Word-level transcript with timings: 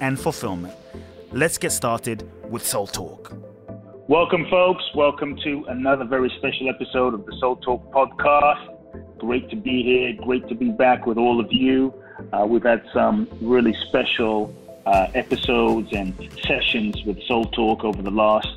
and 0.00 0.18
fulfillment. 0.18 0.74
Let's 1.32 1.58
get 1.58 1.72
started 1.72 2.28
with 2.50 2.66
Soul 2.66 2.86
Talk. 2.86 3.32
Welcome, 4.08 4.46
folks. 4.48 4.84
Welcome 4.94 5.36
to 5.44 5.64
another 5.68 6.04
very 6.04 6.32
special 6.38 6.70
episode 6.70 7.12
of 7.12 7.26
the 7.26 7.36
Soul 7.38 7.56
Talk 7.56 7.92
podcast. 7.92 9.18
Great 9.18 9.50
to 9.50 9.56
be 9.56 9.82
here. 9.82 10.14
Great 10.24 10.48
to 10.48 10.54
be 10.54 10.70
back 10.70 11.06
with 11.06 11.18
all 11.18 11.40
of 11.40 11.52
you. 11.52 11.92
Uh, 12.32 12.46
we've 12.48 12.62
had 12.62 12.82
some 12.92 13.28
really 13.40 13.74
special 13.88 14.54
uh, 14.86 15.08
episodes 15.14 15.92
and 15.92 16.14
sessions 16.46 17.04
with 17.04 17.22
Soul 17.24 17.44
Talk 17.46 17.84
over 17.84 18.00
the 18.00 18.10
last 18.10 18.48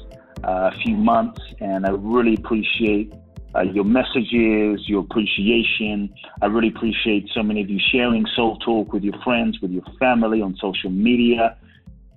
uh, 0.44 0.72
few 0.82 0.96
months, 0.96 1.42
and 1.60 1.86
I 1.86 1.90
really 1.90 2.36
appreciate 2.36 3.14
uh, 3.56 3.62
your 3.62 3.84
messages, 3.84 4.88
your 4.88 5.02
appreciation. 5.02 6.14
I 6.42 6.46
really 6.46 6.70
appreciate 6.70 7.30
so 7.34 7.44
many 7.44 7.62
of 7.62 7.70
you 7.70 7.80
sharing 7.92 8.26
Soul 8.36 8.58
Talk 8.60 8.94
with 8.94 9.04
your 9.04 9.20
friends, 9.24 9.60
with 9.62 9.72
your 9.72 9.84
family 10.00 10.42
on 10.42 10.56
social 10.62 10.90
media. 10.90 11.58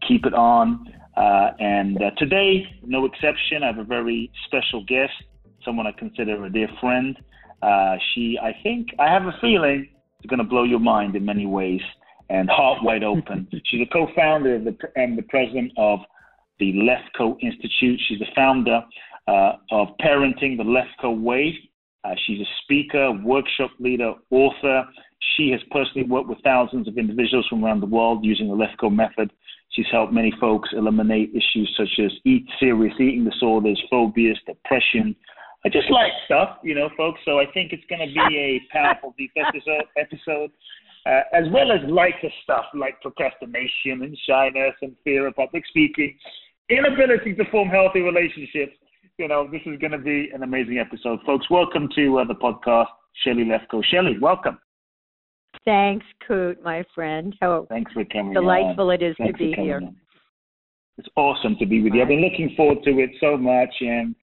Keep 0.06 0.26
it 0.26 0.34
on. 0.34 0.86
Uh, 1.16 1.50
and 1.58 2.02
uh, 2.02 2.10
today, 2.18 2.66
no 2.84 3.04
exception, 3.04 3.62
I 3.62 3.66
have 3.68 3.78
a 3.78 3.84
very 3.84 4.30
special 4.46 4.84
guest, 4.84 5.12
someone 5.64 5.86
I 5.86 5.92
consider 5.92 6.44
a 6.44 6.50
dear 6.50 6.68
friend. 6.80 7.16
Uh, 7.62 7.96
she, 8.14 8.38
I 8.42 8.54
think, 8.62 8.88
I 8.98 9.12
have 9.12 9.22
a 9.22 9.34
feeling, 9.40 9.88
is 10.22 10.28
going 10.28 10.38
to 10.38 10.44
blow 10.44 10.64
your 10.64 10.80
mind 10.80 11.16
in 11.16 11.24
many 11.24 11.46
ways 11.46 11.80
and 12.30 12.48
heart 12.48 12.82
wide 12.82 13.04
open. 13.04 13.48
She's 13.64 13.80
a 13.82 13.92
co 13.92 14.08
founder 14.16 14.54
and 14.54 15.18
the 15.18 15.22
president 15.22 15.72
of 15.76 16.00
the 16.58 16.72
Lefkoe 16.72 17.36
Institute. 17.40 18.00
She's 18.08 18.18
the 18.18 18.26
founder 18.34 18.82
uh, 19.26 19.52
of 19.70 19.88
Parenting 20.00 20.56
the 20.56 20.64
Lefkoe 20.64 21.20
Way. 21.20 21.54
Uh, 22.04 22.14
she's 22.26 22.40
a 22.40 22.50
speaker, 22.62 23.12
workshop 23.24 23.70
leader, 23.78 24.12
author. 24.30 24.84
She 25.36 25.50
has 25.50 25.60
personally 25.70 26.06
worked 26.06 26.28
with 26.28 26.38
thousands 26.44 26.86
of 26.86 26.98
individuals 26.98 27.46
from 27.48 27.64
around 27.64 27.80
the 27.80 27.86
world 27.86 28.24
using 28.24 28.48
the 28.48 28.54
Lefkoe 28.54 28.94
method. 28.94 29.32
She's 29.70 29.86
helped 29.90 30.12
many 30.12 30.32
folks 30.38 30.68
eliminate 30.72 31.30
issues 31.30 31.74
such 31.76 32.04
as 32.04 32.12
eat 32.24 32.46
serious 32.60 32.94
eating 33.00 33.24
disorders, 33.24 33.80
phobias, 33.90 34.38
depression. 34.46 35.16
I 35.64 35.70
just 35.70 35.90
like 35.90 36.12
stuff, 36.26 36.58
you 36.62 36.74
know, 36.74 36.90
folks. 36.96 37.20
So 37.24 37.40
I 37.40 37.46
think 37.52 37.72
it's 37.72 37.84
going 37.88 38.06
to 38.06 38.28
be 38.28 38.36
a 38.36 38.60
powerful 38.72 39.14
deep 39.16 39.32
episode, 39.36 39.84
episode 39.96 40.50
uh, 41.06 41.20
as 41.32 41.44
well 41.52 41.70
as 41.70 41.80
lighter 41.88 42.30
stuff 42.42 42.64
like 42.74 43.00
procrastination 43.00 44.02
and 44.02 44.16
shyness 44.26 44.74
and 44.82 44.96
fear 45.04 45.26
of 45.26 45.36
public 45.36 45.64
speaking, 45.68 46.16
inability 46.70 47.34
to 47.34 47.44
form 47.50 47.68
healthy 47.68 48.00
relationships, 48.00 48.72
you 49.18 49.28
know, 49.28 49.48
this 49.50 49.60
is 49.66 49.78
going 49.78 49.92
to 49.92 49.98
be 49.98 50.30
an 50.34 50.42
amazing 50.42 50.78
episode. 50.78 51.20
Folks, 51.24 51.48
welcome 51.48 51.88
to 51.94 52.18
uh, 52.18 52.24
the 52.24 52.34
podcast, 52.34 52.86
Shelly 53.24 53.44
Lefkoe. 53.44 53.82
Shelly, 53.84 54.18
welcome. 54.20 54.58
Thanks, 55.64 56.04
Kute, 56.28 56.60
my 56.62 56.84
friend. 56.94 57.34
How 57.40 57.66
Thanks 57.68 57.92
for 57.92 58.04
coming 58.06 58.32
delightful 58.32 58.88
on. 58.88 58.94
it 58.94 59.02
is 59.02 59.14
Thanks 59.18 59.38
to 59.38 59.44
be 59.44 59.52
here. 59.52 59.76
On. 59.76 59.94
It's 60.98 61.08
awesome 61.16 61.56
to 61.60 61.66
be 61.66 61.80
with 61.80 61.94
you. 61.94 62.02
I've 62.02 62.08
been 62.08 62.20
looking 62.20 62.54
forward 62.56 62.78
to 62.84 62.90
it 62.98 63.10
so 63.20 63.36
much 63.36 63.72
and 63.80 64.16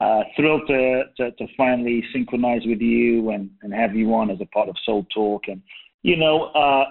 uh, 0.00 0.22
thrilled 0.36 0.62
to, 0.66 1.04
to, 1.18 1.30
to, 1.30 1.46
finally 1.56 2.02
synchronize 2.12 2.62
with 2.64 2.80
you 2.80 3.30
and, 3.30 3.48
and 3.62 3.72
have 3.72 3.94
you 3.94 4.12
on 4.14 4.30
as 4.30 4.38
a 4.40 4.46
part 4.46 4.68
of 4.68 4.74
Soul 4.84 5.06
Talk. 5.14 5.42
And, 5.46 5.62
you 6.02 6.16
know, 6.16 6.50
uh, 6.54 6.84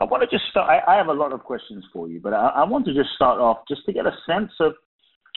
I 0.00 0.04
want 0.04 0.28
to 0.28 0.36
just 0.36 0.50
start. 0.50 0.68
I, 0.68 0.94
I, 0.94 0.96
have 0.96 1.06
a 1.06 1.12
lot 1.12 1.32
of 1.32 1.44
questions 1.44 1.84
for 1.92 2.08
you, 2.08 2.20
but 2.20 2.34
I, 2.34 2.48
I 2.48 2.64
want 2.64 2.86
to 2.86 2.94
just 2.94 3.10
start 3.14 3.40
off 3.40 3.58
just 3.68 3.84
to 3.86 3.92
get 3.92 4.06
a 4.06 4.12
sense 4.26 4.50
of 4.58 4.74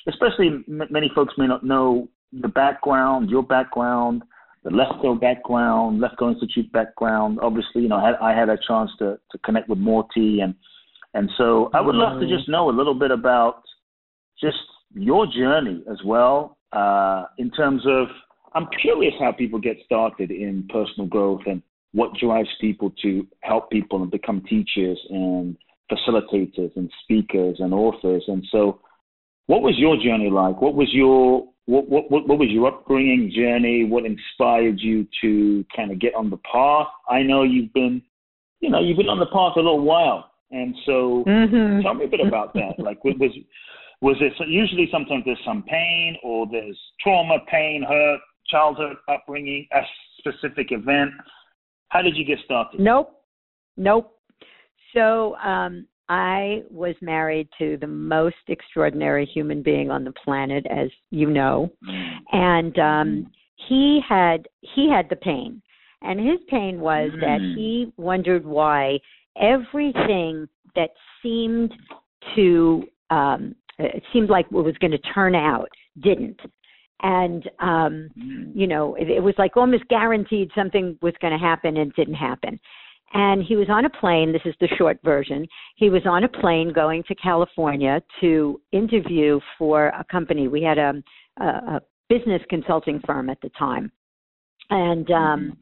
especially 0.07 0.47
m- 0.47 0.81
many 0.89 1.11
folks 1.13 1.33
may 1.37 1.47
not 1.47 1.63
know 1.63 2.07
the 2.33 2.47
background, 2.47 3.29
your 3.29 3.43
background, 3.43 4.23
the 4.63 4.69
Lefkoe 4.69 5.19
background, 5.19 6.01
Lefkoe 6.01 6.33
Institute 6.33 6.71
background. 6.71 7.39
Obviously, 7.41 7.81
you 7.81 7.89
know, 7.89 7.97
I 7.97 8.07
had, 8.07 8.15
I 8.21 8.37
had 8.37 8.49
a 8.49 8.57
chance 8.67 8.91
to, 8.99 9.19
to 9.31 9.37
connect 9.39 9.69
with 9.69 9.79
Morty, 9.79 10.39
and 10.41 10.53
and 11.13 11.29
so 11.37 11.69
I 11.73 11.81
would 11.81 11.95
love 11.95 12.21
to 12.21 12.27
just 12.27 12.47
know 12.47 12.69
a 12.69 12.71
little 12.71 12.93
bit 12.93 13.11
about 13.11 13.63
just 14.39 14.57
your 14.93 15.25
journey 15.27 15.83
as 15.91 15.97
well, 16.05 16.57
uh, 16.73 17.25
in 17.37 17.51
terms 17.51 17.83
of. 17.87 18.07
I'm 18.53 18.67
curious 18.81 19.13
how 19.17 19.31
people 19.31 19.59
get 19.59 19.77
started 19.85 20.29
in 20.29 20.67
personal 20.67 21.07
growth 21.07 21.39
and 21.45 21.61
what 21.93 22.13
drives 22.15 22.49
people 22.59 22.91
to 23.01 23.25
help 23.39 23.71
people 23.71 24.01
and 24.01 24.11
become 24.11 24.41
teachers 24.41 24.99
and 25.09 25.55
facilitators 25.89 26.75
and 26.75 26.91
speakers 27.03 27.57
and 27.59 27.73
authors. 27.73 28.23
And 28.27 28.45
so 28.51 28.81
what 29.47 29.61
was 29.61 29.75
your 29.77 29.95
journey 29.97 30.29
like? 30.29 30.61
What 30.61 30.75
was 30.75 30.89
your 30.93 31.47
what, 31.65 31.87
what, 31.89 32.09
what, 32.09 32.39
was 32.39 32.49
your 32.49 32.67
upbringing 32.67 33.31
journey? 33.33 33.85
What 33.85 34.05
inspired 34.05 34.79
you 34.79 35.07
to 35.21 35.63
kind 35.75 35.91
of 35.91 35.99
get 35.99 36.15
on 36.15 36.29
the 36.29 36.39
path? 36.51 36.87
I 37.07 37.21
know 37.21 37.43
you've 37.43 37.71
been, 37.71 38.01
you 38.59 38.69
know, 38.69 38.81
you've 38.81 38.97
been 38.97 39.07
on 39.09 39.19
the 39.19 39.27
path 39.27 39.53
a 39.55 39.59
little 39.59 39.81
while, 39.81 40.31
and 40.49 40.75
so 40.85 41.23
mm-hmm. 41.25 41.81
tell 41.81 41.93
me 41.93 42.05
a 42.05 42.07
bit 42.07 42.19
about 42.25 42.53
that. 42.55 42.73
Like, 42.79 43.03
was 43.03 43.15
was 44.01 44.17
it 44.19 44.33
usually 44.47 44.89
sometimes 44.91 45.23
there's 45.25 45.39
some 45.45 45.63
pain 45.63 46.17
or 46.23 46.47
there's 46.51 46.77
trauma, 46.99 47.37
pain, 47.49 47.85
hurt, 47.87 48.19
childhood 48.47 48.97
upbringing, 49.07 49.67
a 49.71 49.81
specific 50.17 50.71
event? 50.71 51.11
How 51.89 52.01
did 52.01 52.17
you 52.17 52.25
get 52.25 52.39
started? 52.43 52.79
Nope, 52.79 53.11
nope. 53.77 54.17
So 54.93 55.35
um, 55.37 55.87
I 56.11 56.63
was 56.69 56.93
married 56.99 57.47
to 57.57 57.77
the 57.77 57.87
most 57.87 58.35
extraordinary 58.49 59.25
human 59.25 59.63
being 59.63 59.89
on 59.89 60.03
the 60.03 60.11
planet, 60.11 60.65
as 60.69 60.89
you 61.09 61.29
know, 61.29 61.71
and 62.33 62.77
um, 62.79 63.31
he 63.69 64.01
had 64.07 64.45
he 64.59 64.89
had 64.89 65.07
the 65.09 65.15
pain, 65.15 65.61
and 66.01 66.19
his 66.19 66.39
pain 66.49 66.81
was 66.81 67.11
that 67.21 67.39
Mm. 67.39 67.55
he 67.55 67.93
wondered 67.95 68.45
why 68.45 68.99
everything 69.37 70.49
that 70.75 70.89
seemed 71.23 71.73
to 72.35 72.85
um, 73.09 73.55
it 73.79 74.03
seemed 74.11 74.29
like 74.29 74.47
it 74.47 74.51
was 74.51 74.77
going 74.79 74.91
to 74.91 75.13
turn 75.13 75.33
out 75.33 75.69
didn't, 76.01 76.41
and 77.03 77.49
um, 77.59 78.09
Mm. 78.19 78.51
you 78.53 78.67
know 78.67 78.95
it, 78.95 79.09
it 79.09 79.23
was 79.23 79.35
like 79.37 79.55
almost 79.55 79.87
guaranteed 79.87 80.51
something 80.53 80.97
was 81.01 81.13
going 81.21 81.31
to 81.31 81.39
happen 81.39 81.77
and 81.77 81.91
it 81.91 81.95
didn't 81.95 82.15
happen 82.15 82.59
and 83.13 83.43
he 83.43 83.55
was 83.55 83.67
on 83.69 83.85
a 83.85 83.89
plane 83.89 84.31
this 84.31 84.41
is 84.45 84.55
the 84.61 84.67
short 84.77 84.97
version 85.03 85.45
he 85.75 85.89
was 85.89 86.01
on 86.05 86.23
a 86.23 86.29
plane 86.29 86.71
going 86.73 87.03
to 87.07 87.15
california 87.15 88.01
to 88.19 88.59
interview 88.71 89.39
for 89.57 89.87
a 89.87 90.05
company. 90.11 90.47
We 90.47 90.61
had 90.63 90.77
a, 90.77 90.93
a, 91.39 91.43
a 91.45 91.81
business 92.09 92.41
consulting 92.49 93.01
firm 93.05 93.29
at 93.29 93.39
the 93.41 93.49
time. 93.57 93.91
And 94.69 95.09
um 95.11 95.57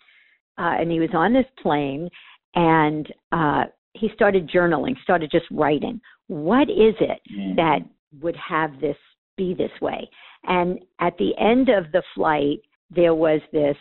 uh, 0.58 0.76
and 0.80 0.92
he 0.92 1.00
was 1.00 1.10
on 1.14 1.34
this 1.34 1.46
plane 1.62 2.10
and 2.56 3.08
uh 3.32 3.64
he 3.94 4.10
started 4.14 4.50
journaling 4.50 4.96
started 5.04 5.32
just 5.32 5.46
writing. 5.52 6.00
What 6.28 6.70
is 6.70 6.96
it 7.00 7.20
Mm. 7.36 7.56
that 7.56 7.80
would 8.22 8.36
have 8.36 8.80
this 8.80 8.98
be 9.38 9.54
this 9.54 9.72
way? 9.82 10.10
And 10.44 10.80
at 11.00 11.18
the 11.18 11.32
end 11.38 11.70
of 11.70 11.92
the 11.92 12.04
flight 12.16 12.60
there 12.90 13.14
was 13.14 13.42
this 13.52 13.78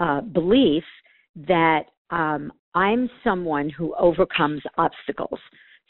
uh, 0.00 0.20
belief 0.20 0.84
that 1.36 1.84
um, 2.10 2.52
I'm 2.74 3.08
someone 3.24 3.70
who 3.70 3.94
overcomes 3.98 4.62
obstacles. 4.76 5.38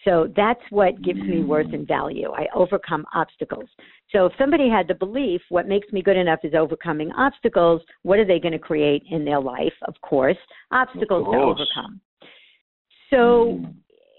So 0.04 0.32
that's 0.36 0.60
what 0.70 1.02
gives 1.02 1.20
me 1.20 1.42
worth 1.42 1.72
and 1.72 1.86
value. 1.86 2.30
I 2.30 2.46
overcome 2.54 3.04
obstacles. 3.14 3.68
So 4.12 4.26
if 4.26 4.32
somebody 4.38 4.70
had 4.70 4.86
the 4.86 4.94
belief, 4.94 5.40
what 5.48 5.66
makes 5.66 5.92
me 5.92 6.02
good 6.02 6.16
enough 6.16 6.38
is 6.44 6.54
overcoming 6.54 7.10
obstacles, 7.12 7.82
what 8.04 8.18
are 8.18 8.24
they 8.24 8.38
going 8.38 8.52
to 8.52 8.58
create 8.60 9.02
in 9.10 9.24
their 9.24 9.40
life? 9.40 9.72
Of 9.82 9.94
course, 10.02 10.36
obstacles 10.70 11.26
Of 11.26 11.32
to 11.32 11.38
overcome. 11.38 12.00
So 13.10 13.58
Mm. 13.58 13.74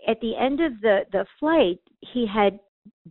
at 0.08 0.20
the 0.20 0.36
end 0.36 0.60
of 0.60 0.80
the, 0.82 1.06
the 1.12 1.26
flight, 1.40 1.80
he 2.02 2.26
had 2.28 2.60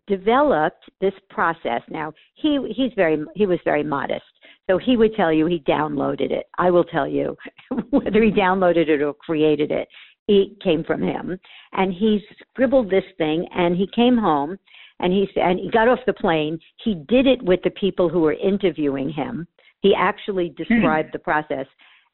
developed 0.06 0.90
this 1.00 1.14
process. 1.31 1.82
Now 1.88 2.12
he 2.35 2.58
he's 2.76 2.93
very 2.94 3.25
he 3.35 3.46
was 3.46 3.58
very 3.64 3.82
modest. 3.82 4.25
So 4.68 4.78
he 4.78 4.96
would 4.96 5.14
tell 5.14 5.32
you 5.32 5.46
he 5.46 5.60
downloaded 5.60 6.30
it. 6.30 6.46
I 6.58 6.70
will 6.70 6.84
tell 6.84 7.08
you 7.08 7.36
whether 7.90 8.22
he 8.22 8.30
downloaded 8.30 8.88
it 8.88 9.02
or 9.02 9.14
created 9.14 9.70
it. 9.70 9.88
It 10.28 10.60
came 10.62 10.84
from 10.84 11.00
him, 11.02 11.38
and 11.72 11.92
he 11.92 12.20
scribbled 12.52 12.90
this 12.90 13.04
thing. 13.16 13.46
And 13.54 13.76
he 13.76 13.88
came 13.94 14.18
home, 14.18 14.58
and 15.00 15.10
he 15.10 15.26
said 15.32 15.44
and 15.44 15.58
he 15.58 15.70
got 15.70 15.88
off 15.88 16.00
the 16.06 16.12
plane. 16.12 16.58
He 16.84 17.02
did 17.08 17.26
it 17.26 17.42
with 17.42 17.60
the 17.62 17.70
people 17.70 18.10
who 18.10 18.20
were 18.20 18.34
interviewing 18.34 19.08
him. 19.08 19.46
He 19.80 19.94
actually 19.94 20.48
hmm. 20.48 20.62
described 20.62 21.10
the 21.12 21.18
process 21.18 21.66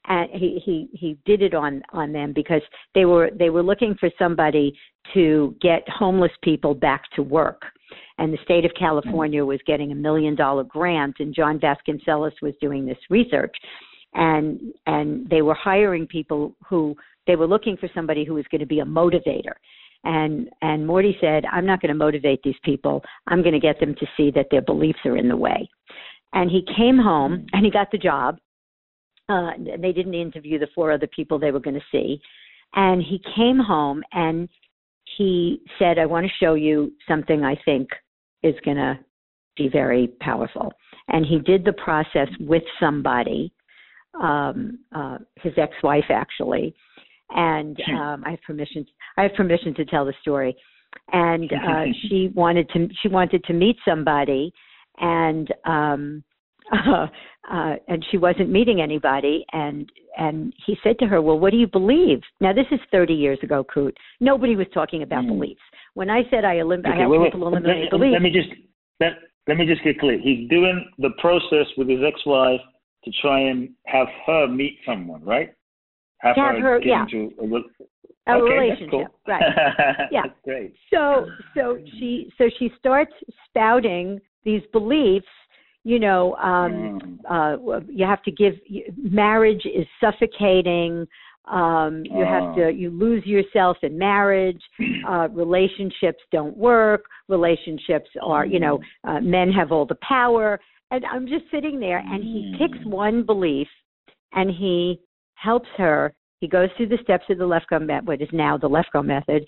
and 0.07 0.29
he 0.33 0.61
he 0.65 0.89
he 0.93 1.19
did 1.25 1.43
it 1.43 1.55
on 1.55 1.83
on 1.93 2.13
them 2.13 2.33
because 2.35 2.63
they 2.95 3.05
were 3.05 3.31
they 3.39 3.51
were 3.51 3.63
looking 3.63 3.95
for 3.99 4.11
somebody 4.19 4.77
to 5.15 5.55
get 5.61 5.89
homeless 5.89 6.33
people 6.43 6.75
back 6.75 7.03
to 7.15 7.23
work. 7.23 7.63
And 8.19 8.33
the 8.33 8.39
state 8.45 8.65
of 8.65 8.71
California 8.79 9.45
was 9.45 9.61
getting 9.67 9.93
a 9.93 9.95
million 9.95 10.35
dollar 10.35 10.65
grant 10.65 11.17
and 11.19 11.35
John 11.35 11.59
Vasconcellos 11.59 12.33
was 12.43 12.55
doing 12.61 12.87
this 12.87 12.99
research. 13.11 13.55
And 14.15 14.61
and 14.87 15.29
they 15.29 15.43
were 15.43 15.55
hiring 15.55 16.07
people 16.07 16.55
who 16.69 16.95
they 17.27 17.37
were 17.37 17.47
looking 17.47 17.77
for 17.77 17.89
somebody 17.95 18.25
who 18.25 18.35
was 18.35 18.45
going 18.51 18.61
to 18.61 18.67
be 18.67 18.81
a 18.81 18.85
motivator. 18.85 19.55
And 20.05 20.51
and 20.61 20.87
Morty 20.87 21.17
said 21.21 21.45
I'm 21.51 21.67
not 21.67 21.81
going 21.81 21.93
to 21.93 21.99
motivate 21.99 22.43
these 22.43 22.55
people. 22.63 23.03
I'm 23.29 23.41
going 23.41 23.55
to 23.55 23.61
get 23.61 23.81
them 23.81 23.95
to 23.95 24.07
see 24.17 24.31
that 24.33 24.47
their 24.51 24.63
beliefs 24.63 25.01
are 25.07 25.17
in 25.17 25.29
the 25.29 25.37
way. 25.37 25.69
And 26.35 26.51
he 26.51 26.67
came 26.77 26.99
home 26.99 27.47
and 27.53 27.65
he 27.65 27.71
got 27.71 27.91
the 27.91 27.99
job 27.99 28.39
uh, 29.29 29.51
they 29.81 29.93
didn't 29.93 30.15
interview 30.15 30.59
the 30.59 30.69
four 30.75 30.93
other 30.93 31.07
people 31.07 31.39
they 31.39 31.51
were 31.51 31.61
going 31.61 31.75
to 31.75 31.87
see. 31.91 32.21
And 32.75 33.03
he 33.03 33.21
came 33.37 33.59
home 33.59 34.03
and 34.13 34.49
he 35.17 35.61
said, 35.79 35.99
I 35.99 36.07
want 36.07 36.27
to 36.27 36.33
show 36.45 36.55
you 36.55 36.93
something 37.09 37.45
I 37.45 37.57
think 37.65 37.89
is 38.43 38.55
going 38.65 38.77
to 38.77 38.99
be 39.57 39.69
very 39.69 40.09
powerful. 40.21 40.73
And 41.09 41.25
he 41.25 41.39
did 41.39 41.65
the 41.65 41.73
process 41.73 42.29
with 42.41 42.63
somebody, 42.81 43.53
um, 44.21 44.79
uh, 44.95 45.19
his 45.37 45.53
ex-wife 45.57 46.11
actually. 46.11 46.75
And 47.31 47.81
um, 47.97 48.23
I 48.27 48.31
have 48.31 48.43
permission. 48.43 48.87
I 49.17 49.23
have 49.23 49.35
permission 49.35 49.75
to 49.75 49.85
tell 49.87 50.05
the 50.05 50.15
story. 50.21 50.57
And 51.13 51.51
uh, 51.53 51.85
she 52.09 52.31
wanted 52.35 52.69
to. 52.71 52.89
She 53.03 53.09
wanted 53.09 53.43
to 53.45 53.53
meet 53.55 53.77
somebody, 53.87 54.53
and 54.99 55.53
um, 55.65 56.23
uh, 56.73 57.07
uh, 57.51 57.75
and 57.89 58.05
she 58.11 58.17
wasn't 58.17 58.51
meeting 58.51 58.81
anybody. 58.81 59.45
And 59.53 59.91
and 60.17 60.53
he 60.67 60.77
said 60.83 60.99
to 61.01 61.07
her, 61.07 61.21
"Well, 61.21 61.39
what 61.39 61.51
do 61.51 61.57
you 61.57 61.67
believe?" 61.67 62.21
Now 62.41 62.53
this 62.53 62.67
is 62.71 62.81
30 62.91 63.15
years 63.15 63.39
ago, 63.43 63.65
Kute. 63.65 63.97
Nobody 64.21 64.57
was 64.57 64.67
talking 64.73 65.03
about 65.03 65.25
mm. 65.25 65.29
beliefs. 65.29 65.61
When 65.95 66.11
I 66.11 66.23
said 66.31 66.45
I, 66.45 66.59
elim- 66.59 66.81
okay, 66.81 67.03
I 67.03 67.07
wait, 67.07 67.33
people 67.33 67.51
wait. 67.51 67.59
eliminate 67.59 67.83
let, 67.85 67.91
beliefs. 67.91 68.13
Let 68.13 68.23
me 68.23 68.31
just 68.31 68.49
let, 69.01 69.13
let 69.49 69.57
me 69.57 69.67
just 69.67 69.83
get 69.85 69.99
clear. 69.99 70.19
He's 70.19 70.49
doing 70.49 70.87
the 70.99 71.11
process 71.19 71.67
with 71.77 71.89
his 71.89 72.01
ex-wife 72.07 72.61
to 73.05 73.11
try 73.21 73.41
and 73.41 73.71
have 73.87 74.07
her 74.27 74.49
meet 74.49 74.79
someone, 74.87 75.23
right? 75.25 75.53
Have, 76.21 76.37
have 76.37 76.55
her, 76.57 76.61
her 76.61 76.83
yeah. 76.83 77.03
Into 77.03 77.35
a, 77.41 78.33
a 78.33 78.37
okay, 78.37 78.53
relationship, 78.55 78.91
cool. 78.91 79.07
right? 79.29 79.43
Yeah, 80.11 80.23
that's 80.25 80.41
great. 80.45 80.75
So, 80.93 81.27
so 81.55 81.79
she, 81.99 82.33
so 82.39 82.45
she 82.59 82.71
starts 82.79 83.13
spouting 83.49 84.21
these 84.45 84.63
beliefs 84.73 85.27
you 85.85 85.99
know 85.99 86.35
um 86.37 86.99
mm. 87.01 87.19
uh 87.31 87.81
you 87.89 88.05
have 88.05 88.23
to 88.23 88.33
give 88.33 88.55
marriage 88.97 89.63
is 89.67 89.87
suffocating 90.01 91.07
um 91.51 92.03
you 92.05 92.25
have 92.25 92.55
to 92.57 92.65
ah. 92.65 92.69
you 92.69 92.91
lose 92.91 93.25
yourself 93.27 93.77
in 93.83 93.97
marriage 93.97 94.61
uh 95.09 95.29
relationships 95.31 96.19
don't 96.33 96.57
work 96.57 97.05
relationships 97.29 98.09
are 98.23 98.47
you 98.47 98.59
know 98.59 98.79
mm. 98.79 98.83
uh, 99.17 99.21
men 99.21 99.53
have 99.53 99.71
all 99.71 99.87
the 99.87 99.99
power 100.07 100.59
and 100.91 101.05
i'm 101.07 101.27
just 101.27 101.45
sitting 101.53 101.79
there 101.79 101.99
and 101.99 102.25
he 102.25 102.55
picks 102.59 102.79
mm. 102.85 102.91
one 102.91 103.25
belief 103.25 103.69
and 104.33 104.51
he 104.51 104.99
helps 105.35 105.69
her 105.77 106.13
he 106.41 106.49
goes 106.49 106.69
through 106.77 106.89
the 106.89 106.99
steps 107.03 107.25
of 107.31 107.39
the 107.39 107.45
Lefkoe 107.45 107.81
method 107.87 108.09
what 108.09 108.23
is 108.23 108.29
now 108.33 108.57
the 108.57 108.69
Lefkoe 108.69 109.05
method 109.05 109.45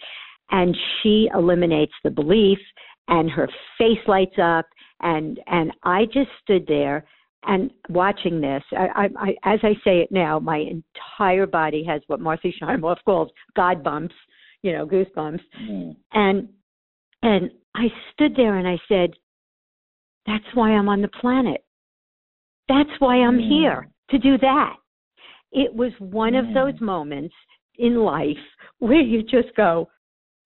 and 0.51 0.77
she 1.03 1.29
eliminates 1.35 1.93
the 2.05 2.11
belief 2.11 2.59
and 3.09 3.31
her 3.31 3.49
face 3.79 3.99
lights 4.07 4.37
up 4.43 4.67
and 5.01 5.41
and 5.47 5.73
I 5.83 6.05
just 6.07 6.31
stood 6.43 6.67
there 6.67 7.05
and 7.45 7.71
watching 7.89 8.41
this. 8.41 8.63
I, 8.73 8.87
I, 8.95 9.09
I 9.19 9.55
as 9.55 9.61
I 9.63 9.75
say 9.85 10.01
it 10.01 10.11
now, 10.11 10.39
my 10.39 10.59
entire 10.59 11.47
body 11.47 11.85
has 11.85 12.03
what 12.07 12.21
Marcy 12.21 12.55
Shimoff 12.61 12.99
calls 13.05 13.31
God 13.55 13.83
bumps, 13.83 14.15
you 14.63 14.73
know, 14.73 14.87
goosebumps, 14.87 15.41
mm. 15.63 15.97
and 16.13 16.49
and 17.23 17.51
I 17.75 17.87
stood 18.13 18.35
there 18.37 18.57
and 18.57 18.67
I 18.67 18.79
said, 18.89 19.11
"That's 20.27 20.45
why 20.55 20.71
I'm 20.71 20.89
on 20.89 21.03
the 21.03 21.09
planet. 21.09 21.65
That's 22.69 22.91
why 22.99 23.17
I'm 23.17 23.39
mm. 23.39 23.49
here 23.49 23.89
to 24.11 24.19
do 24.19 24.39
that." 24.39 24.77
It 25.53 25.75
was 25.75 25.93
one 25.99 26.33
mm. 26.33 26.49
of 26.49 26.55
those 26.55 26.81
moments 26.81 27.35
in 27.79 27.97
life 27.97 28.37
where 28.79 29.01
you 29.01 29.23
just 29.23 29.55
go, 29.57 29.89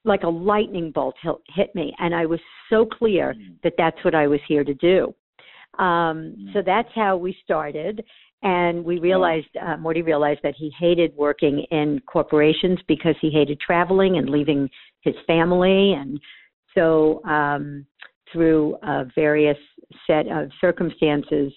like 0.04 0.22
a 0.22 0.28
lightning 0.28 0.90
bolt 0.90 1.14
hit 1.54 1.74
me 1.74 1.94
and 1.98 2.14
i 2.14 2.24
was 2.24 2.40
so 2.68 2.86
clear 2.86 3.34
mm. 3.34 3.54
that 3.62 3.74
that's 3.76 4.02
what 4.04 4.14
i 4.14 4.26
was 4.26 4.40
here 4.48 4.64
to 4.64 4.74
do. 4.74 5.14
Um 5.78 6.50
so 6.52 6.62
that's 6.64 6.88
how 6.94 7.16
we 7.16 7.36
started 7.44 8.04
and 8.42 8.84
we 8.84 8.98
realized 8.98 9.48
uh, 9.60 9.76
morty 9.76 10.02
realized 10.02 10.40
that 10.42 10.54
he 10.56 10.72
hated 10.78 11.14
working 11.16 11.64
in 11.70 12.00
corporations 12.06 12.78
because 12.88 13.14
he 13.20 13.30
hated 13.30 13.60
traveling 13.60 14.16
and 14.16 14.30
leaving 14.30 14.68
his 15.02 15.14
family 15.26 15.92
and 15.92 16.18
so 16.74 17.22
um 17.24 17.86
through 18.32 18.76
a 18.82 19.04
various 19.14 19.58
set 20.06 20.26
of 20.28 20.50
circumstances 20.60 21.52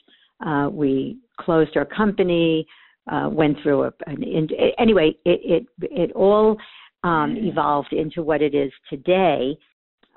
uh 0.45 0.67
we 0.71 1.17
closed 1.39 1.75
our 1.77 1.85
company 1.85 2.67
uh 3.11 3.29
went 3.31 3.57
through 3.63 3.83
a 3.83 3.91
an, 4.07 4.49
anyway 4.77 5.13
it 5.25 5.65
it 5.79 5.91
it 5.91 6.11
all 6.13 6.57
um, 7.03 7.35
evolved 7.37 7.93
into 7.93 8.23
what 8.23 8.41
it 8.41 8.55
is 8.55 8.71
today. 8.89 9.57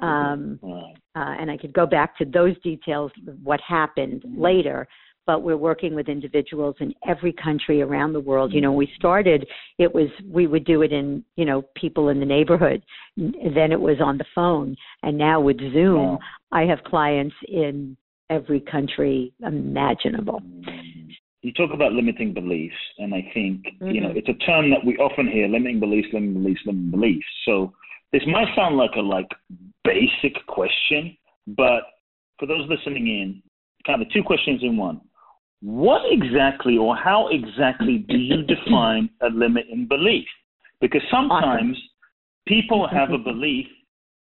Um, 0.00 0.58
uh, 0.62 1.34
and 1.40 1.50
I 1.50 1.56
could 1.56 1.72
go 1.72 1.86
back 1.86 2.16
to 2.18 2.24
those 2.24 2.58
details, 2.62 3.10
what 3.42 3.60
happened 3.66 4.22
mm-hmm. 4.22 4.40
later. 4.40 4.86
But 5.26 5.42
we're 5.42 5.56
working 5.56 5.96
with 5.96 6.08
individuals 6.08 6.76
in 6.78 6.94
every 7.08 7.32
country 7.32 7.82
around 7.82 8.12
the 8.12 8.20
world. 8.20 8.52
You 8.52 8.60
know, 8.60 8.70
we 8.70 8.88
started, 8.94 9.44
it 9.76 9.92
was, 9.92 10.06
we 10.24 10.46
would 10.46 10.64
do 10.64 10.82
it 10.82 10.92
in, 10.92 11.24
you 11.34 11.44
know, 11.44 11.64
people 11.74 12.10
in 12.10 12.20
the 12.20 12.26
neighborhood. 12.26 12.80
Then 13.16 13.72
it 13.72 13.80
was 13.80 13.96
on 14.00 14.18
the 14.18 14.24
phone. 14.36 14.76
And 15.02 15.18
now 15.18 15.40
with 15.40 15.58
Zoom, 15.58 16.18
I 16.52 16.62
have 16.62 16.78
clients 16.84 17.34
in 17.48 17.96
every 18.30 18.60
country 18.60 19.32
imaginable. 19.44 20.42
You 21.46 21.52
talk 21.52 21.72
about 21.72 21.93
limiting 21.93 22.34
beliefs, 22.34 22.75
and 22.98 23.14
I 23.14 23.31
think 23.32 23.66
mm-hmm. 23.66 23.90
you 23.90 24.00
know 24.00 24.08
mm-hmm. 24.08 24.19
it's 24.19 24.28
a 24.28 24.44
term 24.44 24.69
that 24.70 24.84
we 24.84 24.96
often 24.96 25.28
hear: 25.31 25.46
limiting 25.46 25.78
beliefs, 25.78 26.08
limiting 26.12 26.43
beliefs, 26.43 26.60
limiting 26.66 26.90
beliefs. 26.90 27.26
So 27.44 27.72
this 28.12 28.22
might 28.26 28.48
sound 28.56 28.76
like 28.76 28.91
a 28.96 29.00
like 29.00 29.29
basic 29.84 30.44
question, 30.48 31.17
but 31.46 31.82
for 32.41 32.46
those 32.46 32.69
listening 32.69 33.06
in, 33.06 33.43
kind 33.86 34.03
of 34.03 34.10
two 34.12 34.24
questions 34.24 34.60
in 34.65 34.76
one. 34.76 35.00
What 35.60 36.03
exactly 36.10 36.79
or 36.79 36.96
how 36.96 37.29
exactly 37.29 37.98
do 37.98 38.17
you 38.17 38.43
define 38.43 39.08
a 39.22 39.29
limiting 39.29 39.86
belief? 39.86 40.26
Because 40.81 41.03
sometimes 41.12 41.79
people 42.48 42.88
have 42.88 43.12
a 43.12 43.19
belief 43.19 43.67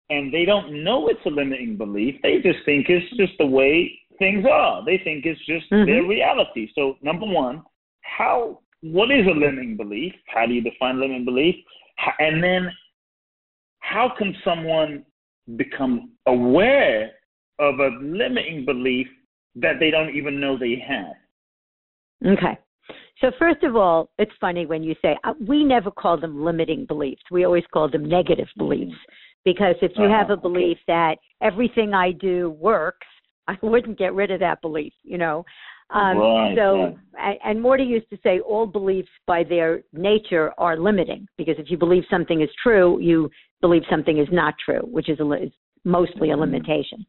and 0.09 0.33
they 0.33 0.45
don't 0.45 0.81
know 0.81 1.09
it's 1.09 1.25
a 1.25 1.29
limiting 1.29 1.75
belief. 1.75 2.15
They 2.23 2.37
just 2.37 2.59
think 2.63 2.87
it's 2.87 3.05
just 3.17 3.33
the 3.37 3.45
way 3.45 3.99
things 4.21 4.45
are. 4.49 4.85
They 4.85 5.01
think 5.03 5.25
it's 5.25 5.39
just 5.45 5.69
mm-hmm. 5.71 5.89
their 5.89 6.03
reality. 6.03 6.69
So 6.75 6.95
number 7.01 7.25
one, 7.25 7.63
how 8.01 8.59
what 8.81 9.11
is 9.11 9.25
a 9.25 9.31
limiting 9.31 9.75
belief? 9.75 10.13
How 10.27 10.45
do 10.45 10.53
you 10.53 10.61
define 10.61 11.01
limiting 11.01 11.25
belief? 11.25 11.55
And 12.19 12.41
then 12.41 12.71
how 13.79 14.11
can 14.17 14.35
someone 14.45 15.03
become 15.55 16.11
aware 16.27 17.11
of 17.59 17.79
a 17.79 17.89
limiting 18.01 18.63
belief 18.65 19.07
that 19.55 19.79
they 19.79 19.91
don't 19.91 20.15
even 20.15 20.39
know 20.39 20.57
they 20.57 20.81
have? 20.87 22.33
Okay. 22.33 22.57
So 23.19 23.31
first 23.37 23.63
of 23.63 23.75
all, 23.75 24.09
it's 24.17 24.31
funny 24.39 24.65
when 24.65 24.83
you 24.83 24.95
say 25.01 25.17
uh, 25.23 25.33
we 25.47 25.63
never 25.63 25.91
call 25.91 26.19
them 26.19 26.43
limiting 26.43 26.85
beliefs. 26.85 27.21
We 27.31 27.43
always 27.43 27.63
call 27.71 27.89
them 27.89 28.07
negative 28.07 28.47
beliefs 28.57 28.97
because 29.45 29.75
if 29.81 29.91
you 29.95 30.05
uh-huh. 30.05 30.17
have 30.17 30.29
a 30.29 30.37
belief 30.37 30.77
that 30.87 31.17
everything 31.41 31.93
I 31.93 32.11
do 32.11 32.51
works, 32.59 33.07
I 33.47 33.57
wouldn't 33.61 33.97
get 33.97 34.13
rid 34.13 34.31
of 34.31 34.39
that 34.39 34.61
belief, 34.61 34.93
you 35.03 35.17
know. 35.17 35.45
Um, 35.89 36.17
right, 36.17 36.55
so, 36.55 36.97
right. 37.13 37.37
and 37.43 37.61
Morty 37.61 37.83
used 37.83 38.09
to 38.11 38.17
say 38.23 38.39
all 38.39 38.65
beliefs 38.65 39.09
by 39.27 39.43
their 39.43 39.83
nature 39.91 40.53
are 40.57 40.77
limiting 40.77 41.27
because 41.37 41.55
if 41.57 41.69
you 41.69 41.77
believe 41.77 42.03
something 42.09 42.41
is 42.41 42.49
true, 42.63 42.99
you 43.01 43.29
believe 43.59 43.83
something 43.89 44.17
is 44.17 44.27
not 44.31 44.53
true, 44.63 44.81
which 44.83 45.09
is, 45.09 45.19
a, 45.19 45.31
is 45.33 45.51
mostly 45.83 46.29
a 46.29 46.33
mm-hmm. 46.33 46.41
limitation. 46.41 47.05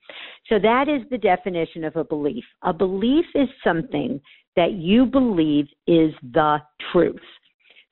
So 0.48 0.58
that 0.58 0.88
is 0.88 1.08
the 1.10 1.18
definition 1.18 1.84
of 1.84 1.94
a 1.96 2.04
belief. 2.04 2.44
A 2.62 2.72
belief 2.72 3.24
is 3.34 3.48
something 3.62 4.20
that 4.56 4.72
you 4.72 5.06
believe 5.06 5.66
is 5.86 6.12
the 6.32 6.58
truth. 6.92 7.20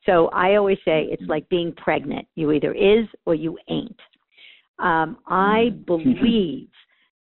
So 0.06 0.28
I 0.28 0.56
always 0.56 0.78
say 0.84 1.04
it's 1.10 1.22
mm-hmm. 1.22 1.30
like 1.30 1.48
being 1.48 1.72
pregnant. 1.76 2.26
You 2.34 2.50
either 2.52 2.72
is 2.72 3.06
or 3.26 3.34
you 3.34 3.56
ain't. 3.68 4.00
Um, 4.78 5.18
I 5.26 5.70
mm-hmm. 5.70 5.82
believe 5.86 6.68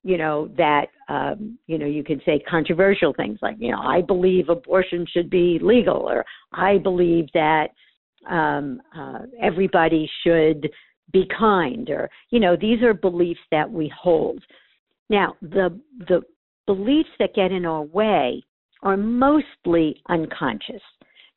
you 0.04 0.18
know 0.18 0.50
that 0.58 0.88
um 1.10 1.58
you 1.68 1.78
know 1.78 1.86
you 1.86 2.04
can 2.04 2.22
say 2.26 2.42
controversial 2.50 3.14
things 3.14 3.38
like 3.42 3.56
you 3.60 3.72
know 3.72 3.82
i 3.82 4.02
believe 4.02 4.50
abortion 4.50 5.06
should 5.12 5.30
be 5.30 5.60
legal 5.62 5.98
or 5.98 6.26
i 6.54 6.78
believe 6.78 7.28
that 7.34 7.68
um 8.30 8.82
uh 8.98 9.20
everybody 9.42 10.10
should 10.24 10.70
be 11.12 11.26
kind 11.38 11.90
or 11.90 12.10
you 12.30 12.40
know 12.40 12.56
these 12.56 12.82
are 12.82 12.94
beliefs 12.94 13.40
that 13.52 13.70
we 13.70 13.92
hold 13.96 14.44
now 15.10 15.36
the 15.42 15.78
the 16.08 16.22
beliefs 16.66 17.10
that 17.20 17.36
get 17.36 17.52
in 17.52 17.66
our 17.66 17.84
way 17.84 18.44
are 18.84 18.98
mostly 18.98 20.02
unconscious 20.10 20.82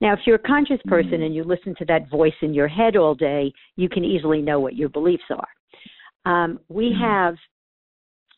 now 0.00 0.12
if 0.12 0.21
you're 0.26 0.37
a 0.37 0.38
conscious 0.38 0.80
person 0.87 1.12
mm-hmm. 1.12 1.23
and 1.25 1.35
you 1.35 1.44
listen 1.44 1.75
to 1.76 1.85
that 1.85 2.09
voice 2.11 2.33
in 2.42 2.54
your 2.54 2.68
head 2.68 2.97
all 2.97 3.14
day 3.14 3.52
you 3.76 3.88
can 3.88 4.04
easily 4.04 4.40
know 4.40 4.61
what 4.61 4.76
your 4.76 4.88
beliefs 4.88 5.25
are 5.30 5.49
um, 6.26 6.59
we 6.68 6.90
mm-hmm. 6.90 7.02
have 7.02 7.35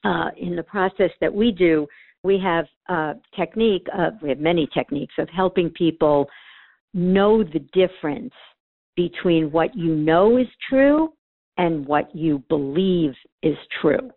uh, 0.07 0.31
in 0.37 0.57
the 0.57 0.63
process 0.63 1.11
that 1.21 1.33
we 1.33 1.51
do 1.51 1.87
we 2.27 2.39
have 2.43 2.67
a 2.89 3.15
technique 3.35 3.87
of, 3.97 4.15
we 4.21 4.29
have 4.29 4.41
many 4.41 4.69
techniques 4.75 5.15
of 5.19 5.29
helping 5.31 5.71
people 5.71 6.29
know 6.93 7.43
the 7.43 7.61
difference 7.73 8.35
between 8.97 9.51
what 9.53 9.75
you 9.75 9.95
know 9.95 10.37
is 10.37 10.49
true 10.69 11.13
and 11.57 11.87
what 11.87 12.15
you 12.15 12.43
believe 12.49 13.13
is 13.43 13.57
true. 13.81 14.11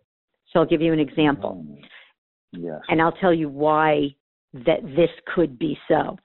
So 0.52 0.60
I'll 0.60 0.66
give 0.66 0.82
you 0.82 0.92
an 0.92 0.98
example. 0.98 1.64
Mm. 1.64 1.78
Yes. 2.52 2.80
And 2.88 3.00
I'll 3.00 3.12
tell 3.12 3.32
you 3.32 3.48
why 3.48 4.08
that 4.52 4.82
this 4.82 5.10
could 5.32 5.58
be 5.58 5.78
so. 5.86 6.18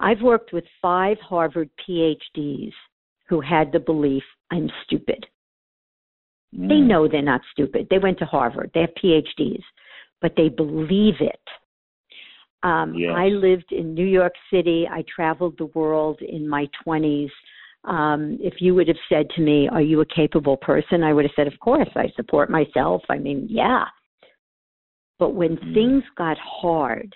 I've 0.00 0.20
worked 0.20 0.52
with 0.52 0.64
five 0.82 1.18
Harvard 1.20 1.70
PhDs 1.88 2.72
who 3.28 3.40
had 3.40 3.70
the 3.70 3.78
belief 3.78 4.24
I'm 4.50 4.68
stupid. 4.84 5.24
Mm. 6.56 6.68
They 6.68 6.80
know 6.80 7.08
they're 7.08 7.22
not 7.22 7.40
stupid. 7.52 7.86
They 7.90 7.98
went 7.98 8.18
to 8.18 8.24
Harvard. 8.24 8.70
They 8.74 8.80
have 8.80 8.90
PhDs, 9.02 9.62
but 10.20 10.32
they 10.36 10.48
believe 10.48 11.14
it. 11.20 11.40
Um, 12.62 12.94
yes. 12.94 13.12
I 13.16 13.26
lived 13.26 13.70
in 13.70 13.94
New 13.94 14.06
York 14.06 14.32
City. 14.52 14.86
I 14.90 15.04
traveled 15.14 15.56
the 15.58 15.66
world 15.66 16.20
in 16.20 16.48
my 16.48 16.66
20s. 16.86 17.30
Um, 17.84 18.38
if 18.40 18.54
you 18.60 18.74
would 18.74 18.88
have 18.88 18.96
said 19.08 19.30
to 19.36 19.40
me, 19.40 19.68
Are 19.68 19.80
you 19.80 20.00
a 20.00 20.06
capable 20.06 20.56
person? 20.56 21.02
I 21.04 21.12
would 21.12 21.24
have 21.24 21.32
said, 21.36 21.46
Of 21.46 21.58
course, 21.60 21.88
I 21.94 22.08
support 22.16 22.50
myself. 22.50 23.02
I 23.08 23.18
mean, 23.18 23.46
yeah. 23.48 23.84
But 25.18 25.34
when 25.34 25.56
mm. 25.56 25.74
things 25.74 26.02
got 26.16 26.36
hard, 26.38 27.14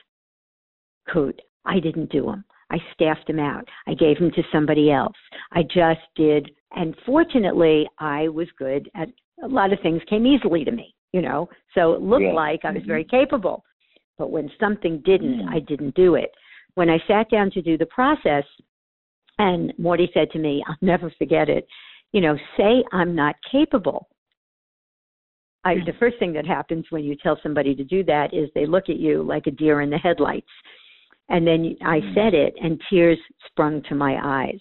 Kute, 1.13 1.41
I 1.65 1.81
didn't 1.81 2.11
do 2.11 2.27
them. 2.27 2.45
I 2.71 2.79
staffed 2.95 3.27
them 3.27 3.39
out. 3.39 3.69
I 3.87 3.95
gave 3.95 4.19
them 4.19 4.31
to 4.33 4.43
somebody 4.51 4.91
else. 4.91 5.17
I 5.53 5.63
just 5.63 6.01
did. 6.17 6.51
And 6.75 6.97
fortunately, 7.05 7.87
I 7.99 8.29
was 8.29 8.49
good 8.59 8.89
at 8.95 9.09
a 9.43 9.49
lot 9.49 9.73
of 9.73 9.81
things 9.81 10.01
came 10.09 10.27
easily 10.27 10.65
to 10.65 10.71
me, 10.71 10.95
you 11.13 11.23
know. 11.23 11.49
So 11.75 11.93
it 11.93 12.03
looked 12.03 12.23
yeah. 12.23 12.33
like 12.33 12.61
I 12.65 12.71
was 12.71 12.79
mm-hmm. 12.79 12.89
very 12.89 13.05
capable. 13.05 13.65
But 14.19 14.31
when 14.31 14.51
something 14.61 15.03
didn't, 15.05 15.41
mm. 15.41 15.49
I 15.49 15.61
didn't 15.61 15.95
do 15.95 16.15
it. 16.15 16.31
When 16.75 16.89
I 16.89 16.99
sat 17.09 17.31
down 17.31 17.51
to 17.53 17.63
do 17.63 17.77
the 17.77 17.87
process, 17.87 18.45
and 19.39 19.73
Morty 19.79 20.11
said 20.15 20.31
to 20.31 20.39
me, 20.39 20.63
I'll 20.67 20.77
never 20.81 21.13
forget 21.19 21.49
it, 21.49 21.67
you 22.13 22.21
know, 22.21 22.37
say 22.57 22.85
I'm 22.93 23.15
not 23.15 23.37
capable. 23.51 24.09
I, 25.65 25.77
the 25.87 25.95
first 25.99 26.19
thing 26.19 26.33
that 26.35 26.47
happens 26.47 26.85
when 26.91 27.05
you 27.05 27.17
tell 27.17 27.39
somebody 27.43 27.75
to 27.75 27.85
do 27.85 28.05
that 28.05 28.35
is 28.35 28.51
they 28.55 28.67
look 28.67 28.89
at 28.89 28.97
you 28.97 29.23
like 29.23 29.47
a 29.47 29.53
deer 29.53 29.81
in 29.81 29.91
the 29.91 29.99
headlights. 29.99 30.51
And 31.29 31.47
then 31.47 31.77
I 31.85 32.01
mm. 32.01 32.15
said 32.15 32.35
it, 32.35 32.55
and 32.63 32.81
tears 32.91 33.19
sprung 33.47 33.83
to 33.89 33.95
my 33.95 34.19
eyes. 34.23 34.61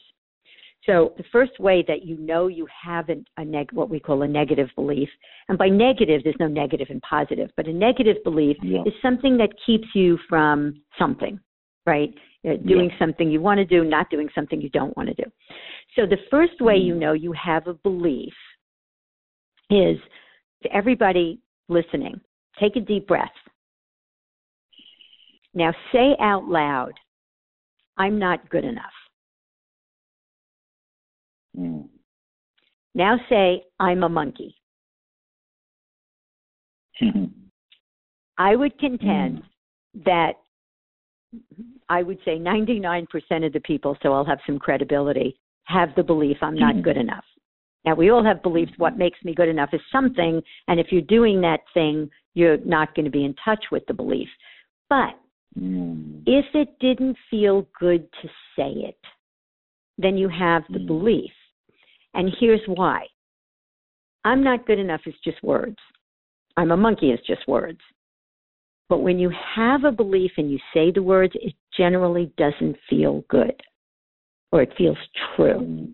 So 0.85 1.13
the 1.17 1.23
first 1.31 1.59
way 1.59 1.83
that 1.87 2.05
you 2.05 2.17
know 2.17 2.47
you 2.47 2.67
have 2.83 3.09
a, 3.09 3.15
a 3.37 3.45
neg- 3.45 3.71
what 3.71 3.89
we 3.89 3.99
call 3.99 4.23
a 4.23 4.27
negative 4.27 4.69
belief, 4.75 5.09
and 5.47 5.57
by 5.57 5.69
negative, 5.69 6.21
there's 6.23 6.35
no 6.39 6.47
negative 6.47 6.87
and 6.89 7.01
positive, 7.01 7.51
but 7.55 7.67
a 7.67 7.73
negative 7.73 8.17
belief 8.23 8.57
yeah. 8.63 8.81
is 8.85 8.93
something 9.01 9.37
that 9.37 9.49
keeps 9.63 9.87
you 9.93 10.17
from 10.27 10.81
something, 10.97 11.39
right? 11.85 12.09
Uh, 12.43 12.53
doing 12.67 12.89
yeah. 12.89 12.97
something 12.97 13.29
you 13.29 13.39
want 13.39 13.59
to 13.59 13.65
do, 13.65 13.83
not 13.83 14.09
doing 14.09 14.27
something 14.33 14.59
you 14.59 14.69
don't 14.69 14.95
want 14.97 15.07
to 15.07 15.13
do. 15.13 15.29
So 15.95 16.07
the 16.07 16.17
first 16.31 16.59
way 16.59 16.75
you 16.75 16.95
mm. 16.95 16.99
know 16.99 17.13
you 17.13 17.31
have 17.33 17.67
a 17.67 17.75
belief 17.75 18.33
is 19.69 19.97
to 20.63 20.75
everybody 20.75 21.39
listening, 21.69 22.19
take 22.59 22.75
a 22.75 22.79
deep 22.79 23.07
breath. 23.07 23.29
Now 25.53 25.73
say 25.91 26.15
out 26.19 26.45
loud, 26.45 26.93
I'm 27.97 28.17
not 28.17 28.49
good 28.49 28.65
enough. 28.65 28.85
Mm. 31.57 31.87
Now 32.93 33.17
say, 33.29 33.63
I'm 33.79 34.03
a 34.03 34.09
monkey. 34.09 34.55
I 38.37 38.55
would 38.55 38.77
contend 38.79 39.43
mm. 39.43 40.03
that 40.05 40.33
I 41.89 42.03
would 42.03 42.19
say 42.25 42.37
99% 42.37 43.05
of 43.45 43.53
the 43.53 43.59
people, 43.61 43.97
so 44.01 44.13
I'll 44.13 44.25
have 44.25 44.39
some 44.45 44.59
credibility, 44.59 45.37
have 45.65 45.89
the 45.95 46.03
belief 46.03 46.37
I'm 46.41 46.55
not 46.55 46.75
mm. 46.75 46.83
good 46.83 46.97
enough. 46.97 47.23
Now, 47.85 47.95
we 47.95 48.11
all 48.11 48.23
have 48.23 48.43
beliefs. 48.43 48.73
What 48.77 48.97
makes 48.97 49.17
me 49.23 49.33
good 49.33 49.49
enough 49.49 49.69
is 49.73 49.81
something, 49.91 50.41
and 50.67 50.79
if 50.79 50.87
you're 50.91 51.01
doing 51.01 51.41
that 51.41 51.61
thing, 51.73 52.09
you're 52.33 52.57
not 52.57 52.93
going 52.95 53.05
to 53.05 53.11
be 53.11 53.25
in 53.25 53.35
touch 53.43 53.65
with 53.71 53.83
the 53.87 53.93
belief. 53.93 54.27
But 54.89 55.19
mm. 55.59 56.21
if 56.25 56.45
it 56.53 56.69
didn't 56.79 57.17
feel 57.29 57.67
good 57.79 58.07
to 58.21 58.27
say 58.55 58.71
it, 58.71 58.99
then 59.97 60.17
you 60.17 60.29
have 60.29 60.63
the 60.69 60.79
mm. 60.79 60.87
belief. 60.87 61.31
And 62.13 62.31
here's 62.39 62.61
why 62.67 63.05
I'm 64.23 64.43
not 64.43 64.67
good 64.67 64.79
enough 64.79 65.01
is 65.05 65.15
just 65.23 65.41
words. 65.43 65.77
I'm 66.57 66.71
a 66.71 66.77
monkey 66.77 67.11
is 67.11 67.19
just 67.25 67.47
words. 67.47 67.79
But 68.89 68.99
when 68.99 69.19
you 69.19 69.31
have 69.55 69.85
a 69.85 69.91
belief 69.91 70.31
and 70.37 70.51
you 70.51 70.59
say 70.73 70.91
the 70.91 71.01
words, 71.01 71.33
it 71.35 71.53
generally 71.77 72.31
doesn't 72.37 72.75
feel 72.89 73.23
good 73.29 73.55
or 74.51 74.61
it 74.61 74.73
feels 74.77 74.97
true. 75.35 75.87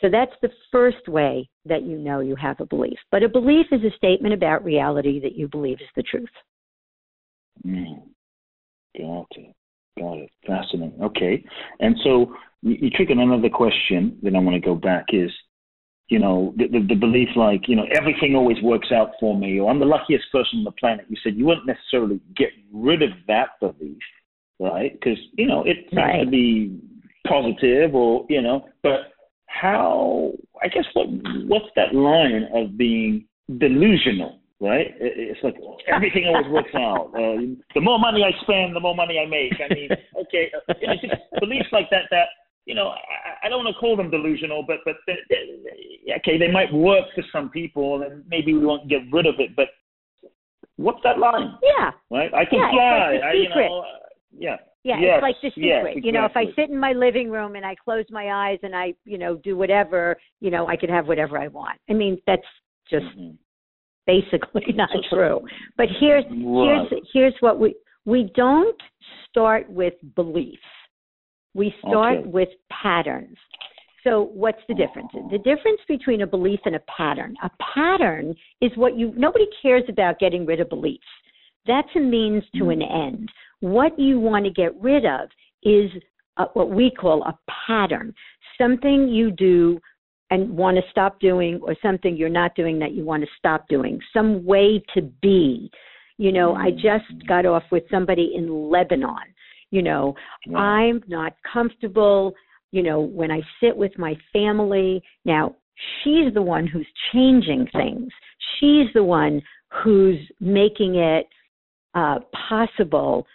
So 0.00 0.10
that's 0.10 0.32
the 0.42 0.50
first 0.70 1.08
way 1.08 1.48
that 1.64 1.84
you 1.84 1.96
know 1.96 2.20
you 2.20 2.36
have 2.36 2.60
a 2.60 2.66
belief. 2.66 2.98
But 3.10 3.22
a 3.22 3.28
belief 3.28 3.66
is 3.72 3.80
a 3.82 3.96
statement 3.96 4.34
about 4.34 4.64
reality 4.64 5.20
that 5.20 5.34
you 5.34 5.48
believe 5.48 5.78
is 5.80 5.88
the 5.96 6.02
truth. 6.02 6.28
Mm. 7.66 8.02
Got 8.98 9.26
it. 9.36 9.54
Got 9.98 10.18
it. 10.18 10.30
Fascinating. 10.46 11.02
Okay. 11.02 11.42
And 11.80 11.96
so 12.04 12.34
you, 12.62 12.90
you 12.98 13.06
another 13.08 13.48
question 13.48 14.18
that 14.22 14.34
I 14.34 14.38
want 14.38 14.54
to 14.54 14.60
go 14.60 14.74
back 14.74 15.06
is 15.12 15.30
you 16.08 16.18
know, 16.18 16.52
the, 16.56 16.68
the, 16.68 16.86
the, 16.86 16.94
belief 16.94 17.28
like, 17.34 17.62
you 17.66 17.76
know, 17.76 17.86
everything 17.96 18.34
always 18.34 18.60
works 18.62 18.88
out 18.92 19.12
for 19.18 19.36
me, 19.36 19.58
or 19.58 19.70
I'm 19.70 19.78
the 19.78 19.86
luckiest 19.86 20.24
person 20.30 20.58
on 20.58 20.64
the 20.64 20.72
planet. 20.72 21.06
You 21.08 21.16
said 21.22 21.36
you 21.36 21.46
wouldn't 21.46 21.66
necessarily 21.66 22.20
get 22.36 22.50
rid 22.72 23.02
of 23.02 23.10
that 23.26 23.58
belief, 23.60 23.98
right? 24.60 24.92
Because, 24.92 25.18
you 25.32 25.46
know, 25.46 25.62
it 25.62 25.78
seems 25.90 25.96
right. 25.96 26.24
to 26.24 26.30
be 26.30 26.78
positive 27.26 27.94
or, 27.94 28.26
you 28.28 28.42
know, 28.42 28.66
but 28.82 29.14
how, 29.46 30.32
I 30.62 30.68
guess, 30.68 30.84
what 30.92 31.06
what's 31.46 31.70
that 31.76 31.94
line 31.94 32.48
of 32.54 32.76
being 32.76 33.26
delusional, 33.58 34.40
right? 34.60 34.88
It's 35.00 35.40
like 35.42 35.54
everything 35.88 36.26
always 36.26 36.50
works 36.50 36.74
out. 36.74 37.12
Uh, 37.14 37.54
the 37.74 37.80
more 37.80 37.98
money 37.98 38.22
I 38.24 38.32
spend, 38.42 38.76
the 38.76 38.80
more 38.80 38.94
money 38.94 39.18
I 39.18 39.26
make. 39.26 39.54
I 39.58 39.72
mean, 39.72 39.88
okay, 40.22 40.50
uh, 40.68 40.74
it's 40.80 41.02
just 41.02 41.40
beliefs 41.40 41.68
like 41.72 41.88
that 41.90 42.10
that 42.10 42.28
you 42.66 42.74
know, 42.74 42.88
I, 42.88 43.46
I 43.46 43.48
don't 43.48 43.64
want 43.64 43.74
to 43.74 43.80
call 43.80 43.96
them 43.96 44.10
delusional, 44.10 44.64
but 44.66 44.78
but 44.84 44.96
they, 45.06 45.16
they, 45.28 46.12
okay, 46.16 46.38
they 46.38 46.50
might 46.50 46.72
work 46.72 47.04
for 47.14 47.24
some 47.32 47.50
people, 47.50 48.02
and 48.02 48.24
maybe 48.28 48.54
we 48.54 48.64
won't 48.64 48.88
get 48.88 49.02
rid 49.12 49.26
of 49.26 49.34
it. 49.38 49.54
But 49.54 49.68
what's 50.76 51.00
that 51.04 51.18
line? 51.18 51.58
Yeah, 51.62 51.90
right. 52.10 52.32
I 52.32 52.44
can 52.44 52.58
yeah, 52.58 52.70
fly. 52.70 53.12
Like 53.14 53.22
I, 53.22 53.32
you 53.34 53.48
know, 53.48 53.80
uh, 53.80 53.84
yeah. 54.36 54.56
Yeah, 54.86 55.00
yes, 55.00 55.12
it's 55.14 55.22
like 55.22 55.36
the 55.40 55.48
secret. 55.48 55.64
Yes, 55.64 55.80
exactly. 55.86 56.02
You 56.04 56.12
know, 56.12 56.26
if 56.26 56.36
I 56.36 56.44
sit 56.54 56.68
in 56.68 56.78
my 56.78 56.92
living 56.92 57.30
room 57.30 57.56
and 57.56 57.64
I 57.64 57.74
close 57.74 58.04
my 58.10 58.50
eyes 58.50 58.58
and 58.62 58.76
I, 58.76 58.92
you 59.06 59.16
know, 59.16 59.36
do 59.36 59.56
whatever, 59.56 60.14
you 60.40 60.50
know, 60.50 60.68
I 60.68 60.76
can 60.76 60.90
have 60.90 61.06
whatever 61.08 61.38
I 61.38 61.48
want. 61.48 61.80
I 61.88 61.94
mean, 61.94 62.20
that's 62.26 62.42
just 62.90 63.06
mm-hmm. 63.16 63.30
basically 64.06 64.64
not 64.74 64.90
true. 65.08 65.40
But 65.78 65.86
here's 65.98 66.24
right. 66.24 66.86
here's 66.90 67.02
here's 67.14 67.34
what 67.40 67.58
we 67.58 67.74
we 68.04 68.30
don't 68.34 68.76
start 69.30 69.70
with 69.70 69.94
beliefs. 70.14 70.58
We 71.54 71.74
start 71.80 72.18
okay. 72.18 72.28
with 72.28 72.48
patterns. 72.70 73.36
So 74.02 74.30
what's 74.34 74.60
the 74.68 74.74
difference? 74.74 75.08
Oh. 75.14 75.28
The 75.30 75.38
difference 75.38 75.80
between 75.88 76.20
a 76.20 76.26
belief 76.26 76.60
and 76.66 76.76
a 76.76 76.82
pattern. 76.96 77.34
A 77.42 77.50
pattern 77.74 78.34
is 78.60 78.70
what 78.76 78.96
you 78.96 79.12
nobody 79.16 79.46
cares 79.62 79.84
about 79.88 80.18
getting 80.18 80.44
rid 80.44 80.60
of 80.60 80.68
beliefs. 80.68 81.02
That's 81.66 81.88
a 81.96 82.00
means 82.00 82.44
to 82.56 82.68
an 82.68 82.80
mm. 82.80 83.06
end. 83.08 83.28
What 83.60 83.98
you 83.98 84.20
want 84.20 84.44
to 84.44 84.50
get 84.50 84.78
rid 84.80 85.06
of 85.06 85.30
is 85.62 85.90
a, 86.36 86.44
what 86.52 86.70
we 86.70 86.90
call 86.90 87.22
a 87.22 87.38
pattern. 87.66 88.14
Something 88.58 89.08
you 89.08 89.30
do 89.30 89.80
and 90.30 90.50
want 90.56 90.76
to 90.76 90.82
stop 90.90 91.18
doing 91.20 91.60
or 91.62 91.74
something 91.82 92.16
you're 92.16 92.28
not 92.28 92.54
doing 92.54 92.78
that 92.80 92.92
you 92.92 93.04
want 93.04 93.22
to 93.22 93.28
stop 93.38 93.66
doing. 93.68 93.98
Some 94.12 94.44
way 94.44 94.82
to 94.94 95.02
be. 95.22 95.70
You 96.18 96.32
know, 96.32 96.54
I 96.54 96.70
mm. 96.70 96.74
just 96.74 97.26
got 97.26 97.46
off 97.46 97.64
with 97.72 97.84
somebody 97.90 98.34
in 98.36 98.70
Lebanon 98.70 99.33
you 99.74 99.82
know. 99.82 100.14
I'm 100.54 101.02
not 101.08 101.34
comfortable, 101.52 102.34
you 102.70 102.82
know, 102.82 103.00
when 103.00 103.30
I 103.32 103.40
sit 103.60 103.76
with 103.76 103.98
my 103.98 104.14
family. 104.32 105.02
Now, 105.24 105.56
she's 106.02 106.32
the 106.32 106.42
one 106.42 106.66
who's 106.66 106.86
changing 107.12 107.66
things. 107.72 108.08
She's 108.58 108.86
the 108.94 109.02
one 109.02 109.42
who's 109.82 110.20
making 110.40 110.94
it 110.94 111.26
uh, 111.94 112.20
possible 112.48 113.26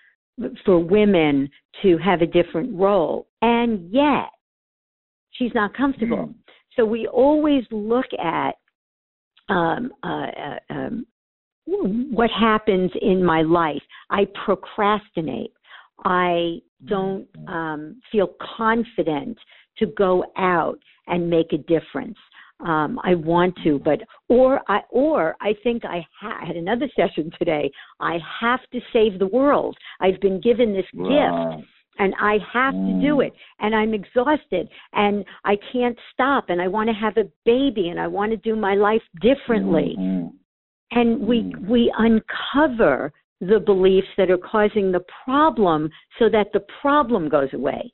for 0.66 0.80
women 0.80 1.50
to 1.82 1.98
have 1.98 2.22
a 2.22 2.26
different 2.26 2.74
role. 2.74 3.28
And 3.42 3.92
yet, 3.92 4.30
she's 5.32 5.52
not 5.54 5.74
comfortable. 5.76 6.28
Mm. 6.28 6.36
So 6.78 6.86
we 6.86 7.08
always 7.08 7.64
look 7.72 8.06
at 8.18 8.52
um, 9.50 9.92
uh, 10.04 10.08
uh, 10.08 10.60
um, 10.70 11.06
what 11.66 12.30
happens 12.32 12.92
in 13.02 13.24
my 13.24 13.42
life. 13.42 13.82
I 14.10 14.28
procrastinate. 14.46 15.52
I 16.06 16.60
don't 16.86 17.28
um, 17.48 18.02
feel 18.12 18.36
confident 18.58 19.38
to 19.78 19.88
go 19.98 20.26
out 20.38 20.80
and 21.08 21.30
make 21.30 21.54
a 21.54 21.58
difference. 21.58 22.18
Um, 22.62 23.00
I 23.04 23.16
want 23.16 23.56
to, 23.64 23.80
but 23.80 24.00
or 24.28 24.60
I 24.68 24.82
or 24.90 25.36
I 25.40 25.54
think 25.64 25.86
I, 25.86 26.06
ha- 26.20 26.46
had 26.46 26.58
another 26.58 26.90
session 26.96 27.32
today. 27.40 27.72
I 28.02 28.18
have 28.42 28.60
to 28.74 28.82
save 28.92 29.18
the 29.18 29.28
world. 29.28 29.78
I've 30.02 30.20
been 30.20 30.42
given 30.42 30.74
this 30.74 30.86
Right. 30.94 31.56
gift 31.56 31.70
and 32.00 32.14
I 32.20 32.38
have 32.54 32.74
to 32.74 32.94
do 33.02 33.16
Mm. 33.18 33.28
it 33.28 33.34
and 33.60 33.76
I'm 33.76 33.94
exhausted 33.94 34.70
and 34.94 35.26
I 35.44 35.58
can't 35.72 35.98
stop 36.14 36.50
and 36.50 36.62
I 36.62 36.68
want 36.68 36.88
to 36.90 36.94
have 36.94 37.18
a 37.18 37.28
baby 37.46 37.90
and 37.90 38.00
I 38.00 38.08
want 38.08 38.32
to 38.32 38.38
do 38.38 38.56
my 38.56 38.76
life 38.76 39.04
differently 39.22 39.96
Mhm. 39.98 40.34
and 40.92 41.20
we 41.28 41.44
Mm. 41.44 41.68
we 41.68 41.94
uncover 41.98 43.14
the 43.42 43.60
beliefs 43.60 44.08
that 44.18 44.30
are 44.30 44.38
causing 44.38 44.92
the 44.92 45.04
problem 45.24 45.90
so 46.18 46.30
that 46.30 46.52
the 46.54 46.64
problem 46.82 47.30
goes 47.30 47.54
away. 47.54 47.94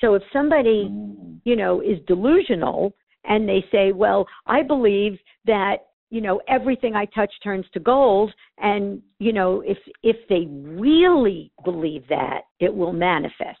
So 0.00 0.14
if 0.14 0.22
somebody 0.32 0.88
Mhm. 0.88 1.40
you 1.44 1.56
know 1.56 1.80
is 1.80 1.98
delusional 2.06 2.94
and 3.24 3.48
they 3.48 3.64
say 3.70 3.92
well 3.92 4.26
i 4.46 4.62
believe 4.62 5.18
that 5.44 5.86
you 6.10 6.20
know 6.20 6.40
everything 6.48 6.94
i 6.94 7.04
touch 7.06 7.32
turns 7.42 7.66
to 7.72 7.80
gold 7.80 8.32
and 8.58 9.02
you 9.18 9.32
know 9.32 9.60
if 9.62 9.78
if 10.02 10.16
they 10.28 10.46
really 10.48 11.50
believe 11.64 12.06
that 12.08 12.42
it 12.60 12.74
will 12.74 12.92
manifest. 12.92 13.58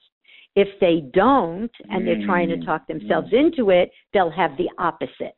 If 0.54 0.68
they 0.80 1.00
don't 1.14 1.70
and 1.88 2.06
they're 2.06 2.26
trying 2.26 2.50
to 2.50 2.56
Mm, 2.58 2.64
talk 2.66 2.86
themselves 2.86 3.32
into 3.32 3.70
it 3.70 3.90
they'll 4.12 4.30
have 4.30 4.56
the 4.58 4.68
opposite. 4.78 5.36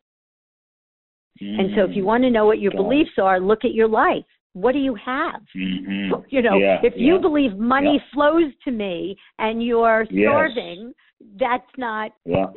And 1.41 1.71
so 1.77 1.85
if 1.85 1.95
you 1.95 2.05
want 2.05 2.25
to 2.25 2.31
know 2.31 2.47
what 2.47 2.59
your 2.59 2.73
Got 2.73 2.81
it. 2.81 2.83
beliefs 2.85 3.19
are 3.19 3.39
look 3.41 3.65
at 3.65 3.75
your 3.75 3.89
life 3.89 4.25
what 4.55 4.73
do 4.73 4.79
you 4.79 4.95
have 4.95 5.43
Mhm. 5.55 6.25
you 6.31 6.43
know 6.43 6.59
Yeah, 6.59 6.81
if 6.83 6.95
you 6.97 7.15
yeah. 7.15 7.21
believe 7.21 7.57
money 7.57 7.99
Yeah. 8.01 8.11
flows 8.13 8.53
to 8.65 8.71
me 8.71 9.17
and 9.39 9.63
you're 9.63 10.07
Yes. 10.11 10.29
starving 10.29 10.93
that's 11.37 11.73
not 11.77 12.13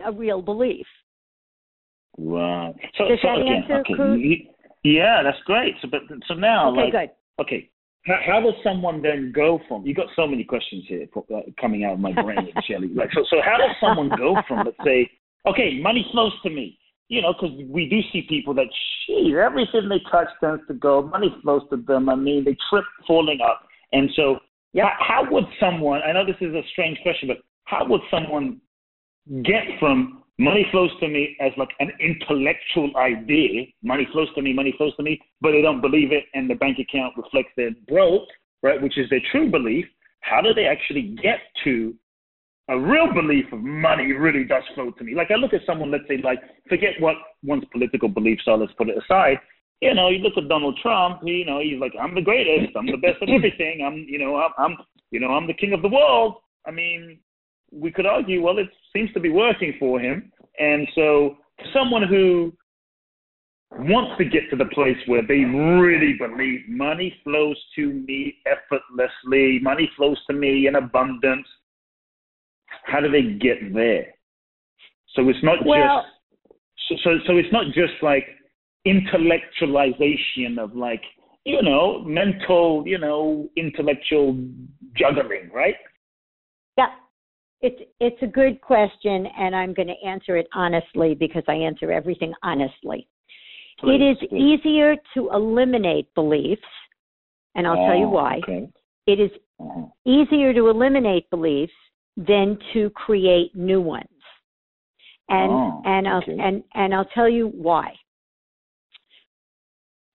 a 0.06 0.12
real 0.12 0.42
belief 0.42 0.88
Right. 2.18 2.74
So, 2.98 3.08
Does 3.08 3.20
so 3.22 3.28
that 3.28 3.42
again, 3.42 3.64
answer, 3.64 3.80
okay. 3.82 4.50
Yeah, 4.84 5.22
that's 5.24 5.38
great. 5.46 5.76
So, 5.82 5.88
but 5.88 6.02
so 6.28 6.34
now, 6.34 6.70
okay 6.70 6.82
like, 6.82 6.92
good 6.92 7.10
okay, 7.40 7.70
how, 8.06 8.20
how 8.26 8.40
does 8.42 8.54
someone 8.64 9.02
then 9.02 9.32
go 9.36 9.60
from? 9.68 9.86
You 9.86 9.94
got 9.94 10.08
so 10.16 10.26
many 10.26 10.44
questions 10.44 10.86
here 10.88 11.08
uh, 11.16 11.42
coming 11.60 11.84
out 11.84 11.94
of 11.94 12.00
my 12.00 12.14
brain, 12.14 12.52
Shelly. 12.68 12.90
Like, 12.94 13.10
so, 13.14 13.22
so 13.30 13.38
how 13.44 13.58
does 13.58 13.76
someone 13.80 14.10
go 14.18 14.38
from, 14.48 14.64
let's 14.64 14.78
say, 14.84 15.10
okay, 15.46 15.80
money 15.82 16.06
flows 16.12 16.34
to 16.44 16.50
me. 16.50 16.80
You 17.10 17.22
know, 17.22 17.34
because 17.34 17.56
we 17.70 17.88
do 17.88 18.00
see 18.12 18.26
people 18.28 18.54
that, 18.56 18.68
gee, 19.08 19.34
everything 19.38 19.88
they 19.88 20.02
touch 20.12 20.28
tends 20.42 20.62
to 20.68 20.74
go, 20.74 21.02
Money 21.04 21.34
flows 21.42 21.62
to 21.70 21.78
them. 21.78 22.10
I 22.10 22.16
mean, 22.16 22.44
they 22.44 22.58
trip 22.70 22.84
falling 23.08 23.40
up. 23.42 23.62
And 23.94 24.10
so, 24.16 24.40
yeah, 24.74 24.90
how, 25.00 25.24
how 25.24 25.32
would 25.32 25.46
someone? 25.60 26.02
I 26.02 26.12
know 26.12 26.26
this 26.26 26.36
is 26.42 26.54
a 26.54 26.62
strange 26.72 26.98
question, 27.04 27.30
but 27.30 27.38
how 27.66 27.88
would 27.88 28.02
someone 28.12 28.60
get 29.44 29.64
from 29.80 30.24
money 30.40 30.66
flows 30.72 30.92
to 31.00 31.08
me 31.08 31.36
as 31.42 31.52
like 31.58 31.70
an 31.80 31.92
intellectual 32.00 32.92
idea. 32.98 33.66
Money 33.84 34.08
flows 34.12 34.28
to 34.36 34.42
me, 34.42 34.54
money 34.54 34.74
flows 34.78 34.96
to 34.98 35.04
me, 35.04 35.20
but 35.42 35.52
they 35.52 35.62
don't 35.62 35.82
believe 35.82 36.12
it, 36.12 36.26
and 36.34 36.50
the 36.50 36.56
bank 36.56 36.78
account 36.80 37.14
reflects 37.18 37.52
they're 37.58 37.72
broke, 37.88 38.28
right? 38.64 38.82
Which 38.82 38.98
is 38.98 39.10
their 39.10 39.22
true 39.32 39.50
belief. 39.50 39.86
How 40.22 40.42
do 40.42 40.54
they 40.54 40.66
actually 40.66 41.16
get 41.22 41.40
to 41.64 41.94
a 42.70 42.78
real 42.78 43.14
belief 43.14 43.46
of 43.52 43.60
money 43.60 44.12
really 44.12 44.44
does 44.44 44.64
flow 44.76 44.92
to 44.92 45.04
me? 45.04 45.16
Like 45.16 45.32
I 45.32 45.36
look 45.36 45.54
at 45.54 45.66
someone, 45.66 45.92
let's 45.92 46.08
say, 46.08 46.18
like 46.24 46.40
forget 46.68 47.00
what 47.00 47.16
one's 47.44 47.66
political 47.72 48.10
beliefs 48.10 48.44
are. 48.48 48.58
Let's 48.58 48.74
put 48.74 48.90
it 48.90 48.98
aside. 48.98 49.38
You 49.82 49.94
know, 49.94 50.10
you 50.10 50.20
look 50.20 50.38
at 50.38 50.50
Donald 50.50 50.78
Trump. 50.82 51.22
You 51.24 51.46
know, 51.46 51.60
he's 51.62 51.80
like, 51.80 51.94
I'm 52.02 52.16
the 52.16 52.22
greatest. 52.22 52.76
I'm 52.76 52.88
the 52.88 52.98
best 52.98 53.22
at 53.22 53.30
everything. 53.30 53.84
I'm, 53.86 54.06
you 54.08 54.20
know, 54.20 54.36
I'm, 54.58 54.76
you 55.12 55.20
know, 55.20 55.30
I'm 55.30 55.48
the 55.48 55.54
king 55.54 55.74
of 55.74 55.82
the 55.82 55.90
world. 55.90 56.36
I 56.66 56.72
mean, 56.72 57.20
we 57.72 57.92
could 57.92 58.06
argue, 58.06 58.42
well, 58.42 58.58
it 58.58 58.68
seems 58.94 59.12
to 59.14 59.20
be 59.20 59.30
working 59.30 59.74
for 59.80 60.00
him. 60.00 60.32
And 60.60 60.88
so, 60.96 61.38
someone 61.74 62.04
who 62.08 62.54
wants 63.72 64.18
to 64.18 64.26
get 64.26 64.50
to 64.50 64.56
the 64.56 64.66
place 64.66 64.98
where 65.06 65.22
they 65.22 65.44
really 65.44 66.14
believe 66.18 66.62
money 66.68 67.14
flows 67.24 67.58
to 67.76 67.94
me 67.94 68.38
effortlessly, 68.46 69.60
money 69.62 69.90
flows 69.96 70.20
to 70.28 70.34
me 70.34 70.68
in 70.68 70.76
abundance, 70.76 71.48
how 72.88 73.00
do 73.02 73.12
they 73.12 73.38
get 73.38 73.74
there? 73.74 74.14
So 75.16 75.28
it's 75.30 75.44
not 75.44 75.66
Well- 75.66 76.04
just 76.04 76.14
so, 76.90 76.96
so 77.04 77.10
so 77.28 77.38
it's 77.38 77.52
not 77.52 77.66
just 77.74 78.02
like 78.02 78.26
intellectualization 78.88 80.58
of 80.58 80.76
like 80.76 81.02
you 81.46 81.62
know 81.62 82.00
mental 82.04 82.84
you 82.86 82.98
know 82.98 83.50
intellectual 83.56 84.38
juggling, 84.96 85.50
right? 85.54 85.76
Yeah, 86.78 86.92
it's 87.62 87.82
it's 88.00 88.22
a 88.22 88.28
good 88.28 88.62
question, 88.62 89.26
and 89.38 89.56
I'm 89.56 89.74
going 89.74 89.88
to 89.90 90.08
answer 90.08 90.38
it 90.38 90.48
honestly 90.54 91.16
because 91.16 91.44
I 91.48 91.56
answer 91.56 91.92
everything 91.92 92.34
honestly. 92.44 93.08
it 93.84 94.02
is 94.02 94.18
Please, 94.20 94.30
please. 94.30 94.60
easier 94.60 94.96
to 95.14 95.30
eliminate 95.32 96.14
beliefs, 96.16 96.62
and 97.56 97.68
I'll 97.68 97.76
tell 97.88 97.98
you 97.98 98.06
Oh, 98.06 98.10
why. 98.10 98.38
Okay. 98.44 98.70
It 99.08 99.20
is 99.20 99.32
Uh-huh. 99.60 99.86
easier 100.06 100.54
to 100.54 100.68
eliminate 100.70 101.30
beliefs 101.30 101.74
than 102.18 102.58
to 102.74 102.90
create 102.90 103.56
new 103.56 103.80
ones. 103.80 104.08
And 105.30 105.52
Oh, 105.52 105.82
and 105.86 106.08
I'll 106.08 106.18
okay. 106.18 106.38
and 106.40 106.64
and 106.74 106.94
I'll 106.94 107.06
tell 107.14 107.30
you 107.30 107.48
why. 107.50 107.94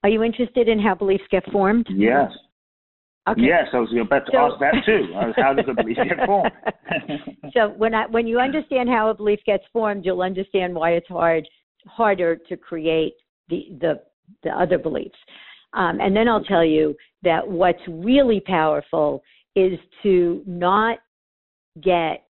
Are 0.02 0.08
you 0.10 0.22
interested 0.24 0.68
in 0.68 0.78
how 0.80 0.94
beliefs 0.94 1.24
get 1.30 1.44
formed? 1.52 1.86
Yes. 1.90 2.30
Okay. 3.28 3.42
Yes, 3.42 3.68
I 3.72 3.78
was 3.78 3.92
about 3.92 4.26
to 4.26 4.32
So- 4.32 4.38
ask 4.38 4.58
that 4.58 4.84
too. 4.84 5.14
Uh, 5.14 5.32
How 5.36 5.54
does 5.54 5.66
a 5.68 5.74
belief 5.74 5.96
get 5.96 6.26
formed? 6.26 6.50
so 7.54 7.68
when 7.76 7.94
I 7.94 8.06
when 8.06 8.26
you 8.26 8.40
understand 8.40 8.88
how 8.88 9.10
a 9.10 9.14
belief 9.14 9.38
gets 9.46 9.64
formed, 9.72 10.04
you'll 10.04 10.22
understand 10.22 10.74
why 10.74 10.92
it's 10.92 11.06
hard 11.08 11.48
harder 11.86 12.36
to 12.48 12.56
create 12.56 13.14
the 13.48 13.66
the, 13.80 14.00
the 14.42 14.50
other 14.50 14.78
beliefs. 14.78 15.18
Um, 15.74 16.00
and 16.00 16.14
then 16.16 16.28
I'll 16.28 16.44
tell 16.44 16.64
you 16.64 16.96
that 17.22 17.46
what's 17.46 17.80
really 17.88 18.40
powerful 18.40 19.22
is 19.54 19.78
to 20.02 20.42
not 20.46 20.98
get 21.80 22.24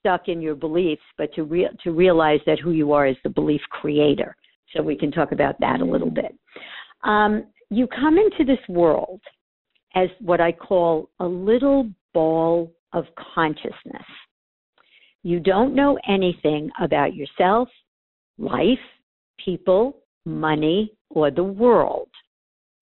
stuck 0.00 0.28
in 0.28 0.40
your 0.40 0.54
beliefs, 0.54 1.02
but 1.16 1.32
to 1.34 1.44
re- 1.44 1.70
to 1.82 1.92
realize 1.92 2.40
that 2.46 2.58
who 2.58 2.72
you 2.72 2.92
are 2.92 3.06
is 3.06 3.16
the 3.22 3.30
belief 3.30 3.60
creator. 3.70 4.36
So 4.74 4.82
we 4.82 4.96
can 4.96 5.10
talk 5.10 5.32
about 5.32 5.58
that 5.60 5.80
a 5.80 5.84
little 5.84 6.10
bit. 6.10 6.36
Um, 7.04 7.46
you 7.70 7.86
come 7.86 8.18
into 8.18 8.44
this 8.44 8.58
world 8.68 9.20
as 9.94 10.08
what 10.20 10.40
I 10.40 10.52
call 10.52 11.10
a 11.20 11.26
little 11.26 11.88
ball 12.12 12.72
of 12.92 13.04
consciousness. 13.34 14.04
You 15.22 15.40
don't 15.40 15.74
know 15.74 15.98
anything 16.06 16.70
about 16.80 17.14
yourself, 17.14 17.68
life, 18.38 18.78
people, 19.42 20.02
money, 20.24 20.92
or 21.10 21.30
the 21.30 21.42
world, 21.42 22.08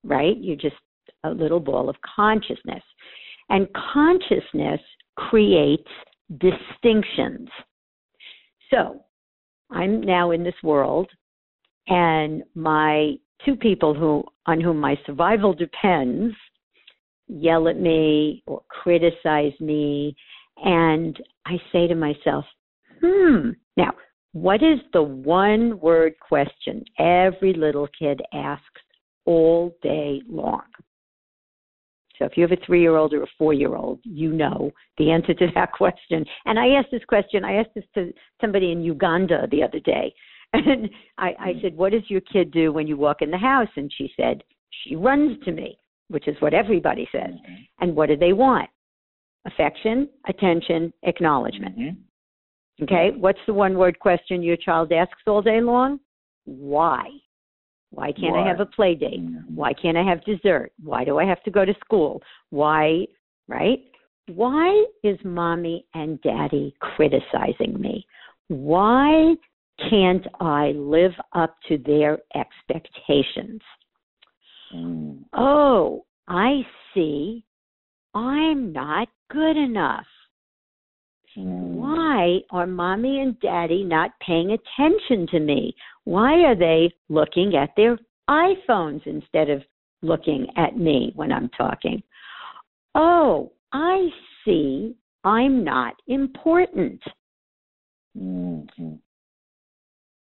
right? 0.02 0.36
You're 0.38 0.56
just 0.56 0.76
a 1.24 1.30
little 1.30 1.60
ball 1.60 1.88
of 1.88 1.96
consciousness. 2.16 2.82
And 3.48 3.68
consciousness 3.92 4.80
creates 5.16 5.88
distinctions. 6.38 7.48
So 8.70 9.04
I'm 9.70 10.00
now 10.00 10.30
in 10.30 10.42
this 10.42 10.54
world, 10.62 11.08
and 11.88 12.42
my 12.54 13.14
two 13.44 13.56
people 13.56 13.94
who 13.94 14.24
on 14.46 14.60
whom 14.60 14.78
my 14.78 14.96
survival 15.06 15.52
depends 15.52 16.34
yell 17.28 17.68
at 17.68 17.78
me 17.78 18.42
or 18.46 18.62
criticize 18.68 19.52
me 19.60 20.14
and 20.58 21.16
I 21.46 21.56
say 21.72 21.86
to 21.88 21.94
myself, 21.94 22.44
hmm, 23.00 23.50
now 23.76 23.92
what 24.32 24.62
is 24.62 24.78
the 24.92 25.02
one 25.02 25.78
word 25.80 26.14
question 26.20 26.84
every 26.98 27.52
little 27.54 27.88
kid 27.98 28.20
asks 28.32 28.64
all 29.24 29.76
day 29.82 30.22
long? 30.28 30.62
So 32.18 32.24
if 32.24 32.36
you 32.36 32.42
have 32.42 32.52
a 32.52 32.66
three 32.66 32.80
year 32.80 32.96
old 32.96 33.12
or 33.12 33.22
a 33.22 33.26
four 33.38 33.52
year 33.52 33.74
old, 33.74 34.00
you 34.04 34.32
know 34.32 34.70
the 34.98 35.10
answer 35.10 35.34
to 35.34 35.46
that 35.54 35.72
question. 35.80 36.24
And 36.46 36.58
I 36.58 36.68
asked 36.78 36.90
this 36.90 37.04
question, 37.04 37.44
I 37.44 37.54
asked 37.54 37.74
this 37.74 37.84
to 37.94 38.12
somebody 38.40 38.72
in 38.72 38.82
Uganda 38.82 39.46
the 39.50 39.62
other 39.62 39.80
day. 39.80 40.14
And 40.54 40.90
I, 41.16 41.28
I 41.40 41.52
said, 41.62 41.74
What 41.74 41.92
does 41.92 42.02
your 42.08 42.20
kid 42.20 42.50
do 42.50 42.74
when 42.74 42.86
you 42.86 42.98
walk 42.98 43.22
in 43.22 43.30
the 43.30 43.38
house? 43.38 43.70
And 43.76 43.90
she 43.96 44.12
said, 44.18 44.42
She 44.84 44.96
runs 44.96 45.42
to 45.46 45.50
me, 45.50 45.78
which 46.08 46.28
is 46.28 46.36
what 46.40 46.52
everybody 46.52 47.08
says. 47.10 47.32
And 47.80 47.96
what 47.96 48.10
do 48.10 48.18
they 48.18 48.34
want? 48.34 48.68
Affection, 49.46 50.10
attention, 50.28 50.92
acknowledgement. 51.04 51.78
Mhm. 51.78 51.96
Okay, 52.82 53.12
what's 53.16 53.38
the 53.46 53.54
one 53.54 53.78
word 53.78 53.98
question 53.98 54.42
your 54.42 54.56
child 54.58 54.92
asks 54.92 55.22
all 55.26 55.40
day 55.40 55.62
long? 55.62 56.00
Why? 56.44 57.08
Why 57.92 58.10
can't 58.12 58.36
I 58.36 58.48
have 58.48 58.60
a 58.60 58.66
play 58.66 58.94
date? 58.94 59.20
Why 59.54 59.74
can't 59.74 59.98
I 59.98 60.02
have 60.02 60.24
dessert? 60.24 60.72
Why 60.82 61.04
do 61.04 61.18
I 61.18 61.24
have 61.24 61.42
to 61.42 61.50
go 61.50 61.64
to 61.66 61.74
school? 61.84 62.22
Why, 62.48 63.06
right? 63.48 63.80
Why 64.28 64.84
is 65.04 65.18
mommy 65.24 65.84
and 65.92 66.20
daddy 66.22 66.74
criticizing 66.80 67.78
me? 67.78 68.06
Why 68.48 69.34
can't 69.90 70.26
I 70.40 70.72
live 70.74 71.12
up 71.34 71.56
to 71.68 71.76
their 71.78 72.18
expectations? 72.34 73.60
Mm. 74.74 75.24
Oh, 75.34 76.06
I 76.28 76.62
see. 76.94 77.44
I'm 78.14 78.72
not 78.72 79.08
good 79.30 79.58
enough. 79.58 80.06
Mm. 81.36 81.74
Why 81.74 82.38
are 82.50 82.66
mommy 82.66 83.20
and 83.20 83.38
daddy 83.40 83.84
not 83.84 84.10
paying 84.20 84.52
attention 84.52 85.26
to 85.28 85.40
me? 85.40 85.74
Why 86.04 86.44
are 86.44 86.54
they 86.54 86.92
looking 87.08 87.56
at 87.56 87.70
their 87.76 87.98
iPhones 88.28 89.06
instead 89.06 89.50
of 89.50 89.62
looking 90.02 90.46
at 90.56 90.76
me 90.76 91.12
when 91.14 91.32
I'm 91.32 91.48
talking? 91.50 92.02
Oh, 92.94 93.52
I 93.72 94.08
see. 94.44 94.94
I'm 95.24 95.62
not 95.64 95.94
important. 96.08 97.00
Mhm. 98.16 98.98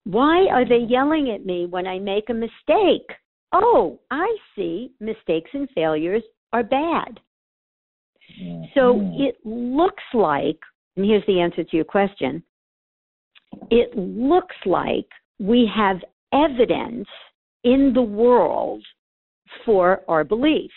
Why 0.05 0.47
are 0.47 0.65
they 0.65 0.79
yelling 0.79 1.31
at 1.31 1.45
me 1.45 1.67
when 1.67 1.87
I 1.87 1.99
make 1.99 2.31
a 2.31 2.35
mistake? 2.35 3.11
Oh, 3.53 3.99
I 4.11 4.37
see. 4.55 4.93
Mistakes 5.01 5.51
and 5.55 5.69
failures 5.71 6.23
are 6.53 6.63
bad. 6.63 7.21
So 8.75 8.95
Mhm. 8.95 9.21
it 9.21 9.45
looks 9.45 10.05
like, 10.15 10.61
and 11.01 11.09
here's 11.09 11.25
the 11.27 11.41
answer 11.41 11.65
to 11.65 11.77
your 11.77 11.85
question 11.85 12.43
it 13.71 13.97
looks 13.97 14.55
like 14.67 15.07
we 15.39 15.69
have 15.75 15.97
evidence 16.35 17.09
in 17.65 17.93
the 17.95 18.03
world 18.03 18.85
for 19.65 20.03
our 20.09 20.25
belief. 20.25 20.71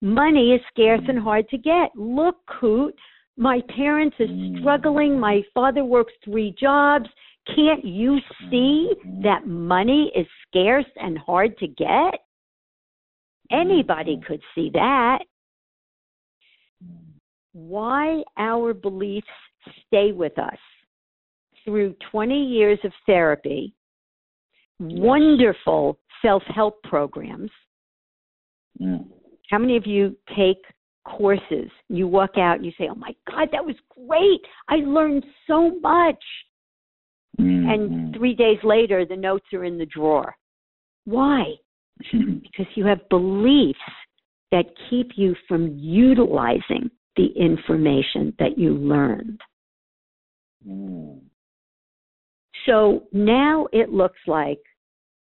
Money 0.00 0.52
is 0.52 0.60
scarce 0.68 1.00
and 1.08 1.18
hard 1.18 1.48
to 1.48 1.58
get. 1.58 1.90
Look, 1.96 2.36
Kute, 2.60 2.94
my 3.36 3.60
parents 3.74 4.16
are 4.20 4.26
hmm. 4.26 4.58
struggling. 4.60 5.18
My 5.18 5.42
father 5.52 5.84
works 5.84 6.12
three 6.24 6.54
jobs. 6.58 7.06
Can't 7.54 7.84
you 7.84 8.18
see 8.50 8.90
that 9.22 9.48
money 9.48 10.12
is 10.14 10.26
scarce 10.48 10.86
and 10.96 11.18
hard 11.18 11.58
to 11.58 11.66
get? 11.66 12.14
Anybody 13.50 14.14
hmm. 14.14 14.22
could 14.22 14.40
see 14.54 14.70
that 14.74 15.18
why 17.54 18.22
our 18.36 18.74
beliefs 18.74 19.26
stay 19.86 20.12
with 20.12 20.38
us 20.38 20.58
through 21.64 21.94
20 22.10 22.34
years 22.34 22.78
of 22.84 22.92
therapy, 23.06 23.72
wonderful 24.78 25.98
self 26.20 26.42
help 26.54 26.82
programs. 26.82 27.50
How 29.50 29.58
many 29.58 29.76
of 29.76 29.86
you 29.86 30.16
take 30.36 30.58
courses? 31.04 31.70
You 31.88 32.08
walk 32.08 32.36
out 32.36 32.56
and 32.56 32.66
you 32.66 32.72
say, 32.76 32.88
Oh 32.90 32.96
my 32.96 33.14
God, 33.30 33.48
that 33.52 33.64
was 33.64 33.76
great. 34.06 34.40
I 34.68 34.76
learned 34.86 35.24
so 35.46 35.78
much. 35.80 36.22
Mhm. 37.38 37.72
And 37.72 38.16
three 38.16 38.34
days 38.34 38.58
later, 38.64 39.04
the 39.04 39.16
notes 39.16 39.46
are 39.52 39.64
in 39.64 39.78
the 39.78 39.86
drawer. 39.86 40.34
Why? 41.04 41.54
Because 42.12 42.66
you 42.74 42.84
have 42.84 43.08
beliefs 43.08 43.78
that 44.50 44.66
keep 44.88 45.12
you 45.16 45.34
from 45.48 45.76
utilizing 45.78 46.90
the 47.16 47.26
information 47.36 48.34
that 48.38 48.58
you 48.58 48.74
learned. 48.74 49.40
Mm. 50.66 51.20
So 52.66 53.04
now 53.12 53.68
it 53.72 53.90
looks 53.90 54.18
like 54.26 54.60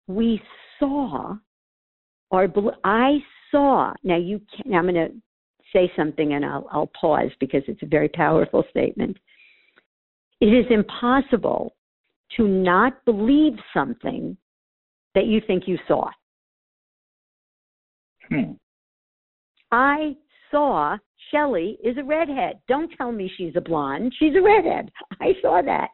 we 0.08 0.42
saw 0.80 1.36
or 2.30 2.48
I 2.84 3.18
saw. 3.50 3.94
Now 4.04 4.18
you 4.18 4.42
can, 4.56 4.72
now 4.72 4.80
I'm 4.80 4.86
going 4.86 4.96
to 4.96 5.12
say 5.74 5.92
something 5.96 6.34
and 6.34 6.46
I'll, 6.46 6.68
I'll 6.72 6.92
pause 7.00 7.32
because 7.40 7.64
it's 7.68 7.84
a 7.84 7.88
very 7.88 8.10
powerful 8.10 8.64
statement. 8.70 9.18
It 10.40 10.48
is 10.48 10.66
impossible 10.70 11.76
to 12.38 12.48
not 12.48 13.04
believe 13.06 13.54
something 13.74 14.38
that 15.16 15.26
you 15.26 15.42
think 15.46 15.64
you 15.68 15.78
saw. 15.88 16.10
Hmm. 18.30 18.54
I 19.72 20.16
saw 20.50 20.98
Shelly 21.32 21.78
is 21.84 21.98
a 21.98 22.04
redhead. 22.04 22.60
Don't 22.68 22.92
tell 22.98 23.12
me 23.12 23.32
she's 23.38 23.54
a 23.56 23.62
blonde. 23.62 24.14
She's 24.20 24.36
a 24.36 24.42
redhead. 24.42 24.92
I 25.22 25.34
saw 25.42 25.62
that. 25.64 25.90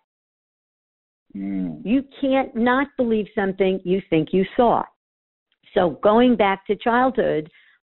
Mm. 1.35 1.81
You 1.85 2.03
can't 2.19 2.55
not 2.55 2.87
believe 2.97 3.27
something 3.35 3.79
you 3.83 4.01
think 4.09 4.29
you 4.31 4.45
saw. 4.55 4.83
So 5.73 5.99
going 6.01 6.35
back 6.35 6.65
to 6.67 6.75
childhood, 6.75 7.49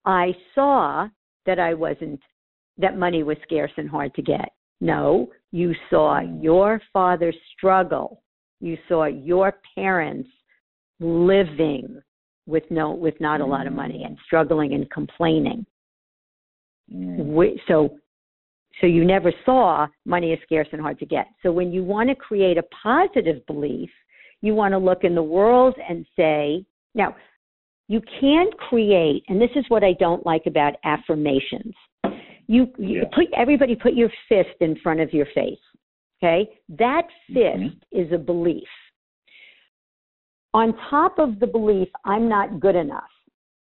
I 0.06 0.36
saw 0.54 1.08
that 1.46 1.60
I 1.60 1.74
wasn't, 1.74 2.20
that 2.78 2.98
money 2.98 3.24
was 3.24 3.38
scarce 3.44 3.72
and 3.78 3.90
hard 3.90 4.14
to 4.16 4.22
get. 4.22 4.50
No, 4.80 5.30
you 5.52 5.74
saw 5.90 6.22
Mm. 6.22 6.44
your 6.44 6.82
father 6.92 7.34
struggle. 7.56 8.24
You 8.60 8.78
saw 8.88 9.06
your 9.06 9.60
parents 9.76 10.30
living 11.00 12.02
with 12.46 12.64
no, 12.70 12.92
with 12.92 13.20
not 13.20 13.42
a 13.42 13.46
lot 13.46 13.68
of 13.68 13.74
money 13.74 14.04
and 14.04 14.18
struggling 14.26 14.74
and 14.74 14.90
complaining. 14.92 15.66
Mm. 16.94 17.34
Wh- 17.36 17.60
So, 17.68 17.98
so 18.80 18.88
you 18.88 19.06
never 19.06 19.32
saw 19.46 19.88
money 20.06 20.32
is 20.34 20.40
scarce 20.44 20.68
and 20.72 20.82
hard 20.82 21.00
to 21.00 21.06
get. 21.06 21.28
So 21.44 21.52
when 21.52 21.72
you 21.72 21.84
want 21.84 22.10
to 22.10 22.16
create 22.16 22.58
a 22.58 22.64
positive 22.84 23.46
belief, 23.46 23.90
you 24.42 24.56
want 24.56 24.72
to 24.74 24.78
look 24.78 25.04
in 25.04 25.14
the 25.16 25.24
world 25.24 25.76
and 25.88 26.06
say, 26.16 26.66
now, 26.96 27.16
you 27.88 28.02
can't 28.20 28.58
create, 28.58 29.24
and 29.28 29.40
this 29.42 29.52
is 29.56 29.66
what 29.68 29.84
I 29.84 29.94
don't 29.94 30.26
like 30.26 30.44
about 30.48 30.76
affirmations. 30.86 31.74
You, 32.48 32.72
you 32.78 33.00
Yeah. 33.02 33.04
put 33.14 33.28
everybody 33.36 33.76
put 33.76 33.94
your 33.94 34.10
fist 34.28 34.56
in 34.62 34.76
front 34.78 35.00
of 35.00 35.14
your 35.14 35.28
face. 35.28 35.60
Okay, 36.24 36.50
that 36.70 37.08
fist 37.28 37.58
Mhm. 37.60 37.82
is 37.92 38.12
a 38.12 38.18
belief. 38.18 38.68
On 40.54 40.74
top 40.90 41.18
of 41.18 41.40
the 41.40 41.48
belief, 41.48 41.90
I'm 42.06 42.28
not 42.30 42.60
good 42.60 42.76
enough. 42.76 43.10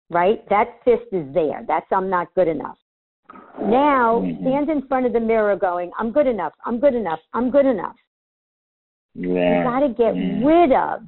Right, 0.08 0.48
that 0.48 0.82
fist 0.84 1.06
is 1.12 1.32
there. 1.34 1.64
That's 1.66 1.86
I'm 1.90 2.08
not 2.08 2.32
good 2.34 2.48
enough. 2.48 2.78
Now 3.60 4.20
Mhm. 4.20 4.40
stand 4.40 4.70
in 4.70 4.82
front 4.86 5.06
of 5.06 5.12
the 5.12 5.20
mirror 5.20 5.56
going, 5.56 5.90
I'm 5.98 6.12
good 6.12 6.26
enough, 6.26 6.54
I'm 6.64 6.78
good 6.78 6.94
enough, 6.94 7.20
I'm 7.32 7.50
good 7.50 7.66
enough. 7.66 7.96
Yeah. 9.14 9.58
You 9.58 9.64
got 9.64 9.80
to 9.80 9.88
get 9.88 10.14
Mm. 10.14 10.44
rid 10.44 10.72
of 10.72 11.02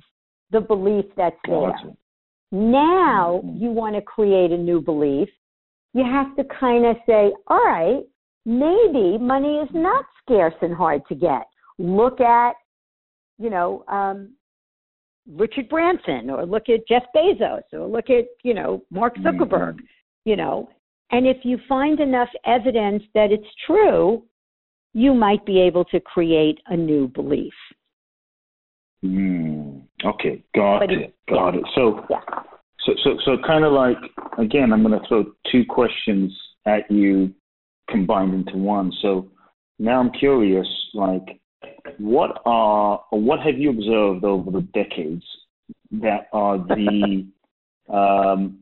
the 0.51 0.61
belief 0.61 1.05
that's 1.15 1.39
there. 1.45 1.71
Gotcha. 1.73 1.97
Now 2.51 3.43
Mhm. 3.45 3.61
you 3.61 3.71
want 3.71 3.95
to 3.97 4.03
create 4.03 4.51
a 4.51 4.57
new 4.57 4.81
belief. 4.81 5.31
You 5.93 6.05
have 6.05 6.35
to 6.37 6.45
kind 6.45 6.87
of 6.87 6.97
say, 7.07 7.35
all 7.49 7.65
right, 7.65 8.05
maybe 8.47 9.19
money 9.19 9.59
is 9.59 9.71
not 9.73 10.07
scarce 10.23 10.55
and 10.63 10.75
hard 10.75 11.07
to 11.09 11.15
get. 11.15 11.47
Look 11.79 12.21
at, 12.21 12.57
you 13.39 13.51
know, 13.51 13.85
um, 13.89 14.35
Richard 15.37 15.69
Branson 15.69 16.31
or 16.31 16.47
look 16.47 16.71
at 16.71 16.89
Jeff 16.89 17.05
Bezos 17.15 17.63
or 17.75 17.87
look 17.87 18.09
at, 18.09 18.27
you 18.43 18.55
know, 18.55 18.83
Mark 18.91 19.17
Zuckerberg, 19.17 19.75
Mhm. 19.75 19.89
you 20.25 20.37
know. 20.37 20.71
And 21.11 21.27
if 21.27 21.38
you 21.42 21.59
find 21.68 22.01
enough 22.01 22.29
evidence 22.44 23.03
that 23.14 23.33
it's 23.33 23.49
true, 23.66 24.23
you 24.92 25.14
might 25.14 25.44
be 25.47 25.61
able 25.61 25.85
to 25.87 26.01
create 26.01 26.59
a 26.66 26.77
new 26.77 27.09
belief. 27.09 27.53
Mm. 29.05 29.83
Okay, 30.05 30.42
got 30.55 30.81
But 30.81 30.92
it. 30.92 31.14
Got 31.29 31.55
it. 31.55 31.64
So, 31.75 32.05
Yeah. 32.11 32.21
so, 32.85 32.92
so, 33.05 33.16
so, 33.25 33.37
kind 33.47 33.64
of 33.64 33.73
like 33.73 33.97
again, 34.38 34.73
I'm 34.73 34.83
going 34.83 34.99
to 34.99 35.07
throw 35.09 35.25
two 35.51 35.64
questions 35.68 36.37
at 36.66 36.90
you, 36.90 37.33
combined 37.88 38.35
into 38.35 38.57
one. 38.57 38.92
So 39.01 39.31
now 39.79 40.01
I'm 40.01 40.11
curious, 40.12 40.66
like, 40.94 41.40
what 41.99 42.42
are 42.44 43.03
or 43.11 43.21
what 43.21 43.40
have 43.40 43.59
you 43.59 43.71
observed 43.71 44.25
over 44.25 44.51
the 44.51 44.62
decades 44.75 45.25
that 45.92 46.29
are 46.33 46.59
the 46.59 47.27
um, 47.92 48.59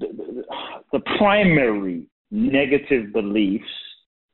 the, 0.00 0.44
the, 0.92 1.00
primary 1.18 2.04
negative 2.30 3.12
beliefs 3.12 3.64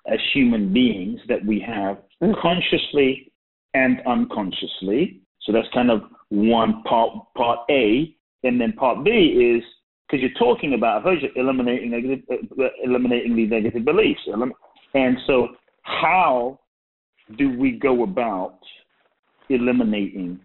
as 0.07 0.19
human 0.33 0.73
beings 0.73 1.21
that 1.29 1.45
we 1.45 1.61
have 1.61 1.99
Mhm. 2.23 2.37
consciously 2.41 3.33
and 3.75 4.01
unconsciously. 4.07 5.21
So 5.41 5.53
that's 5.53 5.69
kind 5.69 5.91
of 5.91 6.05
one 6.29 6.83
part, 6.85 7.13
part 7.37 7.61
A. 7.71 8.15
And 8.43 8.61
then 8.61 8.73
part 8.73 9.05
B 9.05 9.11
is 9.11 9.65
because 10.07 10.23
you're 10.23 10.39
talking 10.39 10.75
about, 10.75 10.99
I've 10.99 11.05
heard 11.05 11.23
you 11.23 11.31
eliminating 11.37 11.91
negative, 11.91 12.23
eliminating 12.83 13.37
these 13.37 13.51
negative 13.51 13.85
beliefs. 13.85 14.21
And 14.95 15.19
so, 15.27 15.57
how 15.83 16.61
do 17.37 17.59
we 17.59 17.73
go 17.73 18.03
about 18.03 18.59
eliminating 19.49 20.41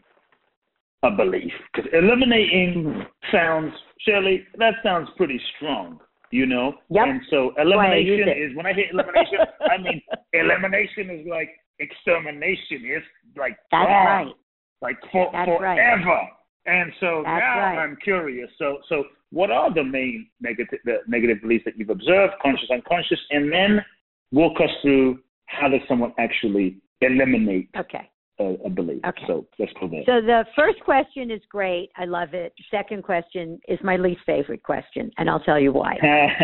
a 1.03 1.11
belief? 1.11 1.51
Because 1.73 1.89
eliminating 1.93 2.93
hmm. 2.93 3.01
sounds, 3.31 3.73
Shirley, 4.05 4.45
that 4.57 4.75
sounds 4.83 5.09
pretty 5.17 5.39
strong, 5.55 5.99
you 6.31 6.45
know? 6.45 6.73
Yep. 6.89 7.05
And 7.07 7.21
so, 7.29 7.51
why 7.55 7.93
I 7.93 7.95
use 7.97 8.21
elimination 8.21 8.49
is, 8.51 8.57
when 8.57 8.65
I 8.65 8.73
hear 8.73 8.85
elimination, 8.91 9.39
I 9.61 9.77
mean, 9.81 10.01
elimination 10.33 11.09
is 11.09 11.27
like 11.27 11.49
extermination. 11.79 12.83
It's 12.83 13.05
like 13.37 13.57
That's 13.71 13.87
gone, 13.87 14.05
right. 14.05 14.33
like 14.81 14.97
for, 15.11 15.29
That's 15.31 15.47
forever. 15.47 16.05
right. 16.05 16.29
And 16.65 16.91
so 16.99 17.23
That's 17.25 17.41
now 17.41 17.59
right. 17.59 17.79
I'm 17.79 17.97
curious. 18.03 18.49
So, 18.57 18.77
so 18.89 19.05
what 19.31 19.51
are 19.51 19.73
the 19.73 19.83
main 19.83 20.27
negative 20.41 20.79
the 20.85 20.97
negative 21.07 21.41
beliefs 21.41 21.65
that 21.65 21.77
you've 21.77 21.89
observed, 21.89 22.33
conscious, 22.41 22.69
unconscious, 22.71 23.19
and 23.31 23.51
then 23.51 23.83
walk 24.31 24.59
us 24.61 24.69
through 24.81 25.19
how 25.45 25.67
does 25.67 25.81
someone 25.87 26.13
actually 26.19 26.77
eliminate 27.01 27.69
Okay. 27.77 28.09
A, 28.39 28.57
a 28.65 28.69
belief. 28.69 29.01
Okay. 29.05 29.21
So 29.27 29.45
let's 29.57 29.71
go 29.79 29.87
there. 29.87 30.03
So 30.05 30.21
the 30.25 30.45
first 30.55 30.79
question 30.81 31.31
is 31.31 31.41
great. 31.49 31.89
I 31.97 32.05
love 32.05 32.33
it. 32.33 32.53
Second 32.71 33.03
question 33.03 33.59
is 33.67 33.79
my 33.83 33.97
least 33.97 34.21
favorite 34.25 34.63
question, 34.63 35.11
and 35.17 35.29
I'll 35.29 35.39
tell 35.39 35.59
you 35.59 35.71
why. 35.71 35.95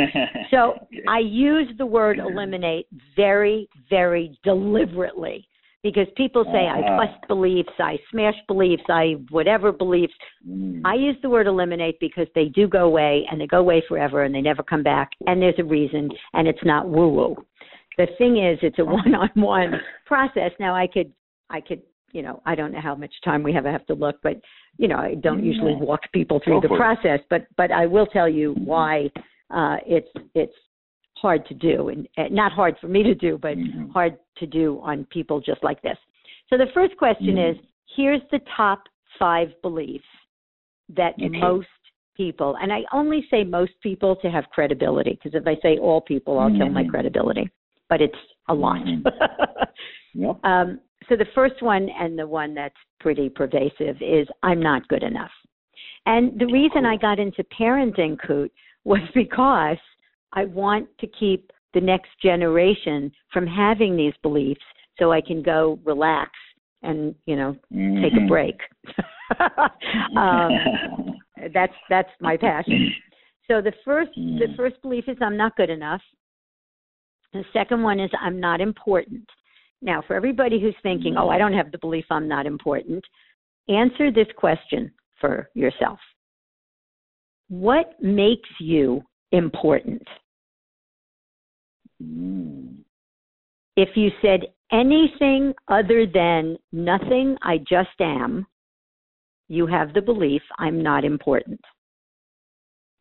so 0.52 0.74
I 1.08 1.20
use 1.20 1.68
the 1.78 1.86
word 1.86 2.20
eliminate 2.20 2.88
very, 3.16 3.70
very 3.90 4.38
deliberately 4.44 5.48
because 5.86 6.08
people 6.18 6.44
say 6.46 6.68
uh-huh. 6.68 6.94
I 6.94 7.06
bust 7.06 7.28
beliefs, 7.28 7.70
I 7.78 7.98
smash 8.10 8.34
beliefs, 8.48 8.82
I 8.90 9.18
whatever 9.30 9.72
beliefs. 9.72 10.14
Mm. 10.48 10.82
I 10.84 10.96
use 10.96 11.16
the 11.22 11.30
word 11.30 11.46
eliminate 11.46 12.00
because 12.00 12.28
they 12.34 12.46
do 12.46 12.68
go 12.68 12.86
away 12.86 13.24
and 13.30 13.40
they 13.40 13.46
go 13.46 13.60
away 13.60 13.84
forever 13.88 14.24
and 14.24 14.34
they 14.34 14.42
never 14.42 14.64
come 14.64 14.82
back 14.82 15.12
and 15.28 15.40
there's 15.40 15.60
a 15.60 15.64
reason 15.64 16.10
and 16.34 16.48
it's 16.48 16.64
not 16.66 16.90
woo 16.90 17.10
woo. 17.10 17.36
The 18.00 18.08
thing 18.18 18.44
is 18.44 18.58
it's 18.64 18.80
a 18.80 18.84
one 18.84 19.14
on 19.14 19.30
one 19.36 19.74
process. 20.08 20.52
Now 20.60 20.76
I 20.76 20.88
could 20.88 21.14
I 21.50 21.62
could 21.62 21.82
you 22.12 22.22
know, 22.22 22.42
I 22.46 22.56
don't 22.56 22.72
know 22.72 22.80
how 22.80 22.96
much 22.96 23.14
time 23.26 23.44
we 23.44 23.52
have 23.54 23.66
I 23.66 23.72
have 23.72 23.86
to 23.88 23.94
look, 23.94 24.18
but 24.24 24.40
you 24.78 24.88
know, 24.88 24.98
I 24.98 25.16
don't 25.16 25.44
usually 25.44 25.76
walk 25.76 26.02
people 26.14 26.40
through 26.44 26.62
the 26.62 26.70
process, 26.70 27.20
but 27.30 27.48
but 27.58 27.72
I 27.72 27.86
will 27.86 28.06
tell 28.06 28.30
you 28.30 28.54
why 28.54 29.10
uh 29.52 29.78
it's 29.86 30.08
it's 30.34 30.54
hard 31.18 31.46
to 31.48 31.54
do 31.54 31.90
and 31.90 32.08
uh, 32.18 32.24
not 32.30 32.52
hard 32.52 32.76
for 32.80 32.88
me 32.88 33.02
to 33.04 33.16
do 33.16 33.38
but 33.42 33.58
mm-hmm. 33.58 33.90
hard 33.90 34.18
to 34.38 34.46
do 34.46 34.80
on 34.84 35.06
people 35.12 35.40
just 35.40 35.64
like 35.64 35.82
this 35.82 35.98
so 36.50 36.58
the 36.58 36.66
first 36.74 36.96
question 36.98 37.36
mm-hmm. 37.36 37.58
is 37.58 37.66
here's 37.96 38.22
the 38.32 38.40
top 38.56 38.84
five 39.18 39.48
beliefs 39.62 40.04
that 40.90 41.14
okay. 41.14 41.30
most 41.30 41.68
people 42.18 42.58
and 42.62 42.72
i 42.72 42.82
only 42.94 43.26
say 43.32 43.44
most 43.44 43.72
people 43.82 44.16
to 44.18 44.30
have 44.30 44.44
credibility 44.52 45.12
because 45.12 45.40
if 45.40 45.48
i 45.48 45.56
say 45.62 45.78
all 45.78 46.02
people 46.02 46.38
i'll 46.38 46.50
mm-hmm. 46.50 46.58
kill 46.58 46.70
my 46.70 46.82
mm-hmm. 46.82 46.92
credibility 46.92 47.50
but 47.88 48.02
it's 48.02 48.14
a 48.50 48.54
lot 48.54 48.78
mm-hmm. 48.78 49.08
yep. 50.22 50.38
um, 50.44 50.80
so 51.10 51.16
the 51.16 51.26
first 51.34 51.62
one 51.62 51.88
and 52.00 52.18
the 52.18 52.28
one 52.28 52.54
that's 52.54 52.76
pretty 53.00 53.30
pervasive 53.30 53.98
is 54.02 54.28
i'm 54.44 54.60
not 54.60 54.88
good 54.88 55.04
enough 55.04 55.32
and 56.06 56.40
the 56.40 56.48
reason 56.48 56.86
i 56.86 56.96
got 56.98 57.20
into 57.20 57.44
parenting 57.60 58.18
Kute 58.26 58.52
was 58.86 59.02
because 59.14 59.78
I 60.36 60.46
want 60.46 60.88
to 61.00 61.08
keep 61.08 61.52
the 61.74 61.82
next 61.82 62.10
generation 62.22 63.12
from 63.32 63.48
having 63.48 63.96
these 63.96 64.14
beliefs 64.22 64.62
so 65.00 65.12
I 65.12 65.22
can 65.22 65.42
go 65.42 65.80
relax 65.84 66.32
and, 66.84 67.16
you 67.26 67.36
know, 67.36 67.56
mm-hmm. 67.74 68.04
take 68.04 68.14
a 68.14 68.18
mm-hmm. 68.18 68.28
break. 68.28 68.56
um, 70.18 71.18
that's 71.54 71.74
that's 71.90 72.10
my 72.22 72.38
passion. 72.38 72.92
So 73.50 73.62
the 73.62 73.74
first 73.84 74.12
mm. 74.18 74.40
the 74.40 74.54
first 74.56 74.82
belief 74.82 75.06
is 75.08 75.18
I'm 75.22 75.38
not 75.38 75.56
good 75.56 75.70
enough. 75.70 76.02
The 77.34 77.44
second 77.54 77.84
one 77.84 78.00
is 78.00 78.10
I'm 78.22 78.40
not 78.40 78.62
important. 78.62 79.28
Now, 79.86 80.02
for 80.06 80.16
everybody 80.16 80.60
who's 80.60 80.76
thinking, 80.82 81.16
"Oh, 81.16 81.30
I 81.30 81.38
don't 81.38 81.54
have 81.54 81.72
the 81.72 81.78
belief 81.78 82.06
I'm 82.10 82.28
not 82.28 82.48
important," 82.48 83.06
answer 83.70 84.12
this 84.12 84.28
question 84.36 84.92
for 85.22 85.50
yourself. 85.54 86.00
What 87.50 88.02
makes 88.02 88.50
you 88.60 89.04
important? 89.32 90.06
Mm. 92.02 92.80
If 93.78 93.96
you 93.96 94.10
said 94.22 94.52
anything 94.72 95.54
other 95.68 96.08
than 96.08 96.58
nothing, 96.72 97.38
I 97.44 97.60
just 97.60 98.02
am, 98.02 98.48
you 99.48 99.68
have 99.68 99.94
the 99.94 100.02
belief 100.02 100.42
I'm 100.58 100.82
not 100.82 101.06
important. 101.06 101.62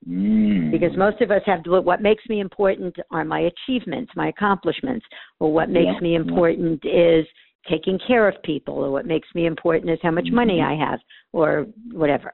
Mm. 0.09 0.71
Because 0.71 0.97
most 0.97 1.21
of 1.21 1.31
us 1.31 1.43
have 1.47 1.63
to, 1.65 1.81
what 1.81 2.03
makes 2.03 2.25
me 2.29 2.41
important 2.41 2.95
are 3.11 3.25
my 3.25 3.51
achievements, 3.51 4.13
my 4.17 4.29
accomplishments, 4.29 5.07
or 5.41 5.53
what 5.53 5.71
makes 5.71 5.95
yeah, 5.95 6.01
me 6.01 6.15
important 6.15 6.81
yeah. 6.85 7.19
is 7.21 7.27
taking 7.71 7.99
care 8.07 8.29
of 8.29 8.43
people, 8.43 8.75
or 8.75 8.91
what 8.91 9.07
makes 9.07 9.29
me 9.35 9.47
important 9.47 9.91
is 9.91 9.99
how 10.03 10.11
much 10.11 10.27
mm-hmm. 10.27 10.37
money 10.37 10.61
I 10.61 10.75
have, 10.75 10.99
or 11.33 11.67
whatever. 11.93 12.33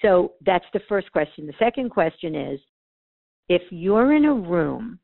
So 0.00 0.32
that's 0.44 0.64
the 0.72 0.80
first 0.88 1.12
question. 1.12 1.46
The 1.46 1.52
second 1.58 1.90
question 1.90 2.34
is 2.34 2.60
if 3.48 3.62
you're 3.70 4.14
in 4.14 4.24
a 4.24 4.34
room 4.34 4.98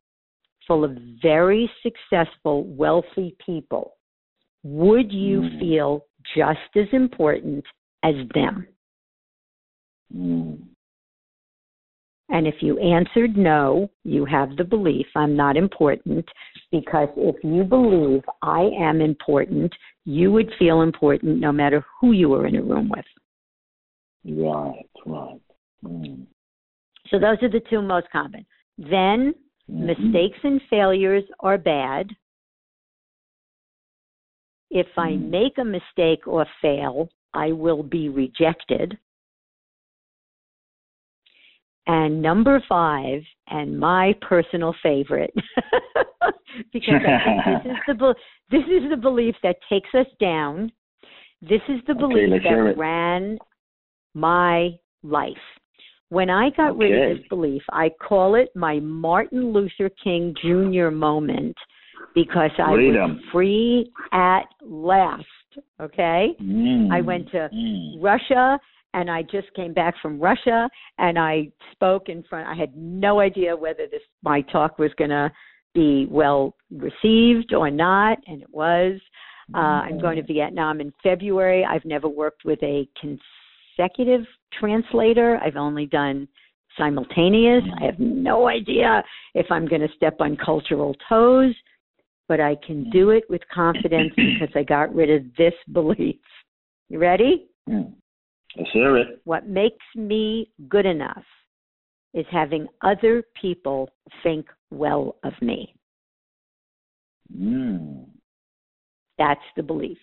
full 0.67 0.83
of 0.83 0.97
very 1.21 1.69
successful, 1.83 2.63
wealthy 2.63 3.35
people, 3.45 3.95
would 4.63 5.11
you 5.11 5.41
mm. 5.41 5.59
feel 5.59 6.05
just 6.35 6.59
as 6.75 6.87
important 6.93 7.63
as 8.03 8.15
them? 8.33 8.67
Mm. 10.15 10.59
And 12.31 12.47
if 12.47 12.55
you 12.61 12.79
answered 12.79 13.37
no, 13.37 13.89
you 14.03 14.25
have 14.25 14.55
the 14.55 14.63
belief 14.63 15.05
I'm 15.15 15.35
not 15.35 15.57
important 15.57 16.25
because 16.71 17.09
if 17.17 17.35
you 17.43 17.63
believe 17.63 18.23
I 18.41 18.69
am 18.79 19.01
important, 19.01 19.71
you 20.05 20.31
would 20.31 20.51
feel 20.57 20.81
important 20.81 21.39
no 21.39 21.51
matter 21.51 21.85
who 21.99 22.13
you 22.13 22.29
were 22.29 22.47
in 22.47 22.55
a 22.55 22.63
room 22.63 22.89
with. 22.89 23.05
Right, 24.25 24.89
right. 25.05 25.41
Mm. 25.85 26.25
So 27.09 27.19
those 27.19 27.37
are 27.41 27.49
the 27.49 27.61
two 27.69 27.81
most 27.81 28.07
common. 28.11 28.45
Then 28.77 29.33
Mm-hmm. 29.71 29.87
Mistakes 29.87 30.39
and 30.43 30.61
failures 30.69 31.23
are 31.39 31.57
bad. 31.57 32.09
If 34.69 34.87
I 34.97 35.11
mm. 35.11 35.29
make 35.29 35.57
a 35.57 35.65
mistake 35.65 36.27
or 36.27 36.45
fail, 36.61 37.09
I 37.33 37.51
will 37.51 37.83
be 37.83 38.09
rejected. 38.09 38.97
And 41.87 42.21
number 42.21 42.63
five, 42.69 43.21
and 43.47 43.77
my 43.77 44.13
personal 44.21 44.73
favorite, 44.83 45.33
because 46.73 47.01
I 47.07 47.43
think 47.43 47.63
this 47.63 47.73
is 47.87 47.97
the 47.97 48.15
this 48.51 48.63
is 48.63 48.89
the 48.89 48.97
belief 48.97 49.35
that 49.43 49.55
takes 49.67 49.89
us 49.93 50.05
down. 50.19 50.71
This 51.41 51.61
is 51.67 51.79
the 51.87 51.95
belief 51.95 52.29
okay, 52.33 52.43
that 52.43 52.75
ran 52.77 53.39
my 54.13 54.69
life. 55.03 55.33
When 56.09 56.29
I 56.29 56.49
got 56.55 56.71
okay. 56.71 56.79
rid 56.79 57.11
of 57.11 57.17
this 57.17 57.27
belief, 57.29 57.63
I 57.71 57.89
call 57.89 58.35
it 58.35 58.49
my 58.55 58.79
Martin 58.79 59.51
Luther 59.53 59.89
King 60.03 60.35
Jr. 60.41 60.89
moment 60.91 61.55
because 62.13 62.51
I 62.59 62.73
Freedom. 62.73 63.15
was 63.15 63.23
free 63.31 63.91
at 64.11 64.43
last. 64.61 65.25
Okay? 65.81 66.35
Mm. 66.41 66.91
I 66.91 67.01
went 67.01 67.31
to 67.31 67.49
mm. 67.53 68.01
Russia 68.01 68.59
and 68.93 69.09
I 69.09 69.23
just 69.23 69.53
came 69.55 69.73
back 69.73 69.95
from 70.01 70.19
Russia 70.19 70.69
and 70.97 71.17
I 71.17 71.49
spoke 71.71 72.09
in 72.09 72.23
front 72.23 72.47
I 72.47 72.55
had 72.55 72.75
no 72.75 73.19
idea 73.19 73.55
whether 73.55 73.87
this 73.87 74.01
my 74.23 74.41
talk 74.41 74.79
was 74.79 74.91
going 74.97 75.09
to 75.09 75.31
be 75.73 76.07
well 76.09 76.55
received 76.69 77.53
or 77.53 77.69
not 77.69 78.17
and 78.27 78.41
it 78.41 78.49
was. 78.51 78.99
Uh, 79.53 79.57
I'm 79.57 79.99
going 79.99 80.15
to 80.15 80.23
Vietnam 80.23 80.79
in 80.79 80.93
February. 81.03 81.65
I've 81.65 81.83
never 81.83 82.07
worked 82.07 82.45
with 82.45 82.59
a 82.63 82.87
consecutive 83.01 84.25
translator. 84.57 85.37
I've 85.43 85.57
only 85.57 85.87
done 85.87 86.27
simultaneous. 86.77 87.63
I 87.81 87.85
have 87.85 87.99
no 87.99 88.47
idea 88.47 89.03
if 89.33 89.45
I'm 89.51 89.67
going 89.67 89.81
to 89.81 89.89
step 89.95 90.17
on 90.19 90.37
cultural 90.37 90.95
toes, 91.09 91.53
but 92.27 92.39
I 92.39 92.55
can 92.65 92.89
do 92.91 93.09
it 93.09 93.23
with 93.29 93.41
confidence 93.53 94.13
because 94.15 94.55
I 94.55 94.63
got 94.63 94.93
rid 94.95 95.09
of 95.09 95.23
this 95.37 95.53
belief. 95.73 96.15
You 96.89 96.99
ready? 96.99 97.47
Mm. 97.69 97.93
Let's 98.57 98.71
hear 98.71 98.97
it. 98.97 99.21
What 99.23 99.47
makes 99.47 99.85
me 99.95 100.51
good 100.67 100.85
enough 100.85 101.23
is 102.13 102.25
having 102.29 102.67
other 102.81 103.23
people 103.39 103.89
think 104.23 104.47
well 104.69 105.15
of 105.23 105.33
me. 105.41 105.73
Mm. 107.35 108.05
That's 109.17 109.41
the 109.55 109.63
belief. 109.63 109.97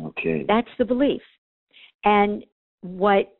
Okay. 0.00 0.44
That's 0.46 0.68
the 0.78 0.84
belief. 0.84 1.22
And 2.04 2.44
what 2.82 3.32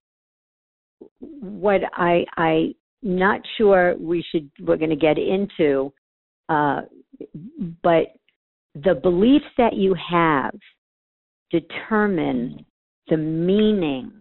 what 1.21 1.81
I 1.95 2.25
I 2.37 2.75
not 3.03 3.41
sure 3.59 3.97
we 3.99 4.25
should 4.31 4.51
we're 4.61 4.77
going 4.77 4.91
to 4.91 4.97
get 4.97 5.19
into, 5.19 5.93
uh, 6.49 6.83
but 7.83 8.07
the 8.75 8.95
beliefs 8.95 9.45
that 9.59 9.75
you 9.75 9.95
have 10.11 10.55
determine 11.51 12.65
the 13.09 13.17
meaning 13.17 14.13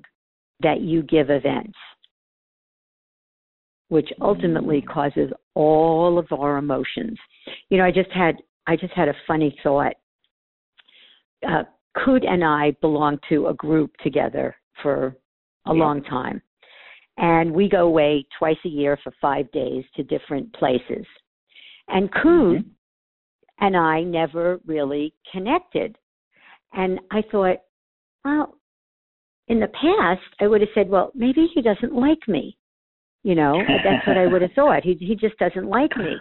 that 0.62 0.82
you 0.82 1.04
give 1.04 1.30
events, 1.30 1.78
which 3.89 4.10
ultimately 4.22 4.82
causes 4.82 5.32
all 5.56 6.17
of 6.17 6.28
our 6.32 6.58
emotions. 6.58 7.17
You 7.69 7.78
know, 7.78 7.86
I 7.86 7.91
just 7.91 8.12
had 8.12 8.36
I 8.65 8.76
just 8.76 8.93
had 8.93 9.10
a 9.10 9.15
funny 9.28 9.56
thought. 9.62 9.93
Uh, 11.48 11.63
Kute 11.98 12.28
and 12.28 12.43
I 12.43 12.72
belong 12.82 13.19
to 13.30 13.48
a 13.48 13.54
group 13.54 13.91
together 14.02 14.56
for 14.82 15.15
a 15.67 15.74
yeah. 15.74 15.80
long 15.80 16.04
time. 16.04 16.41
And 17.17 17.52
we 17.52 17.69
go 17.69 17.86
away 17.86 18.26
twice 18.39 18.58
a 18.65 18.69
year 18.69 18.98
for 19.04 19.13
five 19.22 19.52
days 19.52 19.84
to 19.96 20.04
different 20.04 20.52
places. 20.54 21.06
And 21.89 22.12
Kute 22.12 22.60
mm-hmm. 22.60 23.65
and 23.65 23.78
I 23.78 24.02
never 24.02 24.60
really 24.65 25.13
connected. 25.32 25.98
And 26.74 27.00
I 27.12 27.22
thought, 27.32 27.58
well, 28.26 28.56
in 29.47 29.60
the 29.60 29.67
past, 29.67 30.21
I 30.39 30.47
would 30.47 30.62
have 30.62 30.69
said, 30.73 30.89
well, 30.89 31.12
maybe 31.15 31.47
he 31.53 31.62
doesn't 31.62 31.93
like 31.93 32.27
me. 32.27 32.58
You 33.23 33.36
know, 33.36 33.58
that's 33.84 34.06
what 34.08 34.17
I 34.17 34.27
would 34.27 34.41
have 34.41 34.51
thought. 34.56 34.84
He 34.84 34.95
he 34.99 35.15
just 35.15 35.38
doesn't 35.38 35.67
like 35.67 35.95
me. 35.97 36.15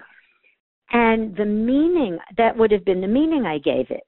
And 0.92 1.34
the 1.36 1.44
meaning 1.44 2.18
that 2.36 2.56
would 2.56 2.70
have 2.70 2.84
been 2.84 3.00
the 3.00 3.06
meaning 3.08 3.46
I 3.46 3.58
gave 3.58 3.90
it 3.90 4.04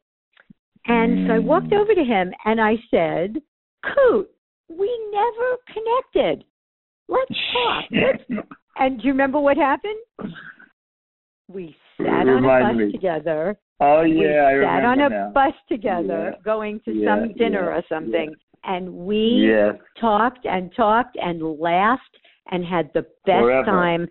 And 0.87 1.27
so 1.27 1.35
I 1.35 1.38
walked 1.38 1.70
Mm. 1.72 1.81
over 1.81 1.94
to 1.94 2.05
him 2.05 2.33
and 2.44 2.61
I 2.61 2.77
said, 2.90 3.40
Kute, 3.85 4.29
we 4.68 4.90
never 5.12 5.57
connected. 5.72 6.44
Let's 7.09 7.33
talk. 7.53 7.85
Let's 7.90 8.24
and 8.77 8.98
do 9.00 9.07
you 9.07 9.12
remember 9.12 9.40
what 9.40 9.57
happened? 9.57 9.98
We 11.48 11.74
sat 11.98 12.29
on 12.29 12.44
a 12.44 12.48
bus 12.64 12.77
me. 12.77 12.92
together. 12.92 13.57
oh 13.81 14.03
we 14.03 14.24
yeah, 14.24 14.42
I 14.44 14.50
remember. 14.53 14.64
sat 14.66 14.77
remember 14.85 14.87
on 14.87 15.00
a 15.00 15.09
now. 15.11 15.31
bus 15.33 15.55
together 15.68 16.33
Yeah. 16.35 16.42
going 16.44 16.81
to 16.85 16.92
Yeah, 16.92 17.07
some 17.20 17.33
dinner 17.35 17.64
yeah, 17.70 17.77
or 17.79 17.83
something. 17.88 18.35
And 18.66 18.92
we 18.92 19.46
Yes. 19.48 19.77
talked 20.00 20.46
and 20.46 20.74
talked 20.74 21.16
and 21.16 21.42
laughed 21.61 22.18
and 22.50 22.64
had 22.64 22.90
the 22.94 23.03
best 23.27 23.42
Forever. 23.42 23.64
time. 23.64 24.09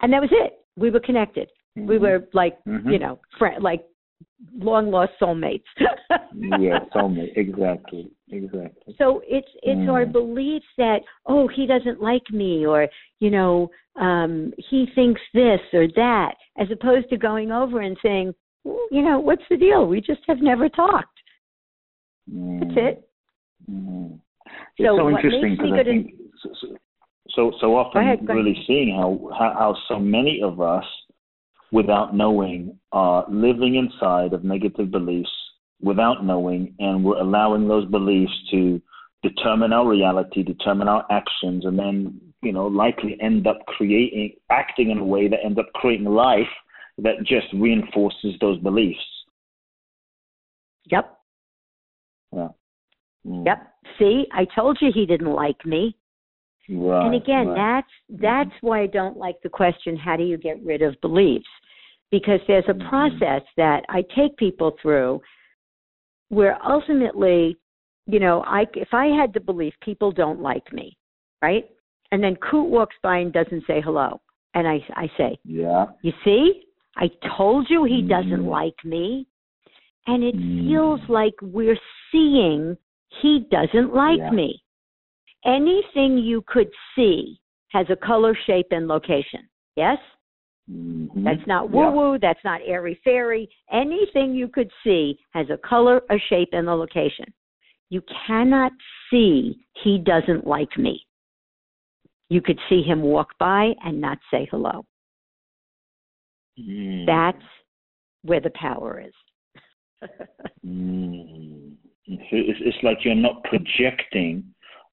And 0.00 0.12
that 0.12 0.20
was 0.20 0.30
it. 0.32 0.54
We 0.76 0.90
were 0.90 1.00
connected. 1.00 1.50
We 1.76 1.96
Mhm. 1.96 2.00
were 2.00 2.28
like, 2.32 2.62
Mhm. 2.64 2.92
you 2.92 2.98
know, 2.98 3.18
friend, 3.38 3.62
like 3.62 3.84
long 4.58 4.90
lost 4.90 5.12
soulmates. 5.20 5.64
yeah, 6.34 6.78
soulmate. 6.94 7.36
Exactly. 7.36 8.10
Exactly. 8.30 8.94
So 8.98 9.22
it's 9.26 9.48
it's 9.62 9.88
our 9.88 10.04
Mm. 10.06 10.12
belief 10.12 10.62
that 10.78 11.02
oh 11.26 11.48
he 11.48 11.66
doesn't 11.66 12.00
like 12.00 12.30
me 12.30 12.66
or 12.66 12.88
you 13.20 13.30
know 13.30 13.70
um 13.96 14.52
he 14.58 14.86
thinks 14.94 15.20
this 15.34 15.60
or 15.72 15.86
that 15.88 16.34
as 16.56 16.70
opposed 16.70 17.08
to 17.10 17.16
going 17.16 17.52
over 17.52 17.80
and 17.80 17.96
saying 18.02 18.34
well, 18.64 18.86
you 18.90 19.02
know 19.02 19.18
what's 19.18 19.46
the 19.50 19.56
deal 19.56 19.86
we 19.86 20.00
just 20.00 20.22
have 20.26 20.40
never 20.40 20.68
talked 20.68 21.18
that's 22.60 22.76
it 22.76 23.08
Mm. 23.70 24.18
So 24.46 24.50
It's 24.78 24.86
so 24.98 25.04
what 25.04 25.24
interesting 25.24 25.56
because 25.56 25.72
I 25.72 25.80
in- 25.80 25.84
think 26.04 26.14
so, 26.42 26.50
so- 26.60 26.76
so 27.28 27.52
so 27.60 27.76
often 27.76 28.02
ahead, 28.02 28.28
really 28.28 28.56
seeing 28.66 28.94
how, 28.94 29.30
how 29.38 29.54
how 29.54 29.76
so 29.88 29.98
many 29.98 30.42
of 30.42 30.60
us, 30.60 30.84
without 31.70 32.14
knowing, 32.14 32.78
are 32.92 33.24
living 33.28 33.76
inside 33.76 34.32
of 34.32 34.44
negative 34.44 34.90
beliefs 34.90 35.30
without 35.80 36.24
knowing, 36.24 36.74
and 36.78 37.02
we're 37.04 37.18
allowing 37.18 37.66
those 37.68 37.86
beliefs 37.86 38.32
to 38.50 38.80
determine 39.22 39.72
our 39.72 39.88
reality, 39.88 40.42
determine 40.42 40.88
our 40.88 41.04
actions, 41.10 41.64
and 41.64 41.78
then 41.78 42.20
you 42.42 42.52
know 42.52 42.66
likely 42.66 43.16
end 43.20 43.46
up 43.46 43.58
creating 43.66 44.34
acting 44.50 44.90
in 44.90 44.98
a 44.98 45.04
way 45.04 45.28
that 45.28 45.38
ends 45.44 45.58
up 45.58 45.66
creating 45.74 46.06
life 46.06 46.52
that 46.98 47.14
just 47.24 47.46
reinforces 47.54 48.34
those 48.40 48.58
beliefs. 48.58 49.00
yep 50.90 51.18
Yeah. 52.32 52.48
Mm. 53.26 53.46
yep 53.46 53.72
see 53.98 54.26
i 54.32 54.44
told 54.54 54.78
you 54.80 54.90
he 54.92 55.06
didn't 55.06 55.32
like 55.32 55.64
me 55.64 55.96
Right, 56.68 57.06
and 57.06 57.14
again 57.14 57.48
right. 57.48 57.82
that's 58.10 58.20
that's 58.20 58.56
why 58.60 58.82
i 58.82 58.86
don't 58.86 59.16
like 59.16 59.36
the 59.42 59.48
question 59.48 59.96
how 59.96 60.16
do 60.16 60.24
you 60.24 60.36
get 60.38 60.62
rid 60.64 60.82
of 60.82 61.00
beliefs 61.00 61.46
because 62.10 62.40
there's 62.46 62.64
a 62.68 62.74
Mhm. 62.74 62.88
process 62.88 63.42
that 63.56 63.84
i 63.88 64.02
take 64.16 64.36
people 64.36 64.72
through 64.82 65.20
where 66.30 66.58
ultimately 66.66 67.56
you 68.06 68.18
know 68.18 68.42
i 68.46 68.66
if 68.74 68.92
i 68.92 69.06
had 69.06 69.32
the 69.32 69.40
belief 69.40 69.74
people 69.82 70.10
don't 70.10 70.40
like 70.40 70.72
me 70.72 70.96
right 71.42 71.70
and 72.10 72.22
then 72.22 72.36
Kute 72.36 72.68
walks 72.68 72.96
by 73.02 73.18
and 73.18 73.32
doesn't 73.32 73.64
say 73.66 73.80
hello 73.80 74.20
and 74.54 74.66
i 74.66 74.84
i 74.94 75.08
say 75.16 75.38
yeah. 75.44 75.86
you 76.02 76.12
see 76.24 76.64
i 76.96 77.08
told 77.36 77.68
you 77.70 77.84
he 77.84 78.02
doesn't 78.02 78.44
Mhm. 78.44 78.50
like 78.50 78.84
me 78.84 79.26
and 80.06 80.24
it 80.24 80.34
Mm. 80.34 80.66
feels 80.66 81.00
like 81.08 81.34
we're 81.42 81.78
seeing 82.10 82.76
he 83.20 83.46
doesn't 83.50 83.94
like 83.94 84.18
Yeah. 84.18 84.30
me 84.30 84.62
anything 85.44 86.18
you 86.18 86.42
could 86.46 86.70
see 86.94 87.40
has 87.68 87.88
a 87.90 87.96
color 87.96 88.34
shape 88.46 88.68
and 88.70 88.86
location 88.86 89.48
yes 89.76 89.98
Mhm. 90.70 91.24
that's 91.24 91.46
not 91.46 91.70
Yeah. 91.70 91.90
woo 91.90 92.10
woo 92.12 92.18
that's 92.18 92.42
not 92.44 92.60
airy 92.64 92.94
fairy 92.96 93.48
anything 93.70 94.34
you 94.34 94.48
could 94.48 94.70
see 94.84 95.18
has 95.32 95.50
a 95.50 95.56
color 95.58 96.02
a 96.10 96.18
shape 96.18 96.50
and 96.52 96.68
a 96.68 96.74
location 96.74 97.26
you 97.90 98.02
cannot 98.26 98.72
see 99.10 99.66
he 99.82 99.98
doesn't 99.98 100.46
like 100.46 100.78
me 100.78 101.04
you 102.28 102.40
could 102.40 102.58
see 102.68 102.82
him 102.82 103.02
walk 103.02 103.36
by 103.38 103.74
and 103.84 104.00
not 104.00 104.18
say 104.30 104.46
hello 104.50 104.84
Mm. 106.58 107.06
that's 107.06 107.44
where 108.22 108.40
the 108.40 108.50
power 108.50 109.00
is 109.00 109.14
Mm. 110.64 111.71
It's, 112.30 112.76
like 112.82 112.98
you're 113.04 113.14
not 113.14 113.42
projecting 113.44 114.44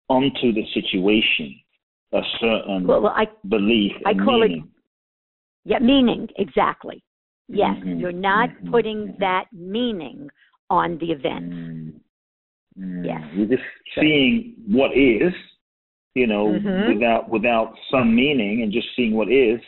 onto 0.08 0.52
the 0.52 0.64
situation 0.72 1.58
a 2.12 2.20
certain 2.40 2.86
well 2.86 3.08
I 3.08 3.26
belief 3.48 3.92
I 4.06 4.14
call 4.14 4.42
it- 4.42 4.48
meaning. 4.48 4.68
Yeah, 5.64 5.80
meaning 5.80 6.28
exactly. 6.36 7.02
Yes, 7.48 7.76
Mhm, 7.78 8.00
you're 8.00 8.12
not 8.12 8.50
mhm, 8.50 8.70
putting 8.70 9.08
mhm. 9.08 9.18
that 9.18 9.46
meaning 9.52 10.28
on 10.70 10.98
the 10.98 11.10
event. 11.12 11.50
Mm. 11.52 11.92
Mm. 12.78 13.04
Yes. 13.04 13.22
You're 13.34 13.46
just 13.46 13.62
seeing 13.98 14.54
what 14.68 14.96
is, 14.96 15.32
you 16.14 16.26
know, 16.26 16.46
Mhm. 16.52 16.94
without 16.94 17.28
without 17.28 17.76
some 17.90 18.14
meaning 18.14 18.62
and 18.62 18.70
just 18.72 18.88
seeing 18.94 19.14
what 19.14 19.28
is. 19.30 19.60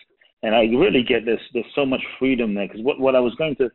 And 0.44 0.54
I 0.54 0.62
really 0.66 1.02
get 1.02 1.24
this. 1.24 1.40
There's 1.52 1.72
so 1.74 1.84
much 1.84 2.04
freedom 2.18 2.54
there 2.54 2.68
because 2.68 2.82
what 2.82 3.00
what 3.00 3.16
I 3.16 3.20
was 3.20 3.34
going 3.34 3.56
to 3.56 3.70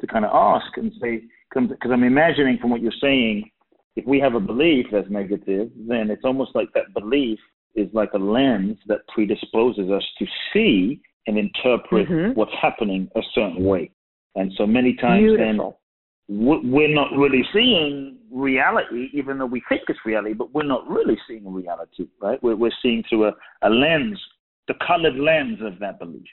to 0.00 0.06
kind 0.06 0.24
of 0.24 0.32
ask 0.32 0.76
and 0.76 0.92
say 1.00 1.22
because 1.54 1.90
I'm 1.90 2.04
imagining 2.04 2.58
from 2.58 2.70
what 2.70 2.80
you're 2.82 2.92
saying, 3.00 3.50
if 3.96 4.06
we 4.06 4.20
have 4.20 4.34
a 4.34 4.40
belief 4.40 4.86
that's 4.92 5.10
negative, 5.10 5.70
then 5.76 6.10
it's 6.10 6.24
almost 6.24 6.54
like 6.54 6.72
that 6.74 6.94
belief 6.94 7.38
is 7.74 7.88
like 7.92 8.12
a 8.14 8.18
lens 8.18 8.78
that 8.86 9.00
predisposes 9.08 9.90
us 9.90 10.04
to 10.18 10.26
see 10.52 11.00
and 11.26 11.38
interpret 11.38 12.08
Mhm. 12.08 12.34
what's 12.34 12.54
happening 12.54 13.10
a 13.16 13.22
certain 13.34 13.64
way. 13.64 13.90
And 14.34 14.52
so 14.54 14.66
many 14.66 14.94
times 14.94 15.32
then 15.36 15.56
Beautiful. 15.56 15.80
we- 16.28 16.60
we're 16.70 16.94
not 16.94 17.12
really 17.12 17.44
seeing 17.52 18.18
reality, 18.30 19.10
even 19.12 19.38
though 19.38 19.46
we 19.46 19.60
think 19.68 19.82
it's 19.88 20.04
reality, 20.04 20.34
but 20.34 20.52
we're 20.54 20.62
not 20.62 20.88
really 20.88 21.18
seeing 21.26 21.50
reality, 21.52 22.06
right? 22.20 22.42
We're, 22.42 22.56
we're 22.56 22.70
seeing 22.82 23.02
through 23.04 23.26
a, 23.26 23.34
a 23.62 23.70
lens, 23.70 24.22
the 24.68 24.74
colored 24.74 25.16
lens 25.16 25.60
of 25.62 25.78
that 25.80 25.98
belief. 25.98 26.28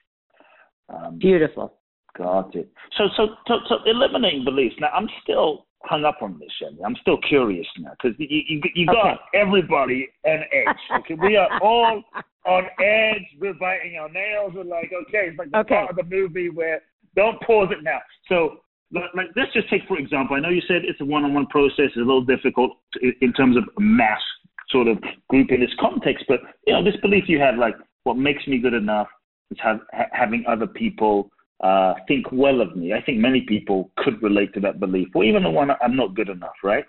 Um, 0.89 1.17
Beautiful. 1.17 1.73
Got 2.17 2.55
it. 2.55 2.69
So, 2.97 3.05
so, 3.15 3.27
so, 3.47 3.55
so 3.67 3.75
eliminating 3.85 4.43
beliefs. 4.43 4.75
Now, 4.79 4.89
I'm 4.93 5.07
still 5.23 5.65
hung 5.83 6.03
up 6.05 6.17
on 6.21 6.39
this, 6.39 6.49
Shelly. 6.59 6.77
I'm 6.85 6.95
still 7.01 7.17
curious 7.27 7.67
now 7.79 7.91
because 7.91 8.17
you, 8.19 8.27
you, 8.29 8.61
you 8.73 8.85
got 8.87 9.19
everybody 9.33 10.07
on 10.25 10.39
edge. 10.51 10.77
Okay, 10.99 11.15
we 11.15 11.37
are 11.37 11.49
all 11.61 12.03
on 12.45 12.63
edge. 12.83 13.23
We're 13.39 13.53
biting 13.53 13.97
our 13.99 14.09
nails. 14.09 14.53
We're 14.55 14.63
like, 14.63 14.91
okay, 15.07 15.29
it's 15.29 15.37
like 15.37 15.51
the 15.51 15.59
Okay. 15.59 15.75
part 15.75 15.89
of 15.91 15.95
the 15.95 16.03
movie 16.03 16.49
where 16.49 16.81
don't 17.15 17.39
pause 17.41 17.69
it 17.71 17.83
now. 17.83 17.99
So, 18.27 18.57
like, 18.91 19.27
let's 19.35 19.53
just 19.53 19.69
take 19.69 19.81
for 19.87 19.97
example. 19.97 20.35
I 20.35 20.39
know 20.39 20.49
you 20.49 20.61
said 20.67 20.81
it's 20.83 21.01
a 21.01 21.05
one-on-one 21.05 21.47
process. 21.47 21.87
It's 21.87 21.95
a 21.97 21.99
little 21.99 22.23
difficult 22.25 22.71
in, 23.01 23.13
in 23.21 23.33
terms 23.33 23.57
of 23.57 23.63
mass 23.77 24.21
sort 24.69 24.87
of 24.87 24.97
group 25.29 25.51
in 25.51 25.59
this 25.59 25.73
context, 25.79 26.25
but 26.27 26.39
you 26.65 26.73
know, 26.73 26.83
this 26.83 26.95
belief 27.01 27.25
you 27.27 27.39
have, 27.39 27.55
like, 27.55 27.75
what 28.03 28.17
makes 28.17 28.45
me 28.47 28.57
good 28.57 28.73
enough 28.73 29.07
is 29.51 29.57
have, 29.61 29.79
ha- 29.93 30.09
having 30.11 30.43
other 30.47 30.67
people 30.67 31.29
uh, 31.63 31.93
think 32.07 32.25
well 32.31 32.61
of 32.61 32.75
me. 32.75 32.93
I 32.93 33.01
think 33.01 33.19
many 33.19 33.41
people 33.41 33.91
could 33.97 34.21
relate 34.21 34.53
to 34.53 34.59
that 34.61 34.79
belief, 34.79 35.07
or 35.15 35.23
even 35.23 35.43
the 35.43 35.49
one 35.49 35.69
I'm 35.81 35.95
not 35.95 36.15
good 36.15 36.29
enough, 36.29 36.55
right? 36.63 36.85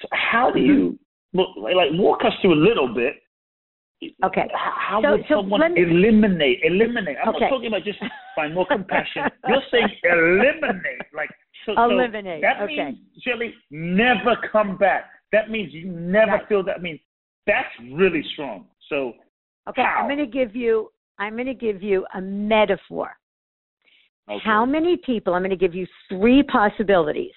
So, 0.00 0.08
how 0.12 0.50
do 0.50 0.60
you 0.60 0.98
look 1.32 1.48
like 1.56 1.74
walk 1.92 2.24
us 2.24 2.32
through 2.40 2.54
a 2.54 2.62
little 2.68 2.92
bit? 2.94 3.14
Okay. 4.24 4.48
How 4.54 5.00
So- 5.02 5.12
would 5.12 5.22
so 5.28 5.34
someone 5.40 5.74
me- 5.74 5.82
eliminate? 5.82 6.60
Eliminate. 6.62 7.16
I'm 7.22 7.30
Okay. 7.30 7.40
not 7.40 7.48
talking 7.50 7.66
about 7.66 7.82
just 7.84 7.98
find 8.36 8.54
more 8.54 8.66
compassion. 8.66 9.24
You're 9.48 9.62
saying 9.72 9.88
eliminate, 10.04 11.02
like 11.12 11.30
so. 11.66 11.74
so 11.74 11.90
Eliminate, 11.90 12.40
that 12.42 12.60
okay. 12.62 12.76
means 12.76 12.98
Shirley 13.22 13.54
never 13.70 14.36
come 14.52 14.76
back. 14.78 15.10
That 15.32 15.50
means 15.50 15.72
you 15.74 15.88
never 15.90 16.32
Right. 16.32 16.48
feel 16.48 16.62
that. 16.64 16.76
I 16.76 16.80
mean, 16.80 16.98
that's 17.46 17.68
really 17.92 18.22
strong. 18.34 18.66
So 18.88 19.14
Okay, 19.68 19.82
How? 19.82 20.00
I'm 20.00 20.06
going 20.06 20.18
to 20.18 20.26
give 20.26 20.54
you 20.56 20.90
I'm 21.18 21.34
going 21.34 21.46
to 21.46 21.54
give 21.54 21.82
you 21.82 22.06
a 22.14 22.20
metaphor. 22.20 23.17
Okay. 24.28 24.40
How 24.44 24.64
many 24.64 24.96
people? 24.96 25.34
I'm 25.34 25.42
going 25.42 25.50
to 25.50 25.56
give 25.56 25.74
you 25.74 25.86
three 26.08 26.42
possibilities. 26.42 27.32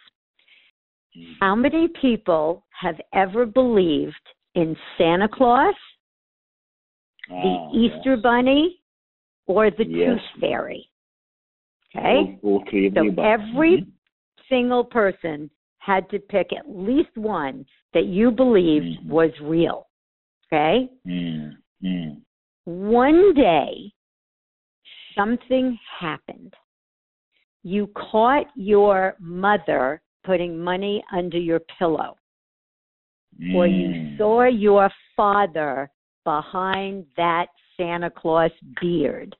Mm. 1.17 1.33
How 1.39 1.55
many 1.55 1.87
people 2.01 2.65
have 2.79 2.99
ever 3.13 3.45
believed 3.45 4.15
in 4.55 4.75
Santa 4.97 5.27
Claus, 5.27 5.75
the 7.29 7.33
Ah, 7.33 7.71
Easter 7.73 8.15
yes. 8.15 8.21
Bunny, 8.21 8.81
or 9.47 9.69
the 9.71 9.85
Yes. 9.85 10.19
Tooth 10.19 10.41
Fairy? 10.41 10.87
Okay? 11.95 12.39
All, 12.43 12.59
all 12.59 12.63
three 12.69 12.87
of 12.87 12.93
So 12.93 13.03
the 13.11 13.21
every 13.21 13.81
Mhm. 13.81 13.91
single 14.47 14.83
person 14.83 15.49
had 15.79 16.09
to 16.09 16.19
pick 16.19 16.53
at 16.53 16.69
least 16.69 17.17
one 17.17 17.65
that 17.93 18.05
you 18.05 18.31
believed 18.31 18.99
Mhm. 18.99 19.07
was 19.07 19.31
real. 19.41 19.87
Okay? 20.45 20.89
Mm, 21.05 21.57
mm. 21.81 22.21
One 22.65 23.33
day, 23.33 23.91
something 25.15 25.79
happened. 25.99 26.53
You 27.63 27.87
caught 27.95 28.47
your 28.55 29.15
mother 29.19 30.01
putting 30.23 30.59
money 30.59 31.03
under 31.11 31.37
your 31.37 31.59
pillow, 31.77 32.17
or 33.53 33.67
you 33.67 33.89
Mm. 33.89 34.17
saw 34.17 34.43
your 34.43 34.91
father 35.15 35.89
behind 36.23 37.05
that 37.15 37.49
Santa 37.77 38.09
Claus 38.09 38.51
beard, 38.79 39.35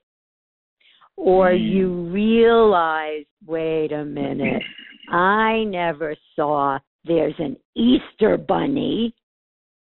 or 1.16 1.50
Mm. 1.50 1.70
you 1.72 1.88
realized, 2.10 3.28
wait 3.46 3.92
a 3.92 4.04
minute, 4.04 4.62
I 5.08 5.64
never 5.64 6.14
saw 6.34 6.78
there's 7.04 7.38
an 7.38 7.56
Easter 7.74 8.36
bunny. 8.36 9.14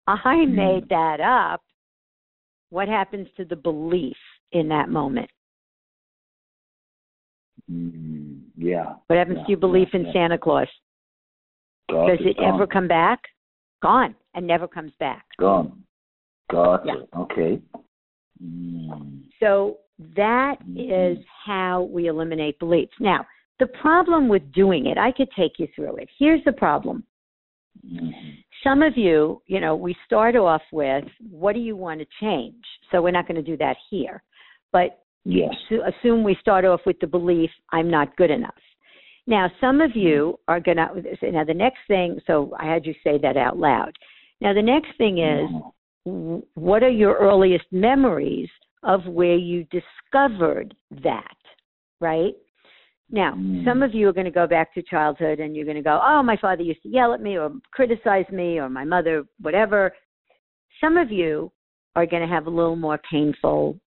I 0.07 0.45
Mm. 0.47 0.55
made 0.55 0.89
that 0.89 1.21
up. 1.21 1.63
What 2.71 2.89
happens 2.89 3.29
to 3.37 3.45
the 3.45 3.57
belief 3.57 4.19
in 4.53 4.69
that 4.69 4.89
moment? 4.89 5.31
Mm, 7.71 8.16
yeah. 8.57 8.95
What 9.07 9.17
happens 9.19 9.39
Yeah, 9.39 9.45
to 9.45 9.51
your 9.51 9.61
belief 9.61 9.89
yeah, 9.93 10.01
in 10.01 10.07
yeah. 10.07 10.13
Santa 10.13 10.39
Claus? 10.39 10.69
Got 11.91 12.09
Does 12.09 12.19
it 12.21 12.37
gone. 12.37 12.55
ever 12.55 12.67
come 12.67 12.89
back? 12.89 13.21
Gone 13.83 14.15
and 14.35 14.47
never 14.47 14.67
comes 14.67 14.93
back. 14.99 15.25
Gone. 15.39 15.83
Got 16.51 16.87
Yeah. 16.87 16.95
it. 16.97 17.09
Okay. 17.17 17.63
Mm. 18.43 19.23
So 19.41 19.79
that 19.99 20.61
Mhm. 20.63 21.19
is 21.19 21.25
how 21.45 21.83
we 21.83 22.07
eliminate 22.07 22.59
beliefs. 22.59 22.99
Now, 23.01 23.27
the 23.59 23.67
problem 23.69 24.29
with 24.29 24.53
doing 24.53 24.87
it, 24.87 24.99
I 24.99 25.13
could 25.13 25.31
take 25.33 25.59
you 25.59 25.67
through 25.69 25.97
it. 25.97 26.09
Here's 26.19 26.45
the 26.45 26.53
problem. 26.53 27.05
Mhm. 27.87 28.45
Some 28.63 28.83
of 28.83 28.97
you, 28.97 29.43
you 29.47 29.61
know, 29.61 29.77
we 29.77 29.95
start 30.05 30.35
off 30.37 30.63
with 30.73 31.09
what 31.31 31.55
do 31.55 31.61
you 31.61 31.77
want 31.77 32.01
to 32.01 32.07
change? 32.21 32.65
So 32.91 33.01
we're 33.03 33.13
not 33.13 33.27
going 33.27 33.37
to 33.37 33.51
do 33.51 33.57
that 33.59 33.77
here. 33.91 34.23
But 34.73 35.05
Yes. 35.29 35.53
assu- 35.71 35.87
assume 35.89 36.23
we 36.23 36.37
start 36.41 36.65
off 36.65 36.81
with 36.87 36.99
the 37.01 37.07
belief 37.07 37.51
I'm 37.73 37.91
not 37.91 38.17
good 38.17 38.31
enough. 38.31 38.55
Now, 39.27 39.51
some 39.61 39.81
of 39.81 39.97
you 39.97 40.39
are 40.47 40.61
going 40.61 40.77
to, 40.77 41.33
now 41.33 41.43
the 41.43 41.53
next 41.53 41.81
thing, 41.89 42.21
so 42.29 42.55
I 42.61 42.67
had 42.67 42.87
you 42.87 42.95
say 43.03 43.19
that 43.19 43.37
out 43.37 43.59
loud. 43.59 43.93
Now, 44.41 44.55
the 44.55 44.63
next 44.63 44.91
thing 44.99 45.19
is, 45.19 45.49
what 46.55 46.85
are 46.85 46.91
your 46.91 47.17
earliest 47.17 47.65
memories 47.73 48.49
of 48.85 49.05
where 49.07 49.35
you 49.35 49.65
discovered 49.65 50.75
that, 51.03 51.37
right? 52.01 52.35
Now, 53.11 53.35
Mm. 53.35 53.65
some 53.65 53.83
of 53.83 53.95
you 53.95 54.09
are 54.09 54.13
going 54.13 54.27
to 54.27 54.31
go 54.31 54.47
back 54.47 54.73
to 54.75 54.83
childhood 54.83 55.41
and 55.41 55.57
you're 55.57 55.65
going 55.65 55.77
to 55.77 55.83
go, 55.83 56.01
oh, 56.05 56.23
my 56.23 56.37
father 56.37 56.63
used 56.63 56.83
to 56.83 56.89
yell 56.89 57.13
at 57.13 57.21
me 57.21 57.37
or 57.37 57.51
criticize 57.73 58.29
me 58.31 58.59
or 58.61 58.69
my 58.69 58.85
mother, 58.85 59.25
whatever. 59.41 59.93
Some 60.81 60.97
of 60.97 61.11
you 61.11 61.51
are 61.97 62.07
going 62.07 62.23
to 62.23 62.33
have 62.33 62.47
a 62.47 62.51
little 62.51 62.77
more 62.77 63.01
painful 63.11 63.81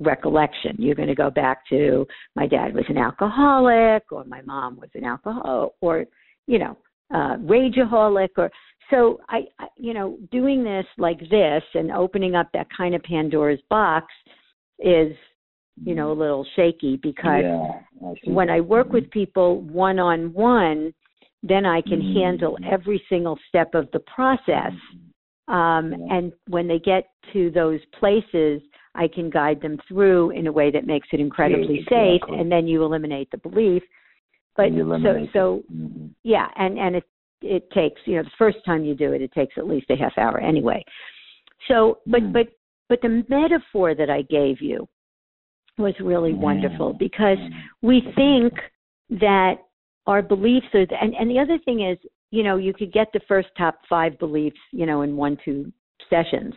recollection. 0.00 0.76
You're 0.78 0.94
going 0.94 1.08
to 1.08 1.14
go 1.14 1.30
back 1.30 1.66
to 1.70 2.06
my 2.34 2.46
dad 2.46 2.74
was 2.74 2.84
an 2.88 2.98
alcoholic 2.98 4.10
or 4.10 4.24
my 4.24 4.42
mom 4.42 4.76
was 4.76 4.90
an 4.94 5.04
alcohol 5.04 5.74
or, 5.80 6.04
you 6.46 6.58
know, 6.58 6.76
uh, 7.12 7.36
rageaholic 7.36 8.30
or 8.36 8.50
so 8.90 9.20
I, 9.28 9.42
I, 9.58 9.66
you 9.76 9.94
know, 9.94 10.18
doing 10.30 10.64
this 10.64 10.86
like 10.98 11.20
this 11.30 11.62
and 11.74 11.90
opening 11.90 12.34
up 12.34 12.48
that 12.52 12.66
kind 12.76 12.94
of 12.94 13.02
Pandora's 13.02 13.60
box 13.70 14.06
is, 14.78 15.12
you 15.84 15.94
know, 15.94 16.12
a 16.12 16.14
little 16.14 16.46
shaky 16.56 16.96
because 17.02 17.44
yeah, 17.44 17.80
I 18.04 18.14
when. 18.24 18.50
I 18.50 18.60
work 18.60 18.92
with 18.92 19.10
people 19.10 19.62
one 19.62 19.98
on 19.98 20.32
one, 20.32 20.92
then 21.42 21.66
I 21.66 21.80
can 21.80 22.00
Mhm. 22.00 22.12
handle 22.14 22.58
every 22.64 23.02
single 23.08 23.38
step 23.48 23.74
of 23.74 23.90
the 23.92 24.00
process. 24.00 24.72
Um, 25.48 25.92
Yeah. 25.92 26.16
And 26.16 26.32
when 26.48 26.66
they 26.68 26.78
get 26.78 27.10
to 27.32 27.50
those 27.50 27.84
places, 27.86 28.62
I 28.94 29.08
can 29.08 29.30
guide 29.30 29.60
them 29.60 29.78
through 29.88 30.30
in 30.30 30.46
a 30.46 30.52
way 30.52 30.70
that 30.70 30.86
makes 30.86 31.08
it 31.12 31.20
incredibly 31.20 31.84
Yeah, 31.90 32.18
safe, 32.18 32.22
and 32.28 32.50
then 32.50 32.66
you 32.66 32.84
eliminate 32.84 33.30
the 33.30 33.38
belief. 33.38 33.82
But 34.56 34.70
so, 35.02 35.26
so 35.32 35.64
Mhm. 35.72 36.14
yeah, 36.22 36.48
and 36.56 36.78
and 36.78 36.96
it 36.96 37.04
it 37.42 37.70
takes 37.72 38.00
you 38.06 38.16
know 38.16 38.22
the 38.22 38.30
first 38.38 38.64
time 38.64 38.84
you 38.84 38.94
do 38.94 39.12
it, 39.12 39.20
it 39.20 39.32
takes 39.32 39.58
at 39.58 39.66
least 39.66 39.90
a 39.90 39.96
half 39.96 40.16
hour 40.16 40.40
anyway. 40.40 40.84
So, 41.68 41.98
but 42.06 42.22
Mm. 42.22 42.32
but 42.32 42.48
but 42.88 43.00
the 43.00 43.24
metaphor 43.28 43.94
that 43.94 44.10
I 44.10 44.22
gave 44.22 44.60
you 44.60 44.88
was 45.78 45.98
really 46.00 46.32
Mm. 46.32 46.38
wonderful 46.38 46.92
because 46.92 47.38
Mm. 47.38 47.52
we 47.82 48.00
think 48.12 48.52
that 49.10 49.58
our 50.06 50.22
beliefs 50.22 50.72
are 50.74 50.86
the, 50.86 51.02
and 51.02 51.14
and 51.14 51.30
the 51.30 51.38
other 51.38 51.58
thing 51.58 51.80
is 51.80 51.98
you 52.30 52.42
know 52.42 52.56
you 52.56 52.72
could 52.72 52.92
get 52.92 53.12
the 53.12 53.20
first 53.20 53.48
top 53.56 53.84
five 53.86 54.18
beliefs 54.18 54.60
you 54.70 54.86
know 54.86 55.02
in 55.02 55.16
one 55.16 55.36
two 55.44 55.72
sessions 56.08 56.54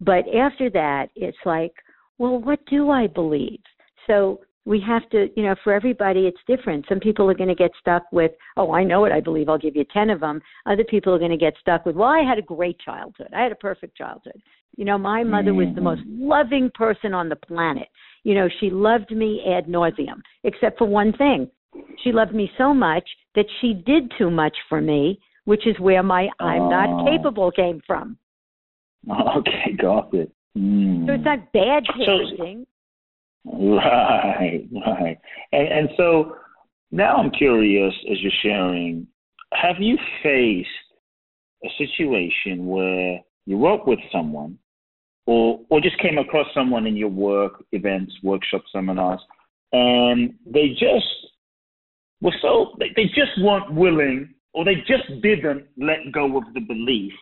but 0.00 0.24
after 0.34 0.70
that 0.70 1.08
it's 1.16 1.38
like 1.44 1.72
well 2.18 2.38
what 2.38 2.60
do 2.66 2.90
i 2.90 3.06
believe? 3.06 3.60
So 4.06 4.40
we 4.64 4.82
have 4.86 5.08
to 5.10 5.28
you 5.36 5.44
know 5.44 5.54
for 5.64 5.72
everybody 5.72 6.26
it's 6.26 6.38
different. 6.46 6.84
Some 6.88 7.00
people 7.00 7.28
are 7.30 7.34
going 7.34 7.48
to 7.48 7.54
get 7.54 7.70
stuck 7.80 8.04
with 8.12 8.32
oh 8.56 8.72
i 8.72 8.84
know 8.84 9.00
what 9.00 9.12
i 9.12 9.20
believe 9.20 9.48
i'll 9.48 9.58
give 9.58 9.76
you 9.76 9.84
10 9.92 10.10
of 10.10 10.20
them 10.20 10.40
other 10.66 10.84
people 10.84 11.14
are 11.14 11.18
going 11.18 11.30
to 11.30 11.36
get 11.36 11.54
stuck 11.60 11.86
with 11.86 11.96
well 11.96 12.08
i 12.08 12.22
had 12.22 12.38
a 12.38 12.42
great 12.42 12.78
childhood 12.80 13.28
i 13.34 13.42
had 13.42 13.52
a 13.52 13.56
perfect 13.56 13.96
childhood. 13.96 14.40
You 14.76 14.84
know 14.84 14.98
my 14.98 15.24
mother 15.24 15.54
was 15.54 15.68
the 15.74 15.80
most 15.80 16.02
loving 16.06 16.70
person 16.72 17.12
on 17.12 17.28
the 17.28 17.36
planet. 17.36 17.88
You 18.22 18.34
know 18.34 18.48
she 18.60 18.70
loved 18.70 19.10
me 19.10 19.42
ad 19.46 19.66
nauseum 19.66 20.20
except 20.44 20.78
for 20.78 20.86
one 20.86 21.12
thing. 21.14 21.50
She 22.04 22.12
loved 22.12 22.34
me 22.34 22.50
so 22.56 22.72
much 22.72 23.08
that 23.34 23.46
she 23.60 23.74
did 23.74 24.12
too 24.18 24.30
much 24.30 24.56
for 24.68 24.80
me 24.80 25.18
which 25.44 25.66
is 25.66 25.80
where 25.80 26.02
my 26.02 26.28
i'm 26.40 26.68
not 26.68 27.06
capable 27.10 27.50
came 27.50 27.80
from 27.86 28.18
Okay, 29.38 29.72
got 29.80 30.12
it. 30.14 30.30
Mm. 30.56 31.06
so 31.06 31.12
it's 31.14 31.24
not 31.24 31.52
bad 31.52 31.84
So- 32.04 32.54
Right, 33.44 34.68
right. 34.86 35.18
And 35.52 35.68
and 35.68 35.88
so 35.96 36.34
now 36.90 37.16
I'm 37.16 37.30
curious 37.30 37.94
as 38.10 38.20
you're 38.20 38.32
sharing, 38.42 39.06
have 39.54 39.76
you 39.78 39.96
faced 40.22 40.68
a 41.64 41.68
situation 41.78 42.66
where 42.66 43.20
you 43.46 43.56
work 43.56 43.86
with 43.86 44.00
someone 44.12 44.58
or 45.26 45.60
or 45.70 45.80
just 45.80 45.98
came 46.00 46.18
across 46.18 46.46
someone 46.52 46.86
in 46.86 46.96
your 46.96 47.08
work 47.08 47.64
events, 47.72 48.12
workshop 48.22 48.62
seminars, 48.72 49.20
and 49.72 50.34
they 50.46 50.68
just 50.70 51.06
were 52.20 52.34
so 52.42 52.74
they, 52.78 52.90
they 52.96 53.04
just 53.06 53.32
weren't 53.40 53.72
willing 53.72 54.34
or 54.52 54.64
they 54.64 54.76
just 54.86 55.08
didn't 55.22 55.64
let 55.78 55.98
go 56.12 56.36
of 56.36 56.44
the 56.54 56.60
belief. 56.60 57.12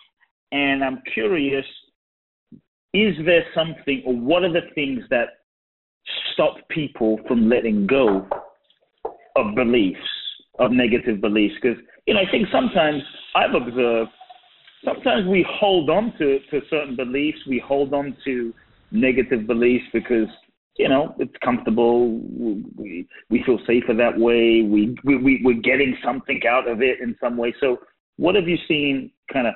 And 0.53 0.85
I'm 0.85 1.03
curious, 1.13 1.67
is 2.95 3.15
there 3.25 3.45
something 3.55 4.03
or 4.07 4.15
what 4.15 4.45
are 4.45 4.53
the 4.53 4.73
things 4.75 5.03
that 5.11 5.29
stop 6.33 6.57
people 6.69 7.19
from 7.27 7.49
letting 7.49 7.87
go 7.87 8.27
of 9.37 9.55
beliefs, 9.55 10.01
of 10.59 10.71
negative 10.73 11.21
beliefs. 11.21 11.55
Because, 11.61 11.79
you 12.07 12.15
know, 12.15 12.21
I 12.21 12.31
think 12.31 12.49
sometimes 12.53 13.03
I've 13.35 13.55
observed, 13.55 14.11
sometimes 14.85 15.27
we 15.27 15.47
hold 15.49 15.91
on 15.91 16.13
to, 16.19 16.39
to 16.51 16.61
certain 16.71 16.97
beliefs, 16.97 17.39
we 17.49 17.59
hold 17.59 17.93
on 17.93 18.17
to 18.25 18.55
negative 18.91 19.47
beliefs 19.47 19.85
because, 19.93 20.29
you 20.79 20.89
know, 20.89 21.15
it's 21.19 21.35
comfortable, 21.45 22.19
we, 22.77 23.07
we 23.31 23.43
feel 23.45 23.59
safer 23.67 23.95
that 23.95 24.19
way, 24.19 24.63
we, 24.63 24.97
we, 25.05 25.17
we, 25.17 25.41
we're 25.43 25.61
getting 25.61 25.97
something 26.05 26.41
out 26.49 26.69
of 26.69 26.83
it 26.83 27.01
in 27.01 27.17
some 27.21 27.37
way. 27.37 27.55
So, 27.61 27.79
what 28.19 28.35
have 28.35 28.49
you 28.49 28.57
seen 28.67 29.11
kind 29.33 29.47
of 29.47 29.55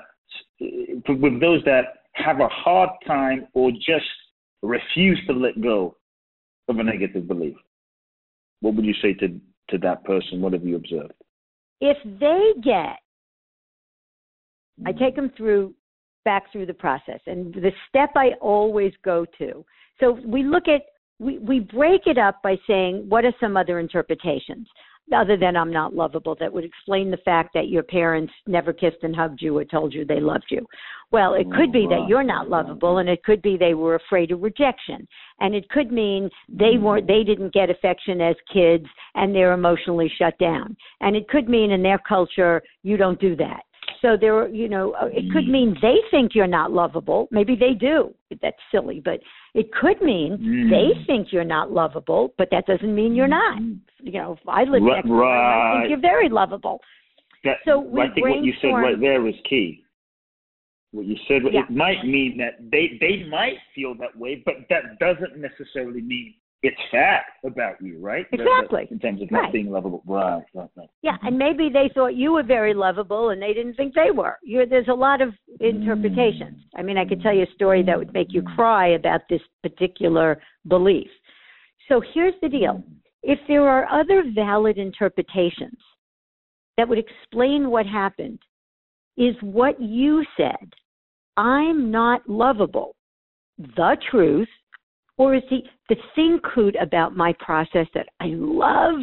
with 0.60 1.40
those 1.40 1.62
that 1.64 1.84
have 2.14 2.40
a 2.40 2.48
hard 2.48 2.90
time 3.06 3.46
or 3.54 3.70
just 3.72 4.06
refuse 4.62 5.20
to 5.26 5.32
let 5.32 5.60
go 5.60 5.96
of 6.68 6.78
a 6.78 6.82
negative 6.82 7.26
belief? 7.26 7.56
What 8.60 8.74
would 8.74 8.84
you 8.84 8.94
say 9.00 9.14
to, 9.14 9.40
to 9.70 9.78
that 9.78 10.04
person? 10.04 10.40
What 10.40 10.52
have 10.52 10.64
you 10.64 10.76
observed? 10.76 11.12
if 11.80 11.96
they 12.04 12.52
get 12.62 12.98
I 14.86 14.92
take 14.92 15.14
them 15.14 15.30
through 15.36 15.74
back 16.24 16.50
through 16.52 16.66
the 16.66 16.74
process 16.74 17.20
and 17.26 17.52
the 17.52 17.72
step 17.88 18.10
I 18.16 18.30
always 18.40 18.92
go 19.04 19.26
to. 19.36 19.64
So 19.98 20.18
we 20.24 20.42
look 20.42 20.68
at 20.68 20.82
we, 21.18 21.38
we 21.38 21.60
break 21.60 22.06
it 22.06 22.16
up 22.16 22.42
by 22.42 22.56
saying 22.66 23.04
what 23.08 23.26
are 23.26 23.34
some 23.40 23.58
other 23.58 23.78
interpretations 23.78 24.66
other 25.14 25.36
than 25.36 25.56
I'm 25.56 25.72
not 25.72 25.94
lovable 25.94 26.36
that 26.40 26.52
would 26.52 26.64
explain 26.64 27.10
the 27.10 27.16
fact 27.18 27.50
that 27.54 27.68
your 27.68 27.82
parents 27.82 28.32
never 28.46 28.72
kissed 28.72 29.02
and 29.02 29.14
hugged 29.14 29.40
you 29.42 29.56
or 29.56 29.64
told 29.64 29.92
you 29.92 30.04
they 30.04 30.20
loved 30.20 30.46
you. 30.50 30.66
Well, 31.12 31.34
it 31.34 31.50
could 31.50 31.70
oh, 31.70 31.72
be 31.72 31.86
that 31.88 32.06
you're 32.08 32.22
not 32.22 32.48
lovable 32.48 32.98
and 32.98 33.08
it 33.08 33.24
could 33.24 33.42
be 33.42 33.56
they 33.56 33.74
were 33.74 33.96
afraid 33.96 34.30
of 34.30 34.42
rejection. 34.42 35.06
And 35.40 35.54
it 35.54 35.68
could 35.70 35.90
mean 35.90 36.30
they 36.48 36.74
mm-hmm. 36.74 36.84
weren't 36.84 37.06
they 37.06 37.24
didn't 37.24 37.52
get 37.52 37.70
affection 37.70 38.20
as 38.20 38.36
kids 38.52 38.86
and 39.14 39.34
they're 39.34 39.52
emotionally 39.52 40.10
shut 40.18 40.38
down. 40.38 40.76
And 41.00 41.16
it 41.16 41.28
could 41.28 41.48
mean 41.48 41.72
in 41.72 41.82
their 41.82 41.98
culture 41.98 42.62
you 42.82 42.96
don't 42.96 43.20
do 43.20 43.34
that. 43.36 43.62
So 44.02 44.16
there, 44.18 44.48
you 44.48 44.68
know, 44.68 44.94
it 45.12 45.30
could 45.32 45.44
mm. 45.44 45.50
mean 45.50 45.76
they 45.82 45.96
think 46.10 46.34
you're 46.34 46.46
not 46.46 46.72
lovable. 46.72 47.28
Maybe 47.30 47.54
they 47.54 47.74
do. 47.74 48.14
That's 48.40 48.56
silly, 48.70 49.02
but 49.04 49.20
it 49.54 49.72
could 49.72 50.00
mean 50.00 50.38
Mm. 50.38 50.70
they 50.70 51.04
think 51.06 51.32
you're 51.32 51.44
not 51.44 51.72
lovable, 51.72 52.34
but 52.38 52.48
that 52.50 52.66
doesn't 52.66 52.94
mean 52.94 53.14
you're 53.14 53.28
not. 53.28 53.60
You 54.00 54.12
know, 54.12 54.32
if 54.32 54.48
I 54.48 54.64
live 54.64 54.82
next 54.82 55.08
door, 55.08 55.24
I 55.24 55.78
think 55.80 55.90
you're 55.90 55.98
very 56.00 56.28
lovable. 56.28 56.80
That, 57.44 57.58
So 57.64 57.80
I 57.98 58.08
think 58.10 58.26
what 58.26 58.44
you 58.44 58.52
said 58.60 58.68
right 58.68 59.00
there 59.00 59.26
is 59.26 59.34
key. 59.48 59.84
What 60.92 61.06
you 61.06 61.16
said, 61.28 61.42
Yeah. 61.50 61.62
it 61.62 61.70
might 61.70 62.04
mean 62.04 62.36
that 62.38 62.58
they, 62.70 62.98
they 63.00 63.24
might 63.24 63.58
feel 63.74 63.94
that 63.96 64.16
way, 64.16 64.42
but 64.44 64.68
that 64.68 64.98
doesn't 64.98 65.36
necessarily 65.36 66.02
mean 66.02 66.34
it's 66.62 66.76
fact 66.90 67.30
about 67.44 67.80
you, 67.80 67.98
right? 67.98 68.26
Exactly. 68.32 68.86
in 68.90 68.98
terms 68.98 69.22
of 69.22 69.30
not 69.30 69.44
Right. 69.44 69.52
being 69.52 69.70
lovable. 69.70 70.02
Right, 70.06 70.42
right, 70.54 70.68
right. 70.76 70.88
Yeah, 71.02 71.16
and 71.22 71.38
maybe 71.38 71.70
they 71.70 71.88
thought 71.94 72.14
you 72.14 72.32
were 72.32 72.42
very 72.42 72.74
lovable 72.74 73.30
and 73.30 73.40
they 73.40 73.54
didn't 73.54 73.74
think 73.74 73.94
they 73.94 74.10
were. 74.10 74.38
You're, 74.42 74.66
there's 74.66 74.88
a 74.88 74.94
lot 74.94 75.22
of 75.22 75.34
interpretations. 75.60 76.58
I 76.76 76.82
mean, 76.82 76.98
I 76.98 77.06
could 77.06 77.22
tell 77.22 77.34
you 77.34 77.44
a 77.44 77.54
story 77.54 77.82
that 77.84 77.98
would 77.98 78.12
make 78.12 78.32
you 78.32 78.42
cry 78.42 78.88
about 78.88 79.22
this 79.30 79.40
particular 79.62 80.42
belief. 80.68 81.08
So 81.88 82.02
here's 82.12 82.34
the 82.42 82.48
deal 82.48 82.84
if 83.22 83.38
there 83.48 83.68
are 83.68 83.86
other 83.90 84.24
valid 84.34 84.78
interpretations 84.78 85.78
that 86.76 86.88
would 86.88 86.98
explain 86.98 87.70
what 87.70 87.86
happened 87.86 88.38
is 89.16 89.34
what 89.42 89.80
you 89.80 90.24
said. 90.36 90.72
I'm 91.36 91.90
not 91.90 92.28
lovable. 92.28 92.96
The 93.58 93.96
truth, 94.10 94.48
or 95.20 95.34
is 95.34 95.42
the 95.50 95.60
the 95.90 95.96
thing 96.14 96.40
could 96.54 96.76
about 96.76 97.14
my 97.14 97.34
process 97.40 97.86
that 97.94 98.06
I 98.20 98.28
love? 98.28 99.00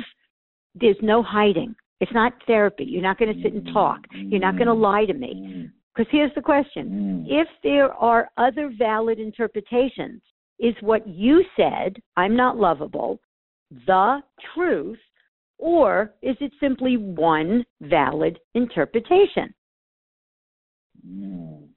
There's 0.74 0.98
no 1.02 1.22
hiding. 1.22 1.76
It's 2.00 2.12
not 2.12 2.34
therapy. 2.48 2.86
You're 2.86 3.04
not 3.04 3.20
going 3.20 3.34
to 3.36 3.42
sit 3.44 3.54
and 3.54 3.68
talk. 3.72 4.00
You're 4.12 4.40
not 4.40 4.56
going 4.56 4.68
to 4.68 4.74
lie 4.74 5.06
to 5.06 5.14
me. 5.14 5.70
Because 5.94 6.12
here's 6.12 6.34
the 6.34 6.42
question: 6.42 7.26
If 7.30 7.48
there 7.62 7.94
are 7.94 8.30
other 8.38 8.72
valid 8.78 9.20
interpretations, 9.20 10.22
is 10.60 10.74
what 10.82 11.08
you 11.08 11.44
said, 11.56 11.98
I'm 12.16 12.36
not 12.36 12.58
lovable, 12.58 13.20
the 13.86 14.22
truth, 14.54 15.00
or 15.60 16.16
is 16.24 16.36
it 16.40 16.52
simply 16.60 16.98
one 16.98 17.64
valid 17.82 18.40
interpretation? 18.56 19.54
Mm. 21.08 21.68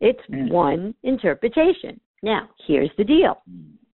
It's 0.00 0.26
Mm. 0.28 0.50
one 0.50 0.94
interpretation. 1.02 1.98
Now, 2.24 2.48
here's 2.66 2.90
the 2.96 3.04
deal. 3.04 3.42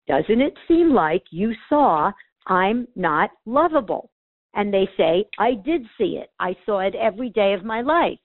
Doesn't 0.07 0.41
it 0.41 0.53
seem 0.67 0.93
like 0.93 1.23
you 1.31 1.53
saw 1.69 2.11
I'm 2.47 2.85
not 2.97 3.29
lovable? 3.45 4.09
And 4.53 4.73
they 4.73 4.87
say, 4.97 5.25
I 5.39 5.53
did 5.53 5.83
see 5.97 6.19
it. 6.21 6.29
I 6.37 6.53
saw 6.65 6.79
it 6.81 6.93
every 6.95 7.29
day 7.29 7.53
of 7.53 7.63
my 7.63 7.81
life. 7.81 8.19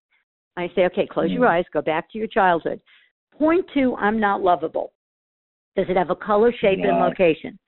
I 0.56 0.68
say, 0.74 0.86
okay, 0.86 1.06
close 1.06 1.30
your 1.30 1.46
Mm. 1.46 1.50
eyes, 1.50 1.64
go 1.72 1.80
back 1.80 2.10
to 2.10 2.18
your 2.18 2.26
childhood. 2.26 2.80
Point 3.38 3.64
to 3.74 3.94
I'm 3.96 4.18
not 4.18 4.42
lovable. 4.42 4.92
Does 5.76 5.88
it 5.88 5.96
have 5.96 6.10
a 6.10 6.16
color, 6.16 6.52
shape, 6.52 6.80
and 6.82 6.98
location? 6.98 7.58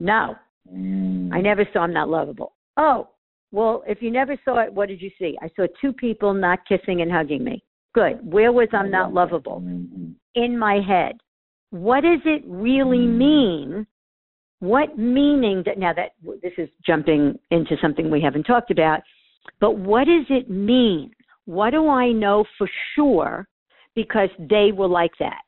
No. 0.00 0.36
Mm. 0.70 1.32
I 1.32 1.40
never 1.40 1.66
saw 1.72 1.80
I'm 1.80 1.94
not 1.94 2.10
lovable. 2.10 2.52
Oh, 2.76 3.08
well, 3.52 3.82
if 3.86 4.02
you 4.02 4.10
never 4.10 4.36
saw 4.44 4.60
it, 4.60 4.72
what 4.72 4.88
did 4.88 5.00
you 5.00 5.10
see? 5.18 5.36
I 5.40 5.48
saw 5.56 5.66
two 5.80 5.94
people 5.94 6.34
not 6.34 6.60
kissing 6.66 7.00
and 7.00 7.10
hugging 7.10 7.42
me. 7.42 7.64
Good. 7.94 8.20
Where 8.22 8.52
was 8.52 8.68
I'm 8.72 8.90
not 8.90 9.14
lovable? 9.14 9.60
Mhm. 9.60 10.14
In 10.34 10.58
my 10.58 10.80
head. 10.80 11.18
What 11.70 12.02
does 12.02 12.20
it 12.24 12.42
really 12.46 13.06
Mm. 13.06 13.16
mean? 13.16 13.86
What 14.58 14.98
meaning 14.98 15.62
that 15.64 15.78
now 15.78 15.92
that 15.94 16.12
this 16.42 16.52
is 16.58 16.68
jumping 16.84 17.38
into 17.50 17.76
something 17.78 18.10
we 18.10 18.20
haven't 18.20 18.44
talked 18.44 18.70
about, 18.70 19.02
but 19.58 19.76
what 19.76 20.04
does 20.04 20.26
it 20.28 20.50
mean? 20.50 21.14
What 21.46 21.70
do 21.70 21.88
I 21.88 22.12
know 22.12 22.44
for 22.58 22.68
sure 22.94 23.48
because 23.94 24.30
they 24.38 24.72
were 24.72 24.88
like 24.88 25.16
that? 25.18 25.42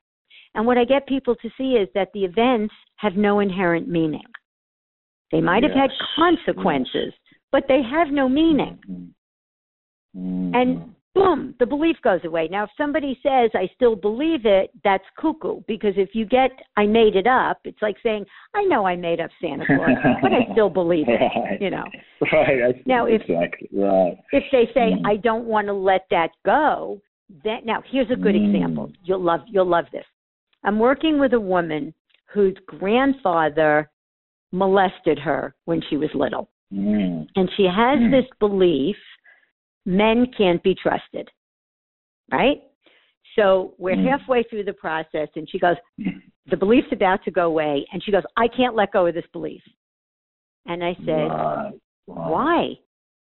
And 0.55 0.67
what 0.67 0.79
I 0.79 0.85
get 0.85 1.07
people 1.07 1.35
to 1.37 1.51
see 1.59 1.77
is 1.77 1.89
that 1.95 2.13
the 2.13 2.25
events 2.25 2.75
have 2.97 3.17
no 3.17 3.41
inherent 3.41 3.89
meaning. 3.89 4.25
They 5.31 5.41
might 5.41 5.63
have 5.63 5.73
had 5.73 5.91
Yes. 5.91 6.01
consequences, 6.15 7.15
but 7.51 7.67
they 7.69 7.83
have 7.83 8.11
no 8.11 8.29
meaning. 8.29 8.79
Mhm. 10.15 10.55
And 10.55 10.95
boom, 11.15 11.55
the 11.59 11.67
belief 11.67 11.97
goes 12.03 12.21
away. 12.25 12.49
Now, 12.51 12.65
if 12.65 12.71
somebody 12.77 13.19
says, 13.23 13.51
I 13.55 13.69
still 13.75 13.95
believe 13.97 14.47
it, 14.47 14.71
that's 14.83 15.05
cuckoo. 15.19 15.61
Because 15.69 15.95
if 15.97 16.11
you 16.15 16.25
get, 16.25 16.51
I 16.77 16.87
made 16.87 17.17
it 17.17 17.27
up, 17.27 17.59
it's 17.65 17.83
like 17.83 17.97
saying, 18.03 18.25
I 18.55 18.63
know 18.65 18.87
I 18.87 18.97
made 18.97 19.21
up 19.21 19.31
Santa 19.41 19.67
Claus, 19.67 19.91
but 20.23 20.33
I 20.33 20.51
still 20.53 20.71
believe 20.81 21.07
it. 21.09 21.21
Right. 21.21 21.61
You 21.61 21.71
know, 21.71 21.85
Right. 22.33 22.87
Now, 22.87 23.07
if- 23.07 23.23
exactly. 23.23 23.69
Right. 23.73 24.17
if 24.33 24.45
they 24.53 24.67
say, 24.73 24.93
Mhm. 24.95 25.07
I 25.07 25.17
don't 25.17 25.45
want 25.47 25.67
to 25.67 25.73
let 25.75 26.07
that 26.11 26.31
go, 26.47 27.01
that 27.45 27.65
now 27.65 27.83
here's 27.91 28.11
a 28.11 28.17
good 28.17 28.35
Mm. 28.35 28.55
example. 28.55 28.91
You'll 29.05 29.21
love, 29.23 29.41
you'll 29.49 29.67
love 29.67 29.87
this. 29.93 30.07
I'm 30.65 30.79
working 30.79 31.19
with 31.19 31.33
a 31.35 31.41
woman 31.41 31.93
whose 32.27 32.57
grandfather 32.67 33.91
molested 34.53 35.19
her 35.19 35.55
when 35.65 35.81
she 35.89 35.97
was 35.97 36.11
little. 36.15 36.49
Mm. 36.73 37.27
and 37.37 37.51
she 37.55 37.65
has 37.65 37.99
Hmm. 37.99 38.11
this 38.11 38.25
belief 38.41 38.97
men 39.85 40.27
can't 40.37 40.63
be 40.63 40.75
trusted 40.75 41.29
right 42.31 42.63
so 43.37 43.75
we're 43.79 43.97
Hmm. 43.97 44.07
halfway 44.07 44.43
through 44.45 44.65
the 44.65 44.73
process 44.73 45.29
and 45.37 45.49
she 45.51 45.59
goes 45.59 45.77
the 46.47 46.57
belief's 46.57 46.93
about 46.93 47.23
to 47.25 47.31
go 47.31 47.47
away 47.47 47.87
and 47.93 48.03
she 48.03 48.11
goes 48.13 48.23
i 48.37 48.49
can't 48.49 48.75
let 48.75 48.93
go 48.93 49.07
of 49.07 49.15
this 49.15 49.27
belief 49.33 49.63
and 50.67 50.83
i 50.85 50.95
said 51.05 51.31
why 52.07 52.77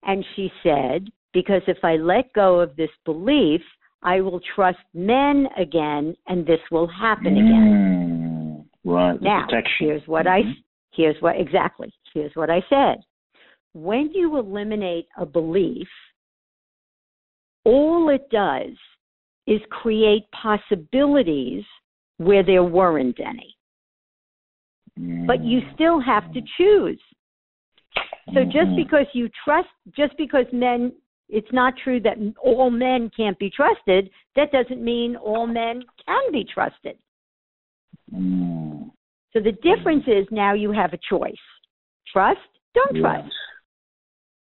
and 0.04 0.26
she 0.36 0.52
said 0.64 1.10
because 1.34 1.62
if 1.68 1.84
i 1.84 1.96
let 1.96 2.32
go 2.34 2.60
of 2.60 2.76
this 2.76 2.90
belief 3.06 3.62
i 4.04 4.20
will 4.22 4.40
trust 4.56 4.80
men 4.94 5.48
again 5.58 6.16
and 6.28 6.46
this 6.46 6.60
will 6.72 6.88
happen 6.88 7.38
again 7.38 7.88
Mm. 7.88 8.66
Right. 8.84 9.22
Now, 9.22 9.48
here's 9.78 10.08
what 10.08 10.26
I 10.26 10.42
Mhm. 10.42 10.56
here's 10.92 11.22
what 11.22 11.40
exactly. 11.40 11.94
Here's 12.14 12.36
what 12.36 12.50
I 12.50 12.62
said. 12.68 13.04
When 13.74 14.12
you 14.12 14.38
eliminate 14.38 15.08
a 15.18 15.26
belief, 15.26 15.88
all 17.64 18.10
it 18.10 18.30
does 18.30 18.76
is 19.48 19.62
create 19.70 20.24
possibilities 20.32 21.64
where 22.18 22.44
there 22.44 22.64
weren't 22.64 23.20
any. 23.20 23.56
But 25.26 25.44
you 25.44 25.62
Mm. 25.62 25.74
still 25.74 26.00
have 26.00 26.32
to 26.34 26.42
choose. 26.58 27.02
So 28.34 28.46
just 28.46 28.70
Mhm. 28.70 28.76
because 28.76 29.08
you 29.14 29.30
trust, 29.44 29.70
just 29.92 30.16
because 30.18 30.46
men, 30.52 30.94
it's 31.30 31.52
not 31.52 31.76
true 31.78 32.00
that 32.02 32.18
all 32.40 32.70
men 32.70 33.10
can't 33.10 33.38
be 33.40 33.50
trusted. 33.50 34.12
That 34.36 34.52
doesn't 34.52 34.82
mean 34.82 35.16
all 35.16 35.48
men 35.48 35.84
can 36.06 36.32
be 36.32 36.44
trusted. 36.44 36.98
Mm. 38.12 38.92
So 39.34 39.40
the 39.40 39.54
difference 39.54 40.08
is 40.08 40.30
now 40.30 40.54
you 40.54 40.72
have 40.72 40.94
a 40.94 40.98
choice. 40.98 41.34
Trust, 42.08 42.42
don't 42.74 42.96
trust. 42.98 43.34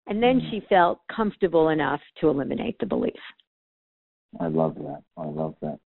And 0.08 0.22
then 0.22 0.40
she 0.50 0.62
felt 0.68 1.00
comfortable 1.14 1.68
enough 1.68 2.00
to 2.20 2.28
eliminate 2.28 2.76
the 2.80 2.86
belief. 2.86 3.20
I 4.40 4.46
love 4.48 4.74
that. 4.76 5.02
I 5.16 5.26
love 5.26 5.54
that. 5.62 5.78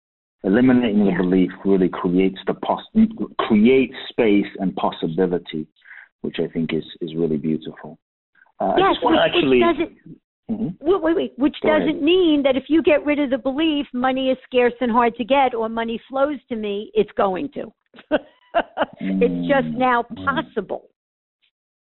Eliminating 0.44 1.04
the 1.04 1.12
belief 1.22 1.50
really 1.64 1.88
creates 1.88 2.38
the 2.46 2.54
pos- 2.54 2.86
creates 3.38 3.94
space 4.08 4.46
and 4.58 4.74
possibility, 4.76 5.66
which 6.22 6.36
I 6.38 6.46
think 6.48 6.72
is 6.72 6.84
is 7.02 7.14
really 7.14 7.36
beautiful. 7.36 7.98
Uh, 8.58 8.74
yes, 8.78 8.96
which, 9.02 9.18
actually. 9.18 9.60
which 9.62 9.76
doesn't 9.76 9.98
Mhm. 10.50 10.76
wait, 10.80 11.02
wait, 11.02 11.16
wait, 11.16 11.32
which 11.38 11.56
Go 11.62 11.78
doesn't 11.78 12.02
mean 12.02 12.42
that 12.42 12.56
if 12.56 12.64
you 12.68 12.82
get 12.82 13.04
rid 13.04 13.18
of 13.18 13.30
the 13.30 13.38
belief, 13.38 13.86
money 13.92 14.30
is 14.30 14.38
scarce 14.44 14.74
and 14.80 14.90
hard 14.90 15.14
to 15.16 15.24
get, 15.24 15.54
or 15.54 15.68
money 15.68 15.98
flows 16.08 16.38
to 16.48 16.56
me. 16.56 16.90
It's 16.94 17.12
going 17.12 17.50
to. 17.50 17.72
it's 19.00 19.48
just 19.48 19.68
Mm. 19.68 19.76
now 19.76 20.02
possible. 20.02 20.89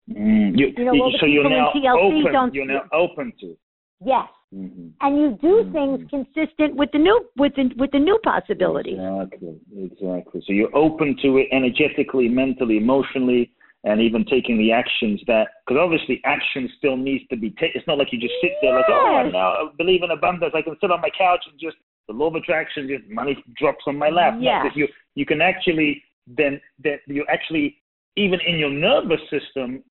Mm. 0.09 0.57
You, 0.57 0.73
You 0.77 0.85
know, 0.85 0.91
all 1.03 1.11
the 1.11 1.17
so 1.19 1.25
you're 1.25 1.43
people 1.43 1.57
in 1.57 1.63
now 1.63 1.71
TLC 1.73 2.21
open. 2.21 2.33
don't- 2.33 2.53
You're 2.53 2.65
now 2.65 2.83
open 2.93 3.33
to. 3.39 3.45
it. 3.51 3.57
Yes, 4.05 4.27
Mm-hmm. 4.53 4.87
and 5.01 5.17
you 5.17 5.37
do 5.41 5.63
Mhm. 5.63 5.71
things 5.73 6.09
consistent 6.09 6.75
with 6.75 6.91
the 6.91 6.99
new 6.99 7.25
with 7.37 7.55
the 7.55 7.71
with 7.77 7.91
the 7.91 7.99
new 7.99 8.17
possibilities. 8.23 8.99
Exactly, 8.99 9.55
exactly. 9.77 10.41
So 10.41 10.53
you're 10.53 10.75
open 10.75 11.15
to 11.23 11.37
it 11.39 11.47
energetically, 11.51 12.27
mentally, 12.29 12.77
emotionally, 12.77 13.51
and 13.83 13.99
even 14.01 14.23
taking 14.25 14.57
the 14.57 14.71
actions 14.71 15.23
that, 15.27 15.47
because 15.65 15.79
obviously 15.81 16.21
action 16.25 16.69
still 16.77 16.97
needs 16.97 17.25
to 17.29 17.35
be 17.37 17.49
taken. 17.51 17.71
It's 17.79 17.87
not 17.87 17.97
like 17.97 18.11
you 18.13 18.19
just 18.19 18.33
sit 18.41 18.53
there 18.61 18.75
like, 18.75 18.85
oh, 18.89 19.23
Yes. 19.23 19.33
now 19.33 19.47
I 19.53 19.69
believe 19.77 20.03
in 20.03 20.11
abundance. 20.11 20.53
I 20.53 20.61
can 20.61 20.77
sit 20.79 20.91
on 20.91 21.01
my 21.01 21.09
couch 21.11 21.43
and 21.49 21.59
just 21.59 21.77
the 22.07 22.13
law 22.13 22.27
of 22.27 22.35
attraction, 22.35 22.87
just 22.87 23.07
money 23.09 23.41
drops 23.55 23.85
on 23.87 23.97
my 23.97 24.09
lap. 24.09 24.35
No, 24.35 24.41
Yes. 24.41 24.63
that 24.63 24.75
you 24.77 24.87
you 25.15 25.25
can 25.25 25.41
actually 25.41 26.03
then 26.27 26.61
that 26.83 26.99
you 27.07 27.25
actually 27.27 27.77
even 28.17 28.39
in 28.41 28.57
your 28.59 28.69
nervous 28.69 29.21
system, 29.29 29.83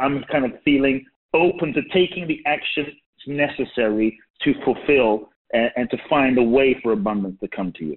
I'm 0.00 0.24
kind 0.30 0.44
of 0.44 0.52
feeling 0.64 1.04
open 1.34 1.72
to 1.74 1.82
taking 1.92 2.26
the 2.26 2.40
actions 2.46 2.88
necessary 3.26 4.18
to 4.42 4.52
fulfill 4.64 5.30
and, 5.52 5.70
and 5.76 5.90
to 5.90 5.96
find 6.08 6.38
a 6.38 6.42
way 6.42 6.76
for 6.82 6.92
abundance 6.92 7.38
to 7.40 7.48
come 7.48 7.72
to 7.78 7.84
you. 7.84 7.96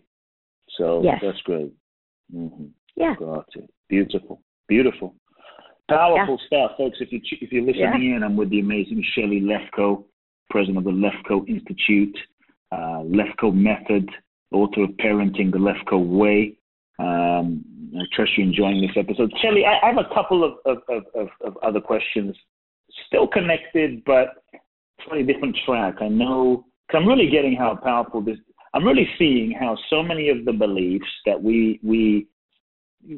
So 0.78 1.02
Yes. 1.04 1.20
that's 1.22 1.42
great. 1.42 1.72
hmm 2.32 2.68
Yeah. 2.96 3.16
Got 3.18 3.48
it. 3.56 3.70
Beautiful. 3.90 4.42
Beautiful. 4.68 5.16
Powerful 5.90 6.40
stuff, 6.48 6.72
folks. 6.78 6.98
If 7.00 7.12
you 7.12 7.20
if 7.24 7.52
you're 7.52 7.62
listening 7.64 8.16
in, 8.16 8.24
I'm 8.24 8.36
with 8.36 8.50
the 8.50 8.60
amazing 8.60 9.04
Shelly 9.14 9.40
Lefkoe, 9.42 10.04
president 10.50 10.80
of 10.80 10.84
the 10.86 10.92
Lefkoe 10.92 11.48
Institute, 11.48 12.18
uh, 12.72 13.04
Lefkoe 13.06 13.54
Method, 13.54 14.10
author 14.52 14.84
of 14.84 14.90
Parenting 14.92 15.52
the 15.52 15.60
Lefkoe 15.60 16.04
Way. 16.04 16.58
Um, 17.00 17.64
I 17.98 18.04
trust 18.14 18.32
you're 18.38 18.48
enjoying 18.48 18.82
this 18.82 18.96
episode. 18.96 19.32
Shelly, 19.42 19.64
I, 19.66 19.86
have 19.86 19.98
a 19.98 20.14
couple 20.14 20.44
of, 20.44 20.54
of, 20.66 20.78
of, 21.14 21.28
of, 21.44 21.58
other 21.64 21.82
questions, 21.82 22.36
still 23.08 23.28
connected, 23.28 24.04
but 24.06 24.44
slightly 25.06 25.32
different 25.32 25.58
track. 25.66 25.96
I 26.02 26.08
know, 26.08 26.66
cause 26.90 27.02
I'm 27.02 27.08
really 27.08 27.30
getting 27.30 27.56
how 27.56 27.76
powerful 27.76 28.22
this. 28.22 28.38
I'm 28.74 28.86
really 28.86 29.08
seeing 29.18 29.52
how 29.52 29.78
so 29.90 30.04
many 30.04 30.30
of 30.30 30.46
the 30.46 30.52
beliefs 30.52 31.08
that 31.26 31.42
we 31.42 31.80
we 31.84 32.28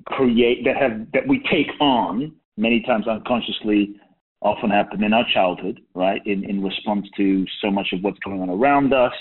create 0.06 0.64
that 0.66 0.78
have 0.78 1.08
that 1.14 1.28
we 1.28 1.42
take 1.52 1.70
on 1.80 2.34
many 2.58 2.82
times 2.82 3.08
unconsciously 3.08 3.96
often 4.42 4.70
happen 4.70 5.04
in 5.04 5.14
our 5.14 5.26
childhood, 5.34 5.80
right? 5.96 6.22
In 6.26 6.44
in 6.44 6.64
response 6.64 7.08
to 7.18 7.46
so 7.62 7.72
much 7.72 7.88
of 7.94 8.02
what's 8.02 8.20
going 8.20 8.42
on 8.42 8.50
around 8.50 8.94
us, 8.94 9.14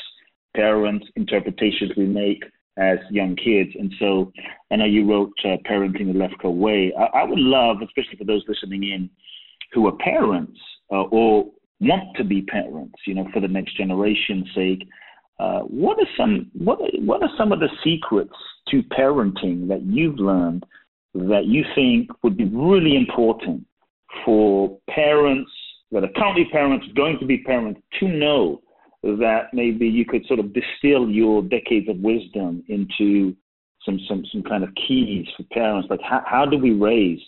parents, 0.54 1.06
interpretations 1.16 1.92
we 1.96 2.06
make 2.06 2.42
as 2.76 2.98
young 3.10 3.36
kids. 3.36 3.70
And 3.78 3.92
so 3.98 4.32
I 4.70 4.76
know 4.76 4.84
you 4.84 5.08
wrote 5.08 5.32
uh, 5.44 5.56
Parenting 5.68 6.12
the 6.12 6.18
Lefkoe 6.18 6.54
Way. 6.54 6.92
I, 6.98 7.20
I 7.20 7.24
would 7.24 7.38
love, 7.38 7.78
especially 7.82 8.18
for 8.18 8.24
those 8.24 8.44
listening 8.48 8.84
in 8.84 9.10
who 9.72 9.86
are 9.86 9.96
parents 9.96 10.58
uh, 10.92 11.02
or 11.04 11.46
want 11.80 12.16
to 12.16 12.24
be 12.24 12.42
parents, 12.42 12.94
you 13.06 13.14
know, 13.14 13.28
for 13.32 13.40
the 13.40 13.48
next 13.48 13.76
generation's 13.76 14.46
sake. 14.54 14.86
Uh, 15.38 15.60
what 15.60 15.98
are 15.98 16.08
some 16.16 16.50
what 16.54 16.80
are, 16.80 16.88
what 17.00 17.22
are 17.22 17.30
some 17.36 17.52
of 17.52 17.60
the 17.60 17.68
secrets 17.84 18.32
to 18.68 18.82
parenting 18.84 19.68
that 19.68 19.82
you've 19.82 20.18
learned 20.18 20.64
that 21.14 21.44
you 21.44 21.64
think 21.74 22.10
would 22.22 22.36
be 22.36 22.46
really 22.46 22.96
important 22.96 23.66
for 24.24 24.78
parents 24.88 25.50
that 25.92 26.04
are 26.04 26.10
currently 26.16 26.46
parents, 26.50 26.86
going 26.94 27.18
to 27.18 27.26
be 27.26 27.38
parents, 27.38 27.80
to 28.00 28.08
know 28.08 28.60
that 29.16 29.48
maybe 29.52 29.86
you 29.86 30.04
could 30.04 30.26
sort 30.26 30.40
of 30.40 30.52
distill 30.52 31.08
your 31.08 31.42
decades 31.42 31.88
of 31.88 31.98
wisdom 31.98 32.64
into 32.68 33.34
some 33.84 34.00
some 34.08 34.24
some 34.32 34.42
kind 34.42 34.64
of 34.64 34.70
keys 34.88 35.26
for 35.36 35.44
parents? 35.52 35.88
Like 35.90 36.00
how 36.02 36.22
how 36.26 36.46
do 36.46 36.58
we 36.58 36.72
raise 36.72 37.20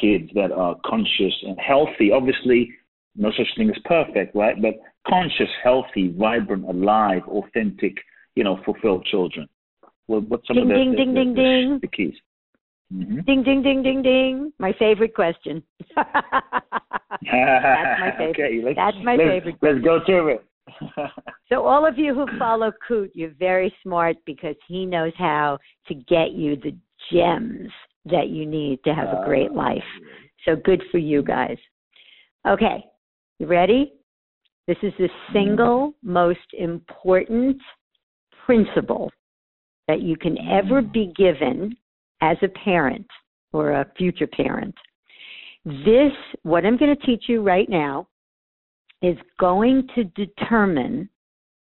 kids 0.00 0.30
that 0.34 0.52
are 0.52 0.76
conscious 0.86 1.34
and 1.42 1.58
healthy? 1.58 2.12
Obviously, 2.12 2.70
no 3.16 3.30
such 3.36 3.48
thing 3.56 3.70
as 3.70 3.82
perfect, 3.84 4.34
right? 4.34 4.60
But 4.60 4.74
conscious, 5.06 5.48
healthy, 5.62 6.14
vibrant, 6.16 6.68
alive, 6.68 7.22
authentic, 7.28 7.96
you 8.34 8.44
know, 8.44 8.60
fulfilled 8.64 9.04
children. 9.06 9.48
Well, 10.06 10.20
what's 10.20 10.46
some 10.46 10.56
ding, 10.56 10.64
of 10.64 10.68
the, 10.68 10.74
ding, 10.74 10.90
the, 10.92 10.96
ding, 10.96 11.14
the, 11.14 11.20
ding, 11.20 11.34
the, 11.34 11.42
ding. 11.42 11.78
the 11.82 11.88
keys? 11.88 12.14
Mm-hmm. 12.92 13.20
Ding, 13.26 13.42
ding, 13.42 13.62
ding, 13.62 13.82
ding, 13.82 14.02
ding. 14.02 14.52
My 14.58 14.72
favorite 14.78 15.14
question. 15.14 15.62
That's 15.96 16.06
my 17.20 18.12
favorite. 18.18 18.30
okay, 18.30 18.60
let's, 18.64 18.76
That's 18.76 18.96
my 19.04 19.16
let's, 19.16 19.28
favorite. 19.28 19.56
Let's 19.60 19.84
go 19.84 19.98
to 20.06 20.26
it. 20.28 20.44
So 21.48 21.66
all 21.66 21.86
of 21.86 21.98
you 21.98 22.14
who 22.14 22.26
follow 22.38 22.70
Kute, 22.88 23.10
you're 23.14 23.34
very 23.38 23.74
smart 23.82 24.16
because 24.26 24.56
he 24.66 24.84
knows 24.84 25.12
how 25.16 25.58
to 25.86 25.94
get 25.94 26.32
you 26.32 26.56
the 26.56 26.76
gems 27.12 27.70
that 28.04 28.28
you 28.28 28.46
need 28.46 28.82
to 28.84 28.94
have 28.94 29.08
a 29.08 29.24
great 29.24 29.50
Uh, 29.50 29.54
life. 29.54 29.84
So 30.44 30.56
good 30.56 30.82
for 30.90 30.98
you 30.98 31.22
guys. 31.22 31.58
Okay, 32.46 32.84
you 33.38 33.46
ready? 33.46 33.92
This 34.66 34.76
is 34.82 34.92
the 34.98 35.08
single 35.32 35.94
most 36.02 36.52
important 36.52 37.60
principle 38.44 39.10
that 39.88 40.00
you 40.02 40.16
can 40.16 40.36
ever 40.48 40.82
be 40.82 41.12
given 41.16 41.76
as 42.20 42.36
a 42.42 42.48
parent 42.48 43.06
or 43.52 43.72
a 43.72 43.86
future 43.96 44.26
parent. 44.26 44.74
This, 45.64 46.12
what 46.42 46.64
I'm 46.64 46.76
going 46.76 46.94
to 46.94 47.06
teach 47.06 47.24
you 47.28 47.42
right 47.42 47.68
now, 47.68 48.06
is 49.02 49.16
going 49.38 49.86
to 49.94 50.04
determine, 50.04 51.08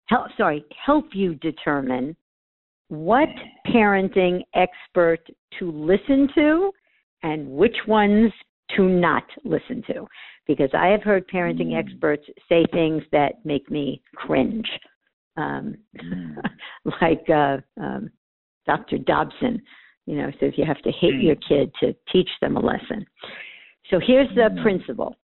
help, 0.06 0.26
sorry, 0.36 0.64
help 0.84 1.06
you 1.12 1.34
determine 1.36 2.16
what 2.88 3.28
parenting 3.66 4.42
expert 4.54 5.20
to 5.58 5.70
listen 5.70 6.28
to 6.34 6.70
and 7.22 7.48
which 7.48 7.76
ones 7.88 8.32
to 8.76 8.88
not 8.88 9.24
listen 9.44 9.82
to. 9.86 10.06
Because 10.46 10.70
I 10.74 10.88
have 10.88 11.02
heard 11.02 11.26
parenting 11.28 11.72
Mm. 11.72 11.78
experts 11.78 12.28
say 12.48 12.64
things 12.72 13.02
that 13.12 13.44
make 13.44 13.70
me 13.70 14.02
cringe. 14.14 14.70
Um, 15.36 15.76
Mm. 15.96 16.36
like 17.00 17.28
uh, 17.30 17.58
um, 17.78 18.10
Dr. 18.66 18.98
Dobson, 18.98 19.62
you 20.06 20.16
know, 20.16 20.30
says 20.38 20.52
you 20.56 20.64
have 20.64 20.82
to 20.82 20.92
hit 20.92 21.14
Mm. 21.14 21.22
your 21.22 21.36
kid 21.36 21.72
to 21.80 21.94
teach 22.12 22.30
them 22.40 22.56
a 22.56 22.60
lesson. 22.60 23.06
So 23.90 23.98
here's 23.98 24.28
the 24.34 24.50
Mm. 24.50 24.62
principle 24.62 25.16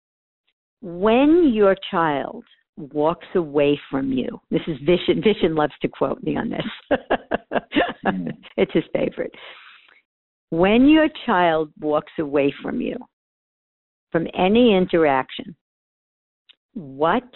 when 0.80 1.52
your 1.52 1.76
child 1.90 2.44
walks 2.76 3.26
away 3.34 3.78
from 3.90 4.12
you, 4.12 4.40
this 4.50 4.62
is 4.66 4.76
Vishen. 4.78 5.24
Vishen 5.24 5.56
loves 5.56 5.72
to 5.82 5.88
quote 5.88 6.22
me 6.22 6.36
on 6.36 6.50
this. 6.50 6.98
Mm. 8.06 8.28
it's 8.56 8.72
his 8.72 8.84
favorite. 8.92 9.34
When 10.50 10.88
your 10.88 11.08
child 11.26 11.70
walks 11.80 12.12
away 12.18 12.54
from 12.62 12.80
you, 12.80 12.96
from 14.12 14.26
any 14.38 14.74
interaction, 14.74 15.54
what 16.74 17.28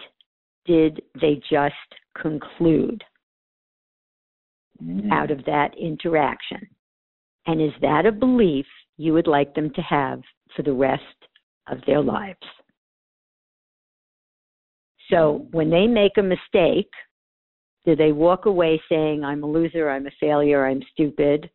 did 0.64 1.02
they 1.20 1.40
just 1.50 1.74
conclude 2.20 3.02
Mm. 4.82 5.12
out 5.12 5.30
of 5.30 5.44
that 5.44 5.76
interaction? 5.78 6.66
And 7.46 7.60
is 7.60 7.72
that 7.80 8.06
a 8.06 8.12
belief 8.12 8.66
you 8.96 9.12
would 9.12 9.26
like 9.26 9.54
them 9.54 9.70
to 9.74 9.82
have 9.82 10.22
for 10.56 10.62
the 10.62 10.72
rest 10.72 11.02
of 11.68 11.78
their 11.86 12.00
lives? 12.00 12.40
So 15.10 15.46
when 15.50 15.70
they 15.70 15.86
make 15.86 16.16
a 16.18 16.22
mistake, 16.22 16.90
do 17.84 17.96
they 17.96 18.12
walk 18.12 18.46
away 18.46 18.80
saying, 18.88 19.24
I'm 19.24 19.42
a 19.42 19.46
loser, 19.46 19.90
I'm 19.90 20.06
a 20.06 20.12
failure, 20.20 20.66
I'm 20.66 20.82
stupid? 20.92 21.50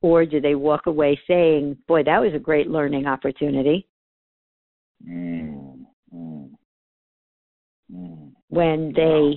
Or 0.00 0.24
do 0.24 0.40
they 0.40 0.54
walk 0.54 0.86
away 0.86 1.18
saying, 1.26 1.76
Boy, 1.88 2.04
that 2.04 2.20
was 2.20 2.32
a 2.34 2.38
great 2.38 2.68
learning 2.68 3.06
opportunity? 3.06 3.88
Mm. 5.06 5.86
Mm. 6.14 6.50
Mm. 7.92 8.32
When 8.48 8.92
they 8.94 9.36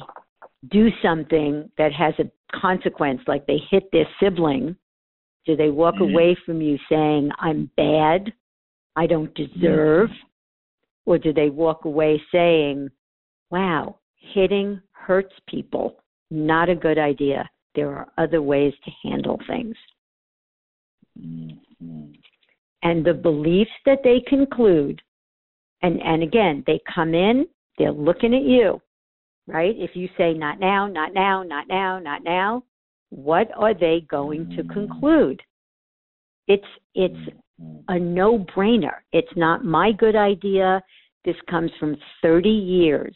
do 0.69 0.89
something 1.01 1.69
that 1.77 1.91
has 1.93 2.13
a 2.19 2.57
consequence, 2.57 3.21
like 3.27 3.47
they 3.47 3.59
hit 3.69 3.91
their 3.91 4.07
sibling, 4.19 4.75
do 5.45 5.55
they 5.55 5.69
walk 5.69 5.95
Mhm. 5.95 6.11
away 6.11 6.35
from 6.45 6.61
you 6.61 6.77
saying, 6.87 7.31
I'm 7.39 7.71
bad, 7.75 8.31
I 8.95 9.07
don't 9.07 9.33
deserve? 9.33 10.11
Or 11.05 11.17
do 11.17 11.33
they 11.33 11.49
walk 11.49 11.85
away 11.85 12.21
saying, 12.31 12.89
wow, 13.51 13.97
hitting 14.33 14.81
hurts 14.91 15.33
people, 15.47 15.97
not 16.29 16.69
a 16.69 16.75
good 16.75 16.97
idea. 16.97 17.49
There 17.75 17.91
are 17.91 18.07
other 18.17 18.41
ways 18.41 18.73
to 18.85 19.09
handle 19.09 19.39
things. 19.47 19.75
Mm. 21.19 21.57
Mm. 21.83 22.13
And 22.83 23.05
the 23.05 23.13
beliefs 23.13 23.71
that 23.85 23.99
they 24.03 24.21
conclude, 24.27 25.01
and, 25.81 26.01
and 26.01 26.23
again, 26.23 26.63
they 26.65 26.79
come 26.93 27.13
in, 27.13 27.45
they're 27.77 27.91
looking 27.91 28.33
at 28.33 28.43
you, 28.43 28.81
right? 29.47 29.75
If 29.77 29.91
you 29.95 30.09
say, 30.17 30.33
not 30.33 30.59
now, 30.59 30.87
not 30.87 31.13
now, 31.13 31.43
not 31.43 31.67
now, 31.67 31.99
not 31.99 32.23
now, 32.23 32.63
what 33.09 33.49
are 33.55 33.73
they 33.73 34.05
going 34.09 34.49
to 34.55 34.63
conclude? 34.63 35.41
It's, 36.47 36.65
it's 36.95 37.29
Mm. 37.61 37.83
a 37.89 37.99
no 37.99 38.39
brainer. 38.39 38.97
It's 39.11 39.35
not 39.35 39.63
my 39.63 39.91
good 39.91 40.15
idea. 40.15 40.81
This 41.25 41.35
comes 41.49 41.71
from 41.79 41.97
30 42.21 42.49
years 42.49 43.15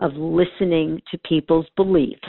of 0.00 0.12
listening 0.14 1.00
to 1.10 1.18
people's 1.18 1.66
beliefs, 1.76 2.20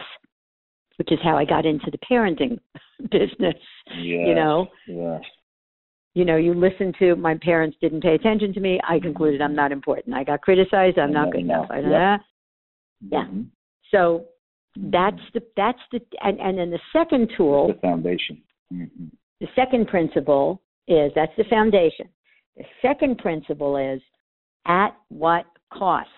which 0.97 1.11
is 1.11 1.20
how 1.24 1.38
I 1.38 1.45
got 1.45 1.65
into 1.65 1.91
the 1.91 1.97
parenting 2.09 2.59
business. 3.11 3.55
You 3.95 4.20
Yes, 4.28 4.36
know, 4.36 4.68
Yes. 4.88 5.22
you 6.13 6.26
know, 6.26 6.38
you 6.38 6.53
listen 6.53 6.93
to 6.99 7.15
my 7.15 7.36
parents 7.41 7.78
didn't 7.82 8.01
pay 8.01 8.15
attention 8.15 8.53
to 8.53 8.59
me. 8.59 8.80
I 8.88 8.99
concluded 8.99 9.41
I'm 9.41 9.55
not 9.55 9.72
important. 9.72 10.15
I 10.15 10.24
got 10.24 10.41
criticized. 10.41 10.97
I'm 10.97 11.13
not 11.13 11.32
good 11.32 11.41
enough. 11.41 11.68
I, 11.70 11.80
Yep. 11.80 12.22
Yeah. 13.11 13.26
Mhm. 13.26 13.47
So 13.91 14.26
that's 14.76 15.22
the 15.34 15.41
that's 15.55 15.80
the 15.91 16.01
and 16.22 16.39
and 16.39 16.57
then 16.57 16.72
the 16.72 16.80
second 16.93 17.30
tool 17.38 17.68
the 17.68 17.74
foundation. 17.76 18.41
Mhm. 18.74 19.11
The 19.39 19.47
second 19.55 19.88
principle 19.88 20.61
is 20.88 21.11
that's 21.13 21.36
the 21.38 21.43
foundation. 21.45 22.09
The 22.55 22.65
second 22.82 23.20
principle 23.20 23.78
is 23.78 24.01
at 24.65 24.95
what 25.09 25.45
cost? 25.72 26.09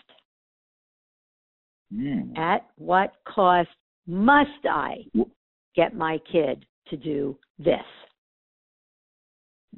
Mm. 1.93 2.37
At 2.37 2.65
what 2.77 3.13
cost 3.27 3.69
must 4.07 4.65
I 4.69 5.05
get 5.75 5.95
my 5.95 6.19
kid 6.31 6.65
to 6.89 6.97
do 6.97 7.37
this? 7.57 7.75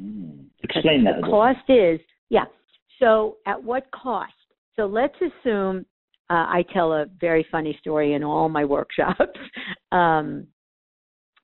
Mm. 0.02 0.46
Explain 0.64 1.04
that. 1.06 1.22
the 1.22 1.28
cost 1.28 1.70
is 1.70 2.00
yeah. 2.30 2.46
So 3.00 3.38
at 3.46 3.62
what 3.62 3.90
cost? 3.92 4.34
So 4.76 4.86
let's 4.86 5.16
assume 5.16 5.86
uh, 6.30 6.48
I 6.48 6.64
tell 6.74 6.94
a 6.94 7.08
very 7.20 7.46
funny 7.52 7.78
story 7.82 8.14
in 8.14 8.24
all 8.24 8.48
my 8.48 8.64
workshops. 8.64 9.40
um, 9.92 10.48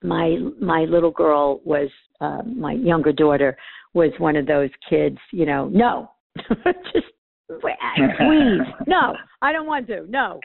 my 0.03 0.37
my 0.61 0.81
little 0.81 1.11
girl 1.11 1.61
was 1.65 1.89
uh, 2.21 2.41
my 2.45 2.73
younger 2.73 3.11
daughter 3.11 3.57
was 3.93 4.11
one 4.19 4.35
of 4.35 4.45
those 4.45 4.69
kids. 4.89 5.17
You 5.31 5.45
know, 5.45 5.67
no, 5.67 6.11
just 6.93 7.07
please, 7.47 8.61
no, 8.87 9.15
I 9.41 9.51
don't 9.51 9.67
want 9.67 9.87
to. 9.87 10.05
No. 10.09 10.39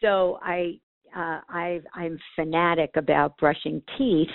So 0.00 0.38
I 0.42 0.78
uh, 1.16 1.40
I 1.48 1.80
I'm 1.94 2.18
fanatic 2.36 2.90
about 2.96 3.36
brushing 3.38 3.82
teeth 3.98 4.28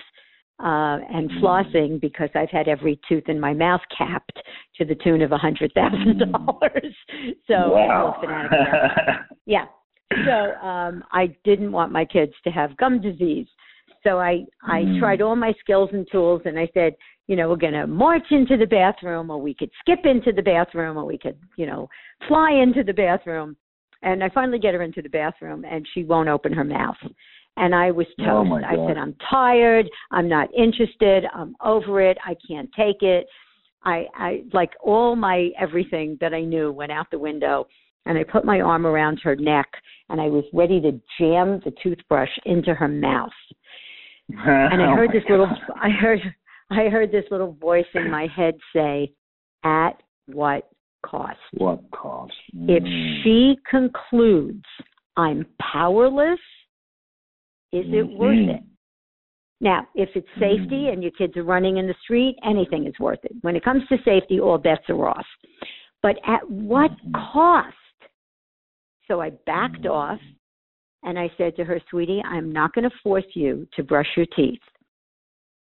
uh, 0.59 0.99
and 1.11 1.29
Mm. 1.29 1.41
flossing 1.41 2.01
because 2.01 2.29
I've 2.35 2.49
had 2.49 2.67
every 2.67 2.99
tooth 3.07 3.27
in 3.27 3.39
my 3.39 3.53
mouth 3.53 3.81
capped 3.97 4.39
to 4.77 4.85
the 4.85 4.95
tune 4.95 5.21
of 5.21 5.31
a 5.31 5.37
hundred 5.37 5.71
thousand 5.73 6.19
dollars. 6.31 6.95
So 7.47 7.53
I'm 7.55 7.71
a 7.71 7.87
wow. 7.87 8.17
fanatic 8.21 8.51
about 8.51 9.05
that. 9.05 9.19
Yeah. 9.45 9.65
So 10.25 10.53
um 10.65 11.03
I 11.11 11.35
didn't 11.43 11.71
want 11.71 11.91
my 11.91 12.05
kids 12.05 12.33
to 12.43 12.51
have 12.51 12.77
gum 12.77 13.01
disease. 13.01 13.47
So 14.03 14.19
I 14.19 14.45
I 14.63 14.83
Mm. 14.83 14.99
tried 14.99 15.21
all 15.21 15.35
my 15.35 15.53
skills 15.59 15.89
and 15.93 16.07
tools 16.11 16.41
and 16.45 16.57
I 16.59 16.69
said, 16.73 16.93
you 17.27 17.35
know, 17.35 17.49
we're 17.49 17.55
going 17.55 17.73
to 17.73 17.87
march 17.87 18.27
into 18.31 18.57
the 18.57 18.67
bathroom 18.67 19.29
or 19.29 19.41
we 19.41 19.53
could 19.53 19.71
skip 19.79 20.05
into 20.05 20.31
the 20.31 20.43
bathroom 20.43 20.97
or 20.97 21.05
we 21.05 21.17
could, 21.17 21.37
you 21.57 21.65
know, 21.65 21.89
fly 22.27 22.51
into 22.51 22.83
the 22.83 22.93
bathroom. 22.93 23.55
And 24.03 24.23
I 24.23 24.29
finally 24.29 24.59
get 24.59 24.75
her 24.75 24.83
into 24.83 25.01
the 25.01 25.09
bathroom 25.09 25.65
and 25.65 25.87
she 25.93 26.03
won't 26.03 26.29
open 26.29 26.53
her 26.53 26.63
mouth. 26.63 26.97
And 27.57 27.73
I 27.73 27.89
was 27.89 28.05
oh, 28.19 28.25
toast. 28.25 28.51
Oh, 28.51 28.83
I 28.83 28.87
said, 28.87 28.97
I'm 28.97 29.15
tired. 29.29 29.89
I'm 30.11 30.29
not 30.29 30.49
interested. 30.53 31.23
I'm 31.33 31.55
over 31.63 32.01
it. 32.01 32.17
I 32.23 32.35
can't 32.47 32.69
take 32.77 33.01
it. 33.01 33.25
I, 33.83 34.05
I 34.15 34.43
like 34.53 34.71
all 34.83 35.15
my 35.15 35.49
everything 35.59 36.17
that 36.21 36.33
I 36.33 36.41
knew 36.41 36.71
went 36.71 36.91
out 36.91 37.07
the 37.11 37.19
window. 37.19 37.67
and 38.05 38.17
I 38.17 38.23
put 38.23 38.45
my 38.45 38.61
arm 38.61 38.85
around 38.85 39.19
her 39.23 39.35
neck 39.35 39.67
and 40.09 40.21
I 40.21 40.27
was 40.27 40.43
ready 40.53 40.79
to 40.81 40.91
jam 41.19 41.61
the 41.65 41.73
toothbrush 41.81 42.29
into 42.45 42.75
her 42.75 42.87
mouth. 42.87 43.31
and 44.29 44.81
I 44.81 44.91
Oh 44.91 44.95
heard 44.95 45.09
my 45.09 45.13
this 45.13 45.23
little 45.29 45.47
God. 45.47 45.77
I 45.81 45.89
heard 45.89 46.19
I 46.69 46.89
heard 46.89 47.11
this 47.11 47.25
little 47.31 47.53
voice 47.53 47.85
in 47.93 48.09
my 48.09 48.27
head 48.27 48.55
say, 48.73 49.13
"At 49.63 50.01
what 50.27 50.69
cost?" 51.03 51.39
What 51.53 51.79
cost? 51.91 52.33
If 52.53 52.83
Mm. 52.83 53.23
she 53.23 53.57
concludes 53.65 54.65
I'm 55.17 55.45
powerless, 55.59 56.39
is 57.71 57.85
it 57.93 58.07
worth 58.07 58.37
Mhm. 58.37 58.49
it? 58.49 58.63
Now, 59.61 59.87
if 59.95 60.15
it's 60.15 60.29
safety 60.37 60.83
Mm. 60.83 60.93
and 60.93 61.03
your 61.03 61.11
kids 61.13 61.37
are 61.37 61.43
running 61.43 61.77
in 61.77 61.87
the 61.87 61.93
street, 61.95 62.37
anything 62.43 62.85
is 62.85 62.99
worth 62.99 63.23
it. 63.23 63.31
When 63.41 63.55
it 63.55 63.63
comes 63.63 63.87
to 63.87 63.97
safety, 64.03 64.39
all 64.39 64.57
bets 64.57 64.89
are 64.89 65.07
off. 65.07 65.27
But 66.01 66.19
at 66.23 66.49
what 66.49 66.91
Mhm. 66.91 67.13
cost? 67.13 67.77
So 69.07 69.21
I 69.21 69.29
backed 69.29 69.83
Mhm. 69.83 69.91
off 69.91 70.21
and 71.03 71.17
I 71.17 71.29
said 71.37 71.55
to 71.55 71.63
her, 71.63 71.79
Sweetie, 71.89 72.23
I'm 72.23 72.51
not 72.51 72.73
going 72.73 72.89
to 72.89 72.97
force 72.97 73.35
you 73.35 73.67
to 73.73 73.83
brush 73.83 74.17
your 74.17 74.25
teeth. 74.25 74.61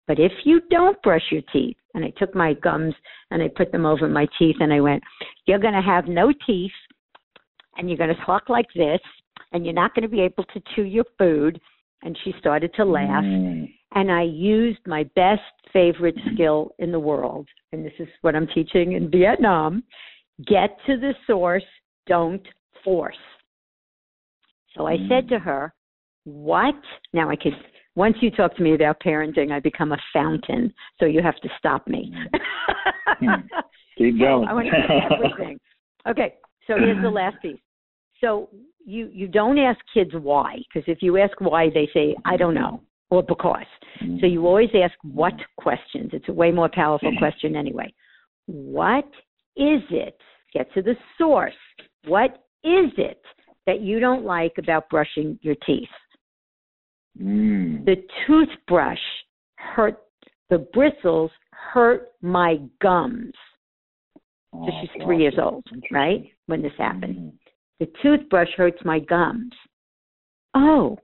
But 0.07 0.19
if 0.19 0.33
you 0.45 0.61
don't 0.71 1.01
brush 1.03 1.23
your 1.31 1.43
teeth, 1.53 1.77
and 1.95 2.05
I 2.05 2.13
took 2.19 2.35
my 2.35 2.53
gums 2.53 2.95
and 3.31 3.43
I 3.43 3.49
put 3.49 3.73
them 3.73 3.87
over 3.87 4.09
my 4.09 4.27
teeth 4.39 4.57
and 4.61 4.73
I 4.73 4.81
went, 4.81 5.03
You're 5.47 5.59
going 5.59 5.75
to 5.75 5.81
have 5.81 6.07
no 6.07 6.33
teeth 6.47 6.71
and 7.77 7.89
you're 7.89 7.99
going 7.99 8.15
to 8.15 8.25
talk 8.25 8.49
like 8.49 8.67
this 8.75 9.01
and 9.53 9.65
you're 9.65 9.75
not 9.75 9.95
going 9.95 10.03
to 10.03 10.09
be 10.09 10.21
able 10.21 10.45
to 10.45 10.63
chew 10.75 10.83
your 10.83 11.07
food. 11.19 11.61
And 12.03 12.17
she 12.23 12.35
started 12.39 12.73
to 12.75 12.85
laugh. 12.85 13.25
Mm. 13.25 13.73
And 13.95 14.13
I 14.13 14.23
used 14.23 14.81
my 14.87 15.05
best 15.17 15.41
favorite 15.73 16.15
skill 16.35 16.73
in 16.79 16.93
the 16.93 17.01
world. 17.01 17.49
And 17.73 17.85
this 17.85 17.95
is 17.99 18.07
what 18.21 18.37
I'm 18.37 18.47
teaching 18.49 18.93
in 18.93 19.11
Vietnam 19.11 19.83
get 20.47 20.77
to 20.87 20.99
the 20.99 21.15
source, 21.27 21.65
don't 22.07 22.47
force. 22.85 23.17
So 24.77 24.87
I 24.87 24.97
said 25.09 25.29
to 25.31 25.39
her, 25.39 25.73
What? 26.25 26.75
Now 27.15 27.31
I 27.31 27.37
could, 27.37 27.55
once 27.97 28.17
you 28.21 28.31
talk 28.31 28.55
to 28.57 28.63
me 28.63 28.75
about 28.75 29.01
parenting, 29.01 29.51
I 29.51 29.59
become 29.59 29.93
a 29.93 29.99
fountain. 30.13 30.73
So 31.01 31.07
you 31.07 31.23
have 31.23 31.37
to 31.37 31.49
stop 31.59 31.89
me. 31.89 32.13
Keep 33.99 34.21
going. 34.21 34.47
I 34.47 34.53
want 34.53 34.69
to 34.69 35.15
everything. 35.15 35.59
Okay, 36.09 36.35
so 36.69 36.75
here's 36.79 37.03
the 37.03 37.11
last 37.11 37.35
piece. 37.43 37.59
So 38.21 38.49
you 38.85 39.11
you 39.13 39.27
don't 39.27 39.59
ask 39.59 39.81
kids 39.93 40.13
why, 40.15 40.55
because 40.55 40.89
if 40.89 40.99
you 41.03 41.19
ask 41.19 41.33
why, 41.41 41.69
they 41.69 41.89
say 41.93 42.15
I 42.25 42.37
don't 42.37 42.55
know 42.55 42.81
or 43.11 43.25
because. 43.25 43.67
Mm. 44.01 44.21
So 44.21 44.27
you 44.27 44.47
always 44.47 44.71
ask 44.81 44.95
what 45.03 45.33
questions. 45.57 46.11
It's 46.13 46.29
a 46.29 46.33
way 46.33 46.53
more 46.53 46.71
powerful 46.73 47.11
mm. 47.11 47.19
question 47.19 47.57
anyway. 47.57 47.93
What 48.47 49.09
is 49.57 49.83
it? 49.91 50.17
Get 50.53 50.73
to 50.75 50.83
the 50.83 50.95
source. 51.19 51.53
What 52.07 52.45
is 52.63 52.93
it 52.99 53.21
that 53.67 53.81
you 53.81 53.99
don't 53.99 54.25
like 54.25 54.53
about 54.59 54.89
brushing 54.89 55.41
your 55.43 55.57
teeth? 55.67 55.89
Mm. 57.21 57.85
The 57.85 57.97
toothbrush 58.27 58.99
hurt 59.57 60.03
the 60.49 60.59
bristles 60.73 61.31
hurt 61.51 62.13
my 62.23 62.59
gums. 62.81 63.33
So 64.53 64.61
Oh, 64.63 64.81
she's 64.81 65.03
three 65.03 65.19
years 65.19 65.35
old, 65.39 65.65
right? 65.91 66.25
When 66.47 66.63
this 66.63 66.73
happened. 66.79 67.17
Mm. 67.17 67.33
The 67.81 67.93
toothbrush 68.03 68.49
hurts 68.57 68.79
my 68.85 69.01
gums. 69.01 69.53
Oh, 70.55 70.99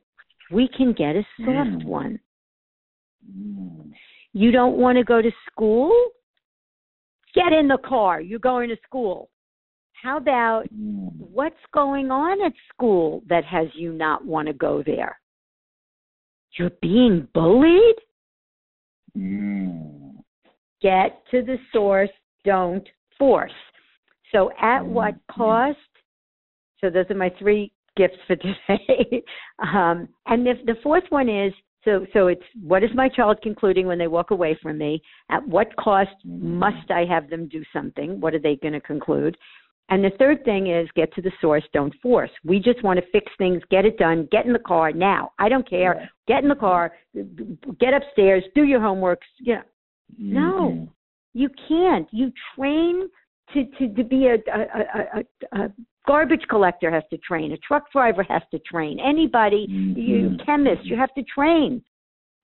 we 0.50 0.68
can 0.68 0.92
get 0.92 1.16
a 1.16 1.26
soft 1.38 1.82
Mm. 1.82 1.84
one. 1.84 2.20
Mm. 3.30 3.92
You 4.32 4.52
don't 4.52 4.76
want 4.78 4.96
to 4.96 5.04
go 5.04 5.20
to 5.20 5.30
school? 5.50 5.92
Get 7.34 7.52
in 7.52 7.68
the 7.68 7.78
car. 7.78 8.20
You're 8.20 8.38
going 8.38 8.68
to 8.68 8.76
school. 8.84 9.30
How 9.92 10.16
about 10.16 10.68
Mm. 10.72 11.10
what's 11.18 11.66
going 11.72 12.10
on 12.10 12.40
at 12.42 12.52
school 12.72 13.22
that 13.26 13.44
has 13.44 13.74
you 13.74 13.92
not 13.92 14.24
want 14.24 14.46
to 14.48 14.54
go 14.54 14.82
there? 14.82 15.18
You're 16.58 16.70
being 16.80 17.28
bullied? 17.34 17.96
Mm. 19.16 20.16
Get 20.80 21.22
to 21.30 21.42
the 21.42 21.56
source, 21.72 22.10
don't 22.44 22.86
force. 23.18 23.52
So, 24.32 24.50
at 24.60 24.84
what 24.84 25.14
cost? 25.30 25.78
So, 26.80 26.90
those 26.90 27.06
are 27.10 27.14
my 27.14 27.30
three 27.38 27.72
gifts 27.96 28.16
for 28.26 28.36
today. 28.68 29.22
um, 29.58 30.08
and 30.26 30.46
the, 30.46 30.54
the 30.66 30.76
fourth 30.82 31.04
one 31.10 31.28
is 31.28 31.52
so, 31.84 32.06
so 32.12 32.28
it's 32.28 32.42
what 32.62 32.84
is 32.84 32.90
my 32.94 33.08
child 33.08 33.38
concluding 33.42 33.86
when 33.86 33.98
they 33.98 34.06
walk 34.06 34.30
away 34.30 34.56
from 34.62 34.78
me? 34.78 35.02
At 35.30 35.46
what 35.46 35.74
cost 35.76 36.10
must 36.24 36.90
I 36.90 37.04
have 37.08 37.28
them 37.28 37.48
do 37.48 37.64
something? 37.72 38.20
What 38.20 38.34
are 38.34 38.38
they 38.38 38.56
going 38.56 38.74
to 38.74 38.80
conclude? 38.80 39.36
And 39.92 40.02
the 40.02 40.10
third 40.18 40.42
thing 40.46 40.68
is 40.68 40.88
get 40.96 41.12
to 41.16 41.20
the 41.20 41.30
source, 41.42 41.62
don't 41.74 41.94
force. 42.02 42.30
We 42.44 42.58
just 42.58 42.82
want 42.82 42.98
to 42.98 43.04
fix 43.12 43.30
things, 43.36 43.60
get 43.70 43.84
it 43.84 43.98
done, 43.98 44.26
get 44.32 44.46
in 44.46 44.54
the 44.54 44.58
car 44.58 44.90
now. 44.90 45.32
I 45.38 45.50
don't 45.50 45.68
care. 45.68 46.08
Get 46.26 46.42
in 46.42 46.48
the 46.48 46.54
car, 46.54 46.94
get 47.78 47.92
upstairs, 47.92 48.42
do 48.54 48.62
your 48.64 48.80
homework. 48.80 49.20
You 49.38 49.56
know, 49.56 49.62
No. 50.18 50.70
Mhm. 50.70 50.88
you 51.34 51.50
can't. 51.68 52.08
You 52.10 52.32
train 52.54 53.10
to 53.52 53.66
to, 53.76 53.88
to 53.98 54.02
be 54.02 54.28
a, 54.28 54.36
a, 54.58 54.60
a, 55.18 55.24
a, 55.60 55.72
garbage 56.06 56.46
collector 56.48 56.90
has 56.90 57.04
to 57.10 57.18
train. 57.18 57.52
A 57.52 57.58
truck 57.58 57.92
driver 57.92 58.22
has 58.22 58.42
to 58.52 58.58
train. 58.60 58.98
Anybody, 58.98 59.66
you 59.68 60.30
Mhm. 60.30 60.44
chemist, 60.46 60.86
you 60.86 60.96
have 60.96 61.12
to 61.18 61.22
train. 61.24 61.84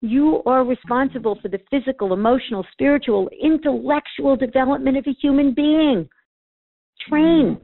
You 0.02 0.42
are 0.44 0.64
responsible 0.64 1.34
for 1.36 1.48
the 1.48 1.60
physical, 1.70 2.12
emotional, 2.12 2.62
spiritual, 2.72 3.28
intellectual 3.40 4.36
development 4.36 4.98
of 4.98 5.06
a 5.06 5.12
human 5.12 5.52
being. 5.52 6.08
Train. 7.08 7.58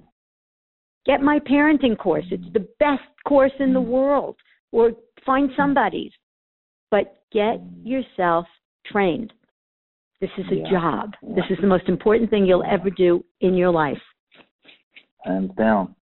Get 1.07 1.21
my 1.21 1.39
parenting 1.39 1.99
course. 1.99 2.25
It's 2.31 2.53
the 2.53 2.67
best 2.81 3.03
course 3.27 3.53
in 3.61 3.75
the 3.75 3.81
mm. 3.81 3.87
world. 3.87 4.37
Or 4.73 4.93
find 5.25 5.51
mm. 5.51 5.57
somebody's. 5.57 6.13
But 6.91 7.23
get 7.33 7.61
yourself 7.83 8.47
trained. 8.87 9.33
This 10.21 10.31
is 10.39 10.47
a 10.51 10.57
Yeah. 10.57 10.71
job. 10.71 11.15
This 11.23 11.45
is 11.51 11.59
the 11.61 11.67
most 11.67 11.89
important 11.89 12.31
thing 12.31 12.47
you'll 12.47 12.65
ever 12.65 12.91
do 12.91 13.25
in 13.41 13.55
your 13.55 13.71
life. 13.71 14.01
Hands 15.25 15.51
down, 15.57 15.95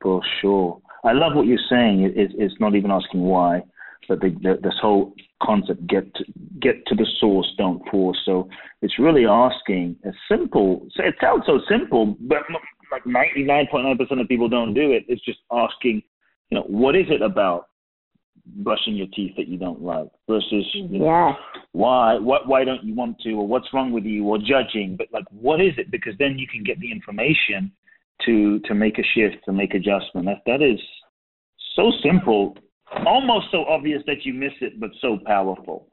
for 0.00 0.20
sure. 0.40 0.80
I 1.04 1.12
love 1.12 1.34
what 1.34 1.46
you're 1.46 1.58
saying. 1.68 2.02
It, 2.02 2.16
it, 2.16 2.32
it's 2.38 2.58
not 2.60 2.74
even 2.74 2.90
asking 2.90 3.22
why, 3.22 3.62
but 4.08 4.20
the, 4.20 4.30
the, 4.42 4.58
this 4.62 4.74
whole 4.80 5.14
concept 5.42 5.86
get 5.86 6.14
to, 6.14 6.24
get 6.60 6.84
to 6.86 6.94
the 6.94 7.06
source, 7.20 7.52
don't 7.58 7.82
force. 7.90 8.18
So 8.24 8.48
it's 8.80 8.98
really 8.98 9.26
asking 9.26 9.96
a 10.04 10.10
simple. 10.30 10.86
It 10.96 11.14
sounds 11.20 11.44
so 11.46 11.60
simple, 11.68 12.16
but 12.20 12.38
like 12.90 13.04
99.9% 13.04 14.20
of 14.20 14.28
people 14.28 14.48
don't 14.48 14.74
do 14.74 14.92
it. 14.92 15.04
It's 15.08 15.24
just 15.24 15.38
asking, 15.50 16.02
you 16.50 16.58
know, 16.58 16.64
what 16.64 16.94
is 16.96 17.06
it 17.08 17.22
about 17.22 17.68
brushing 18.56 18.94
your 18.94 19.06
teeth 19.14 19.32
that 19.36 19.48
you 19.48 19.56
don't 19.56 19.82
like 19.82 20.08
versus 20.28 20.66
you 20.74 20.98
know, 20.98 21.04
Yes. 21.04 21.64
why 21.70 22.18
what 22.18 22.48
why 22.48 22.64
don't 22.64 22.82
you 22.82 22.92
want 22.92 23.16
to 23.20 23.30
or 23.34 23.46
what's 23.46 23.68
wrong 23.72 23.92
with 23.92 24.04
you 24.04 24.24
or 24.24 24.36
judging 24.36 24.96
but 24.96 25.06
like 25.12 25.24
what 25.30 25.60
is 25.60 25.72
it 25.78 25.92
because 25.92 26.14
then 26.18 26.36
you 26.38 26.46
can 26.48 26.64
get 26.64 26.78
the 26.80 26.90
information 26.90 27.70
to 28.26 28.58
to 28.60 28.74
make 28.74 28.98
a 28.98 29.02
shift 29.14 29.36
to 29.44 29.52
make 29.52 29.74
adjustment 29.74 30.26
that 30.26 30.42
that 30.44 30.60
is 30.60 30.80
so 31.76 31.92
simple 32.02 32.56
almost 33.06 33.46
so 33.50 33.64
obvious 33.66 34.02
that 34.06 34.24
you 34.24 34.34
miss 34.34 34.52
it 34.60 34.78
but 34.80 34.90
so 35.00 35.18
powerful 35.26 35.88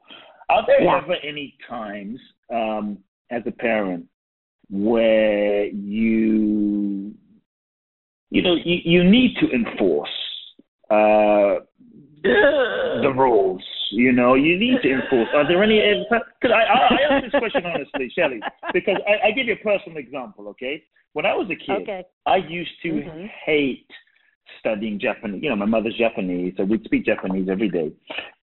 are 0.48 0.64
there 0.66 0.82
Yeah. 0.82 1.00
ever 1.02 1.14
any 1.22 1.56
times 1.68 2.18
um 2.52 2.98
as 3.30 3.42
a 3.46 3.50
parent 3.52 4.06
where 4.70 5.64
you 5.66 7.14
you 8.30 8.42
know 8.42 8.54
you, 8.64 8.78
you 8.84 9.04
need 9.04 9.36
to 9.40 9.50
enforce 9.50 10.08
uh 10.90 11.60
the 12.22 13.12
rules. 13.16 13.62
You 13.92 14.12
know, 14.12 14.34
you 14.34 14.58
need 14.58 14.80
to 14.82 14.92
enforce. 14.92 15.28
Are 15.34 15.46
there 15.46 15.62
any? 15.62 15.80
Because 16.08 16.54
I, 16.54 16.62
I, 16.62 16.76
I 16.78 17.14
ask 17.16 17.24
this 17.24 17.32
question 17.38 17.64
honestly, 17.66 18.12
Shelly, 18.14 18.40
because 18.72 18.98
I, 19.06 19.28
I 19.28 19.30
give 19.32 19.46
you 19.46 19.54
a 19.54 19.64
personal 19.64 19.98
example. 19.98 20.48
Okay, 20.48 20.82
when 21.12 21.26
I 21.26 21.34
was 21.34 21.50
a 21.50 21.56
kid, 21.56 21.82
Okay. 21.82 22.04
I 22.26 22.36
used 22.36 22.70
to 22.82 22.88
Mhm. 22.88 23.30
hate 23.44 23.90
studying 24.58 24.98
Japanese. 24.98 25.42
You 25.42 25.50
know, 25.50 25.56
my 25.56 25.66
mother's 25.66 25.96
Japanese, 25.96 26.54
so 26.56 26.64
we'd 26.64 26.84
speak 26.84 27.04
Japanese 27.04 27.48
every 27.50 27.68
day, 27.68 27.92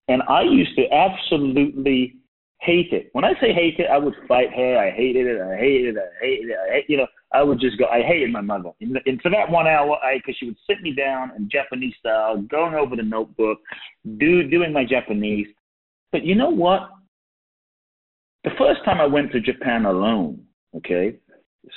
and 0.08 0.22
I 0.28 0.42
used 0.42 0.76
to 0.76 0.84
absolutely 0.92 2.16
hate 2.60 2.92
it. 2.92 3.10
When 3.12 3.24
I 3.24 3.32
say 3.40 3.52
hate 3.52 3.78
it, 3.78 3.86
I 3.90 3.98
would 3.98 4.14
fight 4.26 4.52
her. 4.54 4.78
I 4.78 4.90
hated 4.90 5.26
it. 5.26 5.40
I 5.40 5.56
hated 5.56 5.96
it. 5.96 6.02
I 6.02 6.24
hated 6.24 6.50
it. 6.50 6.56
I 6.56 6.72
hate, 6.74 6.84
you 6.88 6.96
know, 6.96 7.06
I 7.32 7.42
would 7.42 7.60
just 7.60 7.78
go. 7.78 7.86
I 7.86 8.02
hated 8.02 8.32
my 8.32 8.40
mother. 8.40 8.70
And 8.80 8.98
and 9.06 9.20
for 9.20 9.30
that 9.30 9.50
one 9.50 9.66
hour, 9.66 9.96
I 10.02 10.18
because 10.18 10.36
she 10.38 10.46
would 10.46 10.56
sit 10.68 10.80
me 10.82 10.92
down 10.92 11.32
in 11.36 11.48
Japanese 11.50 11.94
style, 11.98 12.40
going 12.42 12.74
over 12.74 12.96
the 12.96 13.02
notebook, 13.02 13.58
do 14.18 14.48
doing 14.48 14.72
my 14.72 14.84
Japanese. 14.84 15.46
But 16.10 16.24
you 16.24 16.34
know 16.34 16.50
what? 16.50 16.90
The 18.44 18.50
first 18.58 18.84
time 18.84 19.00
I 19.00 19.06
went 19.06 19.32
to 19.32 19.40
Japan 19.40 19.84
alone, 19.84 20.44
okay, 20.76 21.18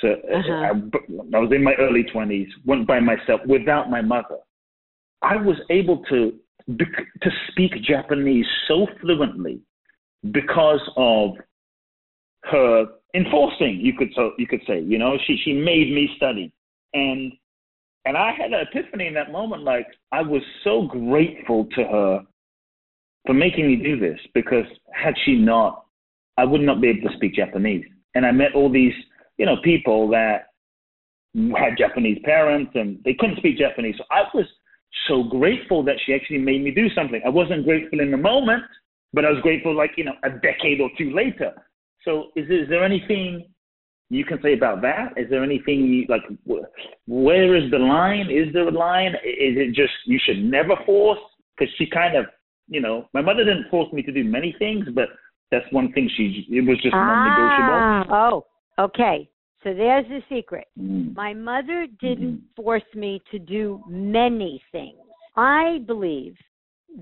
so 0.00 0.08
uh, 0.08 0.38
Uh-huh. 0.38 0.52
I, 0.52 1.36
I 1.36 1.40
was 1.40 1.52
in 1.54 1.62
my 1.62 1.74
early 1.78 2.04
twenties, 2.04 2.48
went 2.64 2.86
by 2.86 3.00
myself 3.00 3.40
without 3.46 3.90
my 3.90 4.00
mother. 4.00 4.38
I 5.22 5.36
was 5.36 5.56
able 5.70 6.02
to 6.10 6.32
to 6.78 7.30
speak 7.48 7.72
Japanese 7.82 8.46
so 8.68 8.86
fluently 9.00 9.60
because 10.30 10.80
of 10.96 11.32
her 12.44 12.86
enforcing. 13.14 13.80
You 13.80 13.94
could 13.94 14.10
so 14.14 14.32
you 14.38 14.46
could 14.46 14.62
say, 14.66 14.80
you 14.80 14.98
know, 14.98 15.16
she 15.26 15.36
she 15.44 15.52
made 15.52 15.92
me 15.92 16.08
study, 16.16 16.52
and 16.94 17.32
and 18.04 18.16
I 18.16 18.32
had 18.32 18.52
an 18.52 18.66
epiphany 18.68 19.06
in 19.06 19.14
that 19.14 19.32
moment. 19.32 19.62
Like 19.62 19.86
I 20.12 20.22
was 20.22 20.42
so 20.64 20.82
grateful 20.82 21.66
to 21.76 21.84
her 21.84 22.26
for 23.26 23.34
making 23.34 23.66
me 23.66 23.76
do 23.76 23.98
this 23.98 24.18
because 24.34 24.64
had 24.92 25.14
she 25.24 25.36
not, 25.36 25.86
I 26.36 26.44
would 26.44 26.60
not 26.60 26.80
be 26.80 26.88
able 26.88 27.08
to 27.08 27.16
speak 27.16 27.34
Japanese. 27.34 27.84
And 28.14 28.26
I 28.26 28.32
met 28.32 28.54
all 28.54 28.70
these, 28.70 28.92
you 29.42 29.46
know, 29.46 29.56
people 29.64 30.06
that 30.06 30.50
had 31.58 31.76
Japanese 31.76 32.18
parents 32.24 32.70
and 32.76 33.00
they 33.04 33.12
couldn't 33.18 33.38
speak 33.38 33.58
Japanese. 33.58 33.96
So 33.98 34.04
I 34.08 34.22
was 34.32 34.46
so 35.08 35.24
grateful 35.24 35.82
that 35.82 35.96
she 36.06 36.14
actually 36.14 36.38
made 36.38 36.62
me 36.62 36.70
do 36.70 36.88
something. 36.94 37.20
I 37.26 37.28
wasn't 37.28 37.64
grateful 37.64 37.98
in 37.98 38.12
the 38.12 38.16
moment, 38.16 38.62
but 39.12 39.24
I 39.24 39.30
was 39.30 39.40
grateful 39.42 39.76
like, 39.76 39.90
you 39.96 40.04
know, 40.04 40.14
a 40.22 40.30
decade 40.30 40.80
or 40.80 40.90
two 40.96 41.12
later. 41.12 41.50
So 42.04 42.26
is, 42.36 42.44
is 42.50 42.68
there 42.68 42.84
anything 42.84 43.52
you 44.10 44.24
can 44.24 44.38
say 44.44 44.52
about 44.54 44.80
that? 44.82 45.14
Is 45.16 45.28
there 45.28 45.42
anything 45.42 45.86
you, 45.86 46.06
like, 46.08 46.22
where 47.08 47.56
is 47.56 47.68
the 47.72 47.80
line? 47.80 48.30
Is 48.30 48.52
there 48.52 48.68
a 48.68 48.70
line? 48.70 49.16
Is 49.24 49.56
it 49.58 49.74
just 49.74 49.94
you 50.06 50.20
should 50.24 50.38
never 50.38 50.76
force? 50.86 51.18
Because 51.58 51.74
she 51.78 51.86
kind 51.90 52.16
of, 52.16 52.26
you 52.68 52.80
know, 52.80 53.08
my 53.12 53.22
mother 53.22 53.42
didn't 53.42 53.70
force 53.70 53.92
me 53.92 54.02
to 54.02 54.12
do 54.12 54.22
many 54.22 54.54
things, 54.60 54.86
but 54.94 55.08
that's 55.50 55.66
one 55.72 55.90
thing 55.94 56.08
she, 56.16 56.46
it 56.48 56.64
was 56.64 56.80
just 56.80 56.94
ah, 56.94 58.06
non-negotiable. 58.06 58.46
Oh, 58.78 58.84
okay. 58.84 59.28
So 59.64 59.74
there's 59.74 60.06
the 60.08 60.20
secret. 60.28 60.66
Mm. 60.80 61.14
My 61.14 61.34
mother 61.34 61.86
didn't 62.00 62.34
Mm-hmm. 62.34 62.62
force 62.62 62.82
me 62.94 63.22
to 63.30 63.38
do 63.38 63.82
many 63.88 64.62
things. 64.72 64.98
I 65.36 65.80
believe 65.86 66.36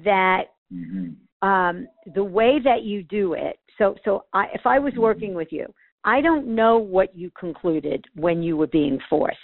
that 0.04 0.44
hmm 0.70 1.10
um, 1.42 1.88
the 2.14 2.22
way 2.22 2.58
that 2.62 2.82
you 2.82 3.02
do 3.02 3.32
it. 3.32 3.58
So, 3.78 3.96
so 4.04 4.24
I, 4.32 4.46
if 4.52 4.66
I 4.66 4.78
was 4.78 4.92
working 4.96 5.34
with 5.34 5.48
you, 5.50 5.66
I 6.04 6.20
don't 6.20 6.46
know 6.46 6.78
what 6.78 7.16
you 7.16 7.30
concluded 7.38 8.04
when 8.14 8.42
you 8.42 8.56
were 8.56 8.66
being 8.66 8.98
forced. 9.08 9.38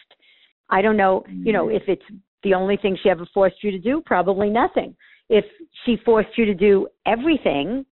I 0.68 0.82
don't 0.82 0.96
know, 0.96 1.24
you 1.28 1.52
know, 1.52 1.68
if 1.68 1.82
it's 1.86 2.02
the 2.42 2.54
only 2.54 2.76
thing 2.76 2.98
she 3.02 3.08
ever 3.08 3.26
forced 3.32 3.62
you 3.62 3.70
to 3.70 3.78
do, 3.78 4.02
probably 4.04 4.50
nothing. 4.50 4.96
If 5.28 5.44
she 5.84 5.96
forced 6.04 6.36
you 6.36 6.44
to 6.44 6.54
do 6.54 6.88
everything, 7.06 7.86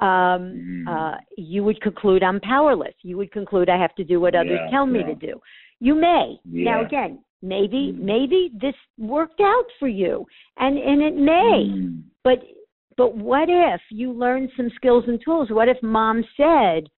um, 0.00 0.84
Mm. 0.86 0.88
uh, 0.88 1.18
you 1.36 1.62
would 1.64 1.80
conclude 1.80 2.22
I'm 2.22 2.40
powerless. 2.40 2.94
You 3.02 3.16
would 3.16 3.30
conclude 3.32 3.68
I 3.68 3.78
have 3.78 3.94
to 3.94 4.04
do 4.04 4.20
what 4.20 4.34
others 4.34 4.60
Yeah, 4.64 4.70
tell 4.70 4.86
me 4.86 5.00
yeah. 5.00 5.06
to 5.06 5.14
do. 5.14 5.40
You 5.80 5.94
may. 5.94 6.38
Now 6.44 6.80
again, 6.82 7.18
maybe 7.42 7.92
Mm. 7.92 8.00
maybe 8.00 8.50
this 8.54 8.74
worked 8.98 9.40
out 9.40 9.66
for 9.78 9.88
you, 9.88 10.26
and 10.56 10.78
and 10.78 11.02
it 11.02 11.14
may. 11.14 11.70
Mm. 11.70 12.02
But 12.22 12.42
but 12.96 13.14
what 13.16 13.48
if 13.48 13.80
you 13.90 14.12
learned 14.12 14.50
some 14.56 14.70
skills 14.70 15.04
and 15.08 15.20
tools? 15.20 15.50
What 15.50 15.68
if 15.68 15.82
mom 15.82 16.24
said, 16.36 16.88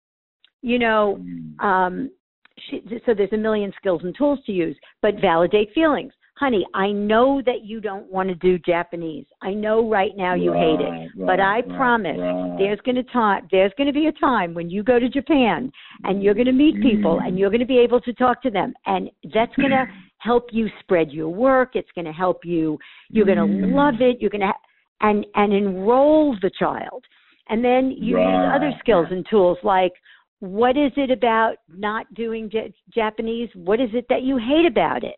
you 0.63 0.79
know, 0.79 1.19
Mm. 1.21 1.61
um, 1.65 2.11
she, 2.59 2.83
so 3.05 3.13
there's 3.15 3.33
a 3.33 3.37
million 3.37 3.73
skills 3.77 4.03
and 4.05 4.15
tools 4.15 4.43
to 4.45 4.53
use, 4.53 4.77
but 5.03 5.17
validate 5.21 5.73
feelings. 5.73 6.13
Honey, 6.39 6.67
I 6.75 6.91
know 6.93 7.41
that 7.47 7.65
you 7.65 7.81
don't 7.81 8.13
want 8.13 8.29
to 8.29 8.35
do 8.35 8.59
Japanese. 8.59 9.25
I 9.41 9.55
know 9.55 9.89
right 9.89 10.11
now 10.17 10.35
you 10.35 10.53
hate 10.53 10.81
it, 10.81 10.91
Right, 10.91 11.09
but 11.17 11.41
I 11.41 11.61
right, 11.61 11.69
promise 11.77 12.19
right. 12.19 12.57
there's 12.59 12.79
going 12.81 12.97
to 12.97 13.03
time 13.05 13.49
there's 13.51 13.73
going 13.79 13.87
to 13.87 13.93
be 13.93 14.09
a 14.09 14.13
time 14.13 14.53
when 14.53 14.69
you 14.69 14.83
go 14.83 14.99
to 14.99 15.09
Japan 15.09 15.73
and 16.05 16.23
you're 16.23 16.35
going 16.35 16.45
to 16.47 16.53
meet 16.53 16.75
people 16.83 17.19
Mm. 17.21 17.27
and 17.29 17.39
you're 17.39 17.49
going 17.49 17.61
to 17.61 17.67
be 17.67 17.79
able 17.79 18.01
to 18.03 18.13
talk 18.13 18.43
to 18.43 18.51
them 18.51 18.75
and 18.85 19.11
that's 19.33 19.55
going 19.63 19.71
to 19.71 19.87
help 20.19 20.49
you 20.53 20.69
spread 20.81 21.11
your 21.11 21.31
work. 21.31 21.71
It's 21.75 21.91
going 21.95 22.05
to 22.05 22.13
help 22.13 22.45
you. 22.45 22.79
You're 23.09 23.25
going 23.27 23.39
to 23.39 23.45
Mm. 23.45 23.75
love 23.75 24.01
it. 24.03 24.21
You're 24.21 24.31
going 24.31 24.43
to 24.43 24.49
ha- 24.49 24.61
and 25.01 25.25
and 25.37 25.55
enroll 25.55 26.37
the 26.43 26.51
child. 26.59 27.03
And 27.49 27.65
then 27.65 27.93
you 27.93 28.19
use 28.19 28.51
other 28.55 28.73
skills 28.81 29.07
and 29.11 29.25
tools 29.31 29.57
like 29.63 29.93
what 30.41 30.77
is 30.77 30.93
it 30.97 31.11
about 31.11 31.57
not 31.69 32.13
doing 32.13 32.51
J- 32.51 32.75
Japanese? 32.93 33.49
What 33.55 33.81
is 33.81 33.89
it 33.95 34.05
that 34.11 34.23
you 34.23 34.37
hate 34.37 34.67
about 34.67 35.03
it? 35.03 35.17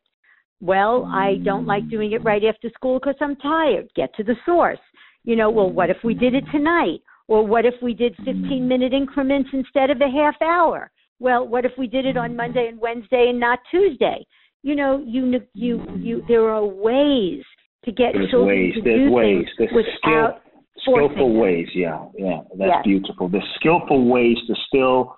Well, 0.61 1.05
I 1.13 1.37
don't 1.45 1.67
like 1.67 1.89
doing 1.89 2.13
it 2.13 2.25
right 2.25 2.43
after 2.45 2.69
school 2.75 2.99
because 2.99 3.15
I'm 3.21 3.37
tired. 3.37 3.89
Get 3.95 4.15
to 4.17 4.25
the 4.25 4.35
source. 4.45 4.79
You 5.25 5.37
know, 5.37 5.51
well, 5.51 5.71
what 5.71 5.91
if 5.91 5.99
we 6.03 6.15
did 6.15 6.35
it 6.35 6.45
tonight? 6.51 7.01
Or 7.29 7.47
what 7.47 7.67
if 7.67 7.75
we 7.83 7.93
did 7.95 8.17
15 8.25 8.67
minute 8.67 8.93
increments 8.93 9.51
instead 9.53 9.91
of 9.91 10.01
a 10.01 10.11
half 10.11 10.35
hour? 10.43 10.91
Well, 11.21 11.47
what 11.47 11.65
if 11.65 11.73
we 11.77 11.87
did 11.87 12.07
it 12.07 12.17
on 12.17 12.35
Monday 12.35 12.69
and 12.69 12.81
Wednesday 12.81 13.27
and 13.29 13.39
not 13.39 13.59
Tuesday? 13.71 14.27
You 14.63 14.75
know, 14.75 15.03
you 15.07 15.41
you 15.55 15.85
you 15.97 16.23
there 16.27 16.49
are 16.49 16.65
ways 16.65 17.43
to 17.85 17.93
get 17.93 18.15
There's 18.15 18.31
children 18.31 18.57
ways. 18.57 18.75
to 18.75 18.83
There's 18.83 19.09
do 19.09 19.13
ways. 19.13 19.45
things 19.59 19.71
There's 19.73 19.87
without 20.05 20.41
skillful 20.81 21.35
ways. 21.39 21.69
Yeah, 21.75 22.07
yeah. 22.17 22.41
That's 22.57 22.71
Yes. 22.77 22.85
beautiful. 22.85 23.29
There's 23.29 23.49
skillful 23.57 24.07
ways 24.09 24.37
to 24.47 24.55
still 24.67 25.17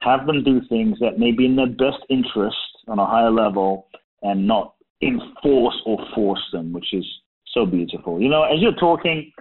have 0.00 0.26
them 0.26 0.42
do 0.42 0.60
things 0.68 0.98
that 1.00 1.18
may 1.18 1.30
be 1.30 1.44
in 1.44 1.56
their 1.56 1.66
best 1.66 2.02
interest 2.08 2.56
on 2.88 2.98
a 2.98 3.06
higher 3.06 3.30
level 3.30 3.86
and 4.22 4.46
not 4.46 4.74
enforce 5.02 5.80
or 5.86 5.98
force 6.14 6.42
them, 6.52 6.72
which 6.72 6.92
is 6.92 7.04
so 7.52 7.66
beautiful. 7.66 8.20
You 8.20 8.28
know, 8.28 8.42
as 8.44 8.60
you're 8.60 8.74
talking, 8.74 9.32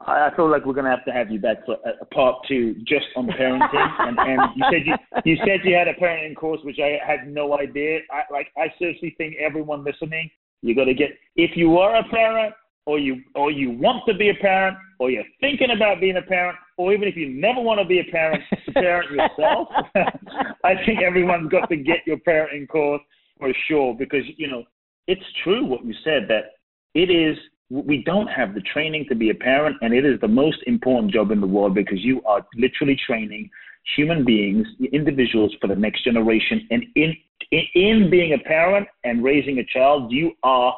I 0.00 0.30
feel 0.36 0.50
like 0.50 0.64
we're 0.64 0.74
gonna 0.74 0.90
have 0.90 1.04
to 1.06 1.12
have 1.12 1.30
you 1.30 1.40
back 1.40 1.64
for 1.66 1.76
a, 1.84 2.02
a 2.02 2.04
part 2.06 2.36
two 2.46 2.74
just 2.86 3.06
on 3.16 3.26
parenting. 3.26 3.68
and, 3.98 4.18
and 4.18 4.40
you 4.54 4.64
said 4.70 4.86
you 4.86 4.94
you 5.24 5.36
said 5.44 5.60
you 5.64 5.74
had 5.74 5.88
a 5.88 5.94
parenting 5.94 6.36
course, 6.36 6.60
which 6.62 6.78
I 6.78 6.98
had 7.04 7.28
no 7.28 7.58
idea. 7.58 8.00
I 8.10 8.22
like 8.32 8.48
I 8.56 8.72
seriously 8.78 9.14
think 9.18 9.36
everyone 9.36 9.84
listening, 9.84 10.30
you 10.62 10.74
got 10.74 10.84
to 10.84 10.94
get 10.94 11.10
if 11.36 11.56
you 11.56 11.78
are 11.78 11.96
a 11.96 12.04
parent 12.08 12.54
or 12.88 12.98
you 12.98 13.22
or 13.34 13.50
you 13.50 13.70
want 13.70 14.02
to 14.08 14.14
be 14.14 14.30
a 14.30 14.34
parent 14.34 14.76
or 14.98 15.10
you're 15.10 15.24
thinking 15.40 15.70
about 15.76 16.00
being 16.00 16.16
a 16.16 16.22
parent 16.22 16.56
or 16.78 16.92
even 16.92 17.06
if 17.06 17.16
you 17.16 17.28
never 17.28 17.60
want 17.60 17.78
to 17.78 17.84
be 17.84 18.00
a 18.00 18.04
parent 18.10 18.42
to 18.64 18.72
parent 18.72 19.10
yourself 19.10 19.68
i 20.64 20.74
think 20.86 21.00
everyone's 21.02 21.50
got 21.50 21.68
to 21.68 21.76
get 21.76 21.98
your 22.06 22.16
parenting 22.18 22.66
course 22.66 23.02
for 23.38 23.52
sure 23.68 23.94
because 23.94 24.22
you 24.36 24.48
know 24.48 24.64
it's 25.08 25.24
true 25.42 25.64
what 25.64 25.84
you 25.84 25.94
said 26.04 26.26
that 26.28 26.52
it 26.94 27.10
is 27.10 27.36
we 27.70 28.02
don't 28.04 28.28
have 28.28 28.54
the 28.54 28.60
training 28.72 29.04
to 29.08 29.14
be 29.14 29.30
a 29.30 29.34
parent 29.34 29.76
and 29.80 29.92
it 29.92 30.04
is 30.04 30.20
the 30.20 30.28
most 30.28 30.58
important 30.66 31.12
job 31.12 31.30
in 31.32 31.40
the 31.40 31.46
world 31.46 31.74
because 31.74 31.98
you 32.00 32.22
are 32.24 32.46
literally 32.54 32.96
training 33.06 33.50
human 33.96 34.24
beings 34.24 34.66
individuals 34.92 35.54
for 35.60 35.66
the 35.66 35.74
next 35.74 36.04
generation 36.04 36.66
and 36.70 36.84
in 36.94 37.16
in, 37.50 37.62
in 37.74 38.10
being 38.10 38.34
a 38.34 38.38
parent 38.38 38.86
and 39.04 39.24
raising 39.24 39.58
a 39.58 39.64
child 39.64 40.12
you 40.12 40.30
are 40.42 40.76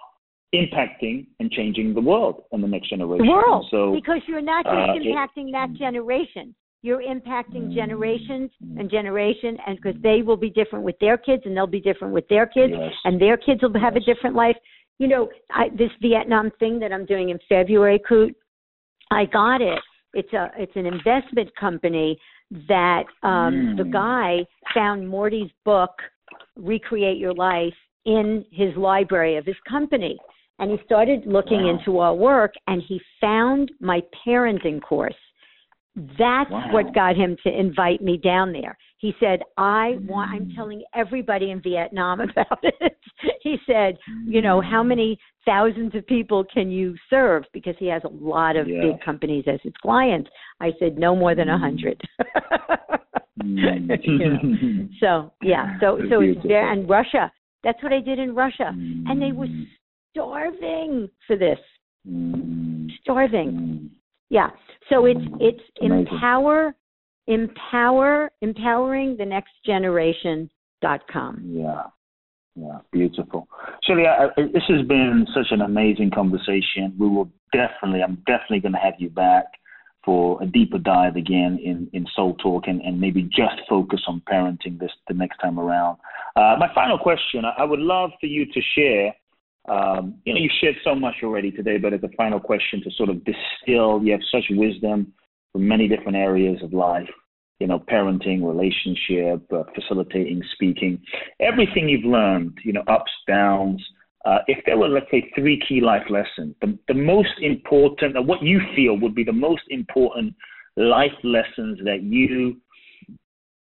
impacting 0.55 1.27
and 1.39 1.51
changing 1.51 1.95
the 1.95 2.01
world 2.01 2.43
and 2.51 2.63
the 2.63 2.67
next 2.67 2.91
generation. 2.91 3.25
the 3.25 3.31
world 3.33 3.67
So 3.71 3.93
because 3.95 4.21
you're 4.27 4.43
not 4.43 4.65
just 4.65 4.75
uh, 4.77 4.95
it- 4.95 5.03
impacting 5.07 5.53
that 5.53 5.73
generation 5.75 6.55
you're 6.83 7.03
impacting 7.03 7.69
Mm. 7.69 7.75
generations 7.75 8.51
and 8.79 8.91
generation 8.91 9.59
and 9.67 9.77
because 9.77 10.01
they 10.03 10.23
will 10.23 10.37
be 10.37 10.51
different 10.51 10.85
with 10.85 10.99
their 10.99 11.17
kids 11.19 11.43
and 11.45 11.57
they'll 11.57 11.67
be 11.67 11.81
different 11.81 12.15
with 12.15 12.27
their 12.29 12.47
kids 12.47 12.73
Yes. 12.77 12.93
and 13.05 13.21
their 13.21 13.37
kids 13.37 13.63
will 13.63 13.79
have 13.79 13.97
a 13.97 14.01
different 14.01 14.35
life 14.35 14.57
you 14.99 15.09
know 15.09 15.29
I, 15.51 15.69
this 15.71 15.91
vietnam 16.01 16.51
thing 16.59 16.79
that 16.81 16.93
i'm 16.93 17.05
doing 17.07 17.31
in 17.31 17.39
february 17.49 17.99
Kute 18.09 18.35
i 19.11 19.25
got 19.27 19.61
it 19.61 19.81
it's 20.15 20.33
a 20.33 20.51
it's 20.57 20.75
an 20.77 20.87
investment 20.87 21.55
company 21.57 22.19
that 22.69 23.05
um 23.23 23.75
the 23.77 23.85
Mm. 23.85 23.93
guy 23.93 24.47
found 24.75 25.09
morty's 25.09 25.51
book 25.65 25.95
recreate 26.57 27.19
your 27.19 27.35
life 27.35 27.75
in 28.07 28.45
his 28.51 28.75
library 28.77 29.37
of 29.37 29.45
his 29.45 29.57
company 29.69 30.17
and 30.59 30.71
he 30.71 30.79
started 30.85 31.27
looking 31.27 31.65
Wow. 31.65 31.71
into 31.79 31.99
our 31.99 32.15
work 32.15 32.53
and 32.67 32.83
he 32.83 33.01
found 33.21 33.71
my 33.81 34.03
parenting 34.27 34.81
course 34.81 35.15
that's 36.19 36.51
Wow. 36.51 36.69
what 36.73 36.95
got 36.95 37.17
him 37.17 37.37
to 37.45 37.51
invite 37.59 38.01
me 38.01 38.17
down 38.17 38.53
there 38.53 38.77
he 38.99 39.13
said 39.19 39.43
i 39.57 39.97
want 40.07 40.31
i'm 40.33 40.47
Mm. 40.47 40.55
telling 40.55 40.83
everybody 40.95 41.51
in 41.51 41.61
vietnam 41.61 42.21
about 42.29 42.59
it 42.63 42.97
he 43.43 43.59
said 43.67 43.99
you 44.25 44.41
know 44.41 44.61
how 44.61 44.83
many 44.85 45.19
thousands 45.45 45.95
of 45.97 46.07
people 46.07 46.45
can 46.45 46.71
you 46.71 46.95
serve 47.09 47.45
because 47.53 47.75
he 47.79 47.87
has 47.87 48.03
a 48.05 48.09
lot 48.09 48.55
of 48.57 48.69
Yeah. 48.69 48.83
big 48.83 49.01
companies 49.01 49.45
as 49.49 49.61
his 49.63 49.73
clients 49.83 50.31
i 50.61 50.73
said 50.79 50.97
no 50.97 51.17
more 51.17 51.35
than 51.35 51.49
a 51.49 51.57
Mm. 51.57 51.61
hundred 51.61 52.01
Mm. 53.41 54.05
You 54.05 54.19
know. 54.19 54.89
so 55.01 55.33
yeah 55.43 55.79
so 55.81 55.97
That's 55.97 56.09
so 56.11 56.21
it's 56.21 56.41
there 56.47 56.71
and 56.71 56.89
russia 56.89 57.33
that's 57.65 57.83
what 57.83 57.93
i 57.93 58.01
did 58.01 58.19
in 58.19 58.35
russia 58.35 58.69
and 59.07 59.21
they 59.21 59.33
were 59.33 59.47
Mm. 59.47 59.67
starving 60.13 61.09
for 61.27 61.37
this 61.37 61.59
Mm. 62.09 62.91
starving 63.03 63.51
Mm. 63.51 63.91
Yeah 64.31 64.51
so 64.89 65.05
it's 65.07 65.21
it's 65.39 65.61
Amazing. 65.83 66.07
empower 66.13 66.75
empower 67.27 68.31
empowering 68.41 69.17
the 69.17 69.27
next 69.27 69.53
generation 69.65 70.51
dot 70.81 71.01
com 71.13 71.43
Yeah. 71.45 71.83
Yeah, 72.57 72.79
beautiful. 72.93 73.47
Shelly, 73.85 74.03
I, 74.07 74.25
I, 74.25 74.43
this 74.53 74.65
has 74.69 74.85
been 74.87 75.25
such 75.33 75.47
an 75.53 75.61
amazing 75.61 76.11
conversation. 76.11 76.95
We 76.99 77.09
will 77.09 77.31
definitely, 77.53 78.03
I'm 78.03 78.17
definitely 78.27 78.59
going 78.61 78.73
to 78.73 78.81
have 78.81 78.95
you 78.99 79.09
back 79.09 79.45
for 80.05 80.43
a 80.43 80.47
deeper 80.47 80.79
dive 80.79 81.15
again 81.15 81.61
in, 81.65 81.89
in 81.93 82.07
Soul 82.17 82.35
Talk 82.43 82.65
and, 82.67 82.81
and 82.83 83.01
maybe 83.01 83.23
just 83.23 83.61
focus 83.69 84.03
on 84.09 84.21
parenting 84.31 84.81
this 84.81 84.91
the 85.07 85.15
next 85.15 85.39
time 85.39 85.61
around. 85.61 85.99
Uh, 86.35 86.57
my 86.59 86.69
final 86.75 86.99
question, 86.99 87.45
I, 87.45 87.63
I 87.63 87.65
would 87.65 87.81
love 87.81 88.11
for 88.19 88.27
you 88.27 88.45
to 88.47 88.61
share. 88.75 89.15
Um, 89.69 90.17
you 90.25 90.35
know, 90.35 90.41
you 90.41 90.51
shared 90.61 90.77
so 90.83 90.95
much 90.95 91.17
already 91.23 91.51
today, 91.51 91.79
but 91.79 91.93
as 91.93 92.03
a 92.03 92.09
final 92.17 92.41
question 92.41 92.83
to 92.83 92.91
sort 92.93 93.09
of 93.11 93.23
distill, 93.25 94.03
you 94.03 94.13
have 94.13 94.21
such 94.33 94.45
wisdom 94.51 95.13
from 95.53 95.69
many 95.69 95.87
different 95.87 96.17
areas 96.17 96.63
of 96.63 96.73
life 96.73 97.09
you 97.61 97.67
know, 97.67 97.79
parenting, 97.79 98.43
relationship, 98.43 99.47
uh, 99.53 99.63
facilitating, 99.75 100.43
speaking, 100.55 100.99
everything 101.41 101.89
you've 101.89 102.11
learned, 102.11 102.57
you 102.65 102.73
know, 102.73 102.83
ups, 102.89 103.13
downs, 103.29 103.85
uh, 104.25 104.39
if 104.49 104.59
there 104.65 104.79
were, 104.79 104.89
let's 104.89 105.11
say, 105.11 105.31
three 105.35 105.61
key 105.69 105.81
life 105.81 106.07
lessons, 106.09 106.55
the, 106.63 106.77
the 106.89 106.95
most 106.95 107.35
important, 107.41 108.17
uh, 108.17 108.23
what 108.23 108.43
you 108.43 108.61
feel 108.75 108.99
would 108.99 109.15
be 109.15 109.25
the 109.25 109.33
most 109.33 109.63
important 109.69 110.35
life 110.77 111.13
lessons 111.23 111.79
that 111.85 112.03
you 112.03 112.57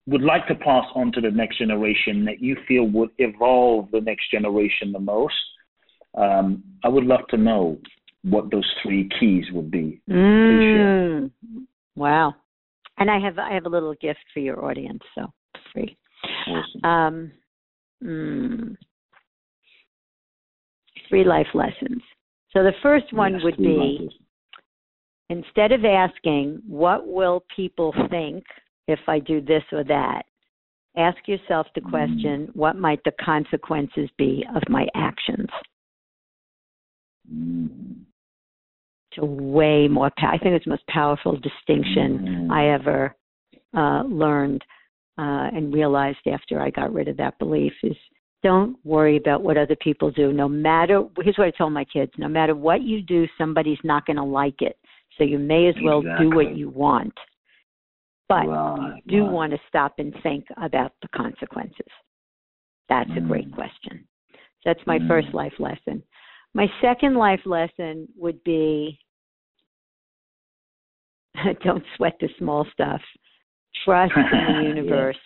would 0.08 0.22
like 0.22 0.47
to 0.47 0.56
pass 0.56 0.86
on 0.95 1.12
to 1.12 1.22
the 1.22 1.30
next 1.30 1.60
generation 1.60 2.26
that 2.26 2.41
you 2.41 2.56
feel 2.68 2.86
would 2.86 3.10
evolve 3.20 3.91
the 3.91 4.02
next 4.02 4.32
generation 4.32 4.91
the 4.91 5.00
most, 5.00 5.36
um, 6.16 6.64
I 6.84 6.88
would 6.88 7.05
love 7.05 7.28
to 7.30 7.38
know 7.38 7.78
what 8.24 8.51
those 8.51 8.70
three 8.84 9.10
keys 9.20 9.45
would 9.53 9.72
be. 9.72 10.01
Mm, 10.10 11.32
wow. 11.95 12.36
And 12.97 13.10
I 13.10 13.20
have 13.20 13.39
I 13.39 13.53
have 13.53 13.66
a 13.66 13.70
little 13.70 13.95
gift 14.01 14.20
for 14.34 14.39
your 14.39 14.66
audience, 14.66 15.01
so 15.16 15.32
free. 15.72 15.97
Awesome. 16.47 16.84
Um, 16.84 17.32
mm, 18.03 18.78
three 21.07 21.24
life 21.24 21.47
lessons. 21.53 22.01
So 22.51 22.64
the 22.64 22.74
first 22.82 23.14
one 23.14 23.34
Yes, 23.34 23.43
would 23.43 23.57
be 23.57 24.10
instead 25.30 25.72
of 25.72 25.86
asking, 25.86 26.62
what 26.68 27.07
will 27.07 27.43
people 27.55 27.93
think 28.10 28.43
if 28.88 28.99
I 29.07 29.20
do 29.20 29.39
this 29.39 29.64
or 29.72 29.84
that? 29.86 30.24
Ask 30.97 31.28
yourself 31.28 31.68
the 31.76 31.82
Mm. 31.82 31.89
question, 31.89 32.47
what 32.53 32.76
might 32.76 33.03
the 33.03 33.12
consequences 33.14 34.10
be 34.18 34.45
of 34.55 34.68
my 34.68 34.88
actions? 34.95 35.49
Mm. 37.34 38.05
It's 39.11 39.21
a 39.21 39.25
way 39.25 39.88
more, 39.88 40.11
I 40.17 40.38
think 40.38 40.55
it's 40.55 40.65
the 40.65 40.71
most 40.71 40.88
powerful 40.88 41.36
distinction 41.38 42.19
Mhm. 42.19 42.51
I 42.51 42.67
ever 42.69 43.15
uh, 43.75 44.03
learned 44.03 44.63
uh, 45.17 45.49
and 45.53 45.73
realized 45.73 46.25
after 46.27 46.61
I 46.61 46.69
got 46.69 46.93
rid 46.93 47.07
of 47.07 47.17
that 47.17 47.38
belief 47.39 47.73
is 47.84 47.97
don't 48.41 48.77
worry 48.86 49.17
about 49.17 49.41
what 49.41 49.57
other 49.57 49.75
people 49.75 50.11
do. 50.11 50.32
No 50.32 50.47
matter, 50.47 51.03
here's 51.21 51.38
what 51.38 51.47
I 51.47 51.51
told 51.51 51.73
my 51.73 51.84
kids 51.84 52.11
no 52.17 52.30
matter 52.30 52.55
what 52.55 52.84
you 52.84 53.01
do, 53.01 53.27
somebody's 53.38 53.84
not 53.84 54.05
going 54.05 54.15
to 54.17 54.23
like 54.23 54.61
it. 54.61 54.77
So 55.17 55.23
you 55.23 55.38
may 55.38 55.67
as 55.67 55.75
well 55.84 56.01
do 56.17 56.30
what 56.30 56.55
you 56.55 56.69
want. 56.69 57.13
But 58.30 58.45
you 58.45 58.93
do 59.07 59.25
want 59.25 59.51
to 59.51 59.59
stop 59.67 59.95
and 59.97 60.15
think 60.23 60.45
about 60.57 60.93
the 61.01 61.09
consequences. 61.09 61.88
That's 62.88 63.09
a 63.17 63.21
great 63.21 63.49
Mm. 63.49 63.55
question. 63.55 64.07
So 64.34 64.61
that's 64.65 64.88
my 64.88 64.99
Mm. 64.99 65.07
first 65.07 65.34
life 65.34 65.59
lesson. 65.59 66.01
My 66.54 66.68
second 66.82 67.16
life 67.16 67.41
lesson 67.45 68.08
would 68.18 68.43
be 68.43 69.00
don't 71.64 71.84
sweat 71.95 72.16
the 72.20 72.30
small 72.38 72.66
stuff. 72.74 73.02
Trust 73.86 74.14
in 74.16 74.24
the 74.24 74.30
Yeah. 74.62 74.62
universe. 74.62 75.18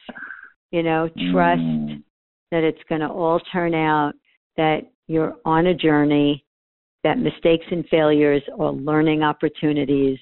You 0.71 0.84
know, 0.84 1.09
trust 1.32 1.61
Mm. 1.61 2.03
that 2.51 2.63
it's 2.63 2.82
going 2.89 3.01
to 3.01 3.09
all 3.09 3.39
turn 3.51 3.74
out, 3.74 4.13
that 4.57 4.82
you're 5.07 5.36
on 5.45 5.67
a 5.67 5.74
journey, 5.74 6.43
that 7.03 7.17
mistakes 7.19 7.65
and 7.71 7.88
failures 7.89 8.41
are 8.59 8.71
learning 8.71 9.24
opportunities. 9.24 10.17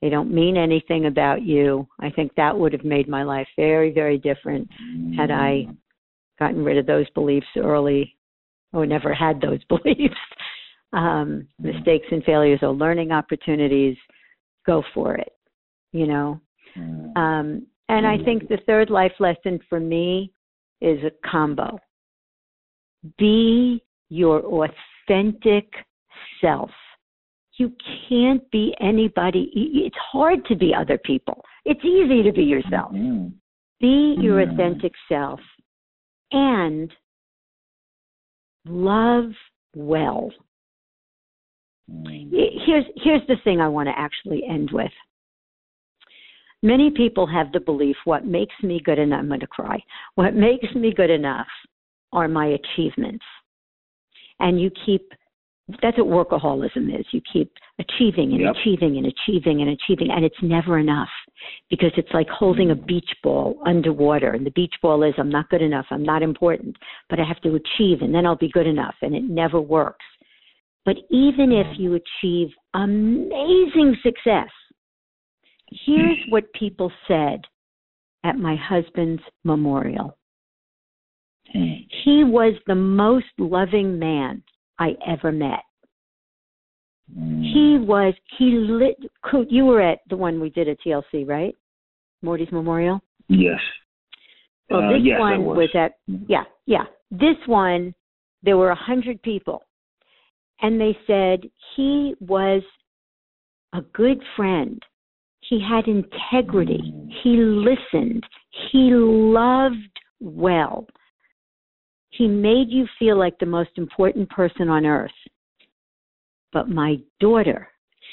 They 0.00 0.08
don't 0.08 0.32
mean 0.32 0.56
anything 0.56 1.06
about 1.06 1.42
you. 1.42 1.86
I 2.00 2.10
think 2.10 2.34
that 2.34 2.56
would 2.58 2.72
have 2.72 2.84
made 2.84 3.08
my 3.08 3.22
life 3.22 3.48
very, 3.56 3.90
very 3.92 4.18
different 4.18 4.68
had 5.16 5.30
I 5.30 5.66
gotten 6.38 6.64
rid 6.64 6.78
of 6.78 6.86
those 6.86 7.08
beliefs 7.10 7.46
early 7.56 8.16
or 8.72 8.86
never 8.86 9.12
had 9.14 9.40
those 9.40 9.60
beliefs. 9.68 10.14
Um, 10.92 11.48
mistakes 11.58 12.06
and 12.10 12.22
failures 12.24 12.60
are 12.62 12.72
learning 12.72 13.12
opportunities. 13.12 13.96
Go 14.66 14.82
for 14.94 15.14
it, 15.14 15.32
you 15.92 16.06
know. 16.06 16.40
Mm. 16.78 17.16
Um, 17.16 17.66
and 17.88 18.06
I 18.06 18.16
think 18.24 18.48
the 18.48 18.58
third 18.66 18.90
life 18.90 19.12
lesson 19.18 19.58
for 19.68 19.80
me 19.80 20.32
is 20.80 20.98
a 21.04 21.28
combo. 21.28 21.78
Be 23.18 23.82
your 24.08 24.40
authentic 24.44 25.66
self. 26.40 26.70
You 27.58 27.72
can't 28.08 28.48
be 28.50 28.74
anybody. 28.80 29.50
It's 29.54 29.96
hard 30.10 30.44
to 30.46 30.56
be 30.56 30.74
other 30.74 30.98
people. 30.98 31.42
It's 31.64 31.84
easy 31.84 32.22
to 32.22 32.32
be 32.32 32.42
yourself. 32.42 32.92
Mm. 32.92 33.32
Be 33.80 34.16
your 34.20 34.40
Mm. 34.44 34.52
authentic 34.52 34.92
self 35.08 35.40
and 36.30 36.92
love 38.66 39.32
well. 39.74 40.30
Mm. 41.90 42.30
Here's 42.30 42.84
here's 42.96 43.26
the 43.28 43.36
thing 43.44 43.60
I 43.60 43.68
want 43.68 43.88
to 43.88 43.98
actually 43.98 44.42
end 44.48 44.70
with. 44.72 44.92
Many 46.62 46.90
people 46.90 47.26
have 47.26 47.50
the 47.52 47.60
belief 47.60 47.96
what 48.04 48.24
makes 48.24 48.54
me 48.62 48.80
good 48.84 48.98
enough 48.98 49.18
I'm 49.18 49.28
going 49.28 49.40
to 49.40 49.46
cry. 49.48 49.82
What 50.14 50.34
makes 50.34 50.72
me 50.76 50.92
good 50.94 51.10
enough 51.10 51.48
are 52.12 52.28
my 52.28 52.46
achievements. 52.46 53.24
And 54.38 54.60
you 54.60 54.70
keep 54.86 55.10
that's 55.80 55.96
what 55.98 56.28
workaholism 56.28 56.98
is. 56.98 57.06
You 57.12 57.20
keep 57.32 57.52
achieving 57.78 58.32
and 58.32 58.40
Yep. 58.40 58.56
achieving 58.56 58.96
and 58.96 59.06
achieving 59.06 59.62
and 59.62 59.70
achieving 59.70 60.10
and 60.10 60.24
it's 60.24 60.42
never 60.42 60.78
enough 60.78 61.08
because 61.70 61.92
it's 61.96 62.12
like 62.12 62.28
holding 62.28 62.70
a 62.70 62.76
mm. 62.76 62.86
beach 62.86 63.10
ball 63.22 63.60
underwater 63.64 64.32
and 64.32 64.44
the 64.44 64.50
beach 64.50 64.74
ball 64.82 65.02
is 65.02 65.14
I'm 65.18 65.30
not 65.30 65.48
good 65.50 65.62
enough, 65.62 65.86
I'm 65.90 66.02
not 66.02 66.22
important, 66.22 66.76
but 67.08 67.20
I 67.20 67.24
have 67.24 67.40
to 67.42 67.54
achieve 67.54 68.02
and 68.02 68.14
then 68.14 68.26
I'll 68.26 68.36
be 68.36 68.50
good 68.50 68.66
enough 68.66 68.94
and 69.02 69.14
it 69.14 69.24
never 69.24 69.60
works. 69.60 70.04
But 70.84 70.96
even 71.10 71.52
if 71.52 71.66
mm. 71.66 71.78
you 71.78 71.94
achieve 71.94 72.48
amazing 72.74 73.96
success, 74.02 74.50
here's 75.70 76.18
mm. 76.18 76.30
what 76.30 76.52
people 76.54 76.90
said 77.06 77.40
at 78.24 78.36
my 78.36 78.56
husband's 78.56 79.22
memorial. 79.44 80.18
Mm. 81.54 81.86
He 82.04 82.24
was 82.24 82.54
the 82.66 82.74
most 82.74 83.26
loving 83.38 83.98
man 83.98 84.42
I 84.82 84.96
ever 85.06 85.30
met. 85.30 85.60
Mm. 87.16 87.42
He 87.52 87.78
was, 87.78 88.14
he 88.38 88.46
lit, 88.46 88.96
you 89.48 89.64
were 89.64 89.80
at 89.80 89.98
the 90.08 90.16
one 90.16 90.40
we 90.40 90.50
did 90.50 90.68
at 90.68 90.78
TLC, 90.84 91.26
right? 91.26 91.54
Morty's 92.22 92.50
Memorial? 92.52 93.00
Yes. 93.28 93.60
Well, 94.70 94.82
Uh, 94.84 94.92
this 94.92 95.02
yes, 95.04 95.20
one 95.20 95.44
was. 95.44 95.56
was 95.56 95.74
at 95.74 95.92
Mhm. 96.08 96.24
yeah, 96.28 96.44
yeah. 96.66 96.86
This 97.10 97.36
one 97.46 97.94
there 98.42 98.56
were 98.56 98.70
a 98.70 98.84
hundred 98.90 99.22
people, 99.22 99.62
and 100.62 100.80
they 100.80 100.96
said 101.06 101.48
he 101.74 102.14
was 102.20 102.62
a 103.72 103.82
good 103.92 104.20
friend. 104.36 104.82
He 105.40 105.60
had 105.60 105.86
integrity. 105.86 106.80
Mm. 106.82 107.12
He 107.22 107.36
listened. 107.36 108.24
He 108.70 108.90
loved 108.92 109.94
well. 110.20 110.86
He 112.12 112.28
made 112.28 112.68
you 112.68 112.86
feel 112.98 113.18
like 113.18 113.38
the 113.38 113.46
most 113.46 113.70
important 113.76 114.28
person 114.28 114.68
on 114.68 114.84
earth. 114.84 115.10
But 116.52 116.68
my 116.68 116.96
daughter 117.20 117.68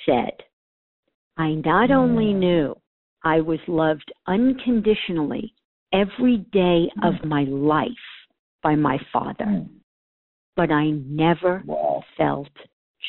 said, 0.05 0.31
I 1.37 1.55
not 1.65 1.91
only 1.91 2.33
Mm. 2.33 2.39
knew 2.39 2.81
I 3.23 3.41
was 3.41 3.59
loved 3.67 4.11
unconditionally 4.25 5.53
every 5.91 6.37
day 6.37 6.89
of 7.03 7.15
Mm. 7.15 7.25
my 7.25 7.43
life 7.43 8.27
by 8.61 8.75
my 8.75 8.97
father, 9.11 9.45
Mm. 9.45 9.81
but 10.55 10.71
I 10.71 10.91
never 10.91 11.63
Wow. 11.65 12.03
felt 12.15 12.51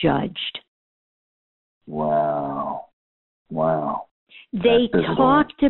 judged. 0.03 0.61
Wow. 1.87 2.87
Wow. 3.49 4.09
They 4.53 4.89
That 4.89 4.91
says 4.93 5.05
it 5.05 5.09
all. 5.11 5.45
talked 5.45 5.63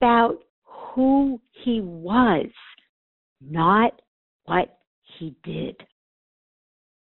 about 0.00 0.42
who 0.64 1.40
he 1.50 1.80
was, 1.82 2.50
not 3.40 4.00
what 4.48 4.78
he 5.18 5.36
did. 5.44 5.76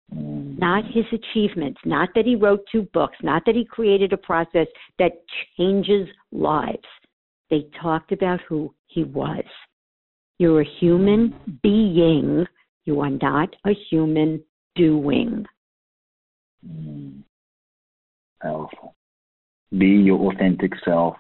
Not 0.10 0.86
his 0.86 1.06
achievements, 1.12 1.80
not 1.86 2.10
that 2.16 2.26
he 2.26 2.36
wrote 2.36 2.66
two 2.72 2.88
books, 2.94 3.18
not 3.22 3.44
that 3.46 3.56
he 3.56 3.66
created 3.66 4.14
a 4.14 4.18
process 4.18 4.68
that 5.00 5.12
changes 5.58 6.08
lives. 6.32 6.88
They 7.50 7.68
talked 7.82 8.12
about 8.12 8.40
who 8.48 8.74
he 8.88 9.04
was. 9.04 9.44
You're 10.40 10.62
a 10.62 10.70
human 10.80 11.60
being, 11.62 12.46
you 12.86 13.02
are 13.02 13.10
not 13.10 13.54
a 13.66 13.72
human 13.90 14.42
doing. 14.76 15.46
Powerful. 18.42 18.96
Be 19.78 19.88
your 19.88 20.32
authentic 20.32 20.72
self. 20.86 21.18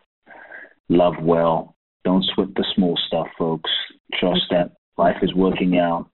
Love 0.88 1.16
well. 1.22 1.76
Don't 2.06 2.24
sweat 2.34 2.54
the 2.56 2.66
small 2.74 2.98
stuff, 3.08 3.28
folks. 3.38 3.70
Trust 4.14 4.44
that 4.52 4.77
life 4.98 5.18
is 5.22 5.34
working 5.34 5.78
out. 5.78 6.10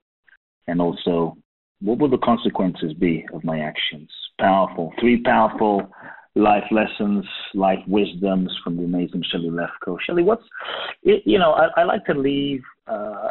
And 0.66 0.80
also, 0.80 1.36
what 1.80 1.98
will 1.98 2.08
the 2.08 2.18
consequences 2.18 2.94
be 2.94 3.26
of 3.34 3.44
my 3.44 3.60
actions? 3.60 4.10
Powerful. 4.40 4.92
Three 5.00 5.22
powerful 5.22 5.82
life 6.36 6.64
lessons, 6.70 7.24
life 7.54 7.78
wisdoms 7.86 8.52
from 8.64 8.76
the 8.76 8.84
amazing 8.84 9.22
Shelly 9.30 9.50
Lefkoe. 9.50 9.98
Shelly, 10.00 10.22
what's, 10.22 10.42
you 11.02 11.38
know, 11.38 11.52
I, 11.52 11.68
I 11.80 11.84
like 11.84 12.04
to 12.06 12.14
leave 12.14 12.62
uh, 12.86 13.30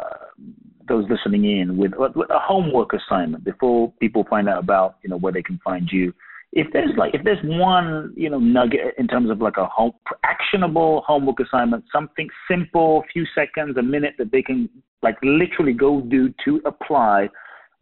those 0.88 1.04
listening 1.10 1.44
in 1.44 1.76
with, 1.76 1.92
with 1.96 2.30
a 2.30 2.38
homework 2.38 2.92
assignment 2.92 3.44
before 3.44 3.92
people 4.00 4.24
find 4.30 4.48
out 4.48 4.58
about, 4.58 4.96
you 5.02 5.10
know, 5.10 5.18
where 5.18 5.32
they 5.32 5.42
can 5.42 5.60
find 5.64 5.88
you 5.92 6.14
if 6.54 6.66
there's 6.72 6.90
like 6.96 7.14
if 7.14 7.22
there's 7.24 7.38
one 7.44 8.12
you 8.16 8.30
know 8.30 8.38
nugget 8.38 8.94
in 8.96 9.06
terms 9.06 9.28
of 9.28 9.40
like 9.42 9.56
a 9.58 9.66
home 9.66 9.92
actionable 10.24 11.02
homework 11.06 11.36
assignment 11.40 11.84
something 11.92 12.28
simple 12.48 13.04
few 13.12 13.26
seconds 13.34 13.76
a 13.76 13.82
minute 13.82 14.14
that 14.18 14.30
they 14.32 14.40
can 14.40 14.68
like 15.02 15.16
literally 15.22 15.72
go 15.72 16.00
do 16.00 16.32
to 16.44 16.60
apply 16.64 17.28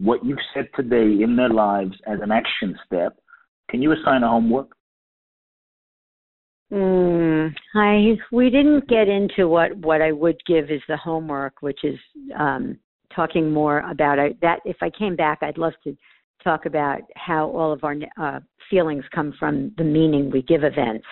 what 0.03 0.25
you've 0.25 0.39
said 0.53 0.69
today 0.75 1.23
in 1.23 1.37
their 1.37 1.49
lives 1.49 1.95
as 2.07 2.19
an 2.23 2.33
action 2.33 2.77
step, 2.87 3.17
can 3.71 3.81
you 3.81 3.93
assign 3.93 4.23
a 4.23 4.29
homework? 4.29 4.73
Mm, 6.73 7.55
I 7.75 8.17
we 8.33 8.51
didn't 8.51 8.89
get 8.89 9.09
into 9.09 9.47
what 9.49 9.77
what 9.77 10.01
I 10.03 10.11
would 10.11 10.41
give 10.47 10.71
as 10.71 10.81
the 10.89 10.97
homework, 10.97 11.55
which 11.61 11.85
is 11.85 11.99
um, 12.39 12.79
talking 13.15 13.53
more 13.53 13.81
about 13.91 14.19
it. 14.19 14.39
That 14.41 14.61
if 14.65 14.77
I 14.81 14.91
came 14.91 15.15
back, 15.15 15.39
I'd 15.43 15.59
love 15.59 15.75
to 15.85 15.95
talk 16.43 16.67
about 16.67 17.01
how 17.17 17.49
all 17.51 17.73
of 17.73 17.85
our 17.85 17.97
uh, 18.21 18.41
feelings 18.71 19.05
come 19.15 19.35
from 19.39 19.73
the 19.79 19.85
meaning 19.85 20.31
we 20.31 20.43
give 20.43 20.65
events. 20.65 21.07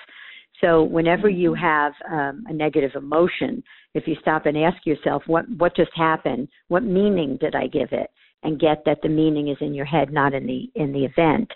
So 0.60 0.82
whenever 0.82 1.28
you 1.28 1.52
mm-hmm. 1.52 1.62
have 1.62 1.92
um, 2.10 2.44
a 2.48 2.52
negative 2.52 2.92
emotion, 2.94 3.62
if 3.94 4.06
you 4.06 4.16
stop 4.20 4.46
and 4.46 4.56
ask 4.58 4.84
yourself 4.84 5.22
what 5.26 5.44
what 5.56 5.74
just 5.74 5.92
happened, 5.94 6.48
what 6.68 6.82
meaning 6.82 7.38
did 7.40 7.54
I 7.54 7.66
give 7.66 7.88
it, 7.92 8.10
and 8.42 8.60
get 8.60 8.82
that 8.84 8.98
the 9.02 9.08
meaning 9.08 9.48
is 9.48 9.56
in 9.60 9.74
your 9.74 9.86
head, 9.86 10.12
not 10.12 10.34
in 10.34 10.46
the 10.46 10.70
in 10.74 10.92
the 10.92 11.04
event. 11.04 11.50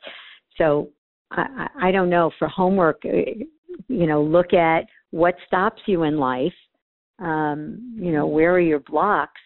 So 0.56 0.90
I, 1.30 1.68
I 1.82 1.90
don't 1.90 2.10
know 2.10 2.30
for 2.38 2.48
homework 2.48 3.02
uh, 3.04 3.44
you 3.88 4.06
know 4.06 4.22
look 4.22 4.52
at 4.52 4.86
what 5.10 5.34
stops 5.46 5.82
you 5.86 6.04
in 6.04 6.18
life 6.18 6.52
um 7.20 7.96
you 7.96 8.12
know 8.12 8.26
where 8.26 8.52
are 8.52 8.60
your 8.60 8.80
blocks 8.80 9.40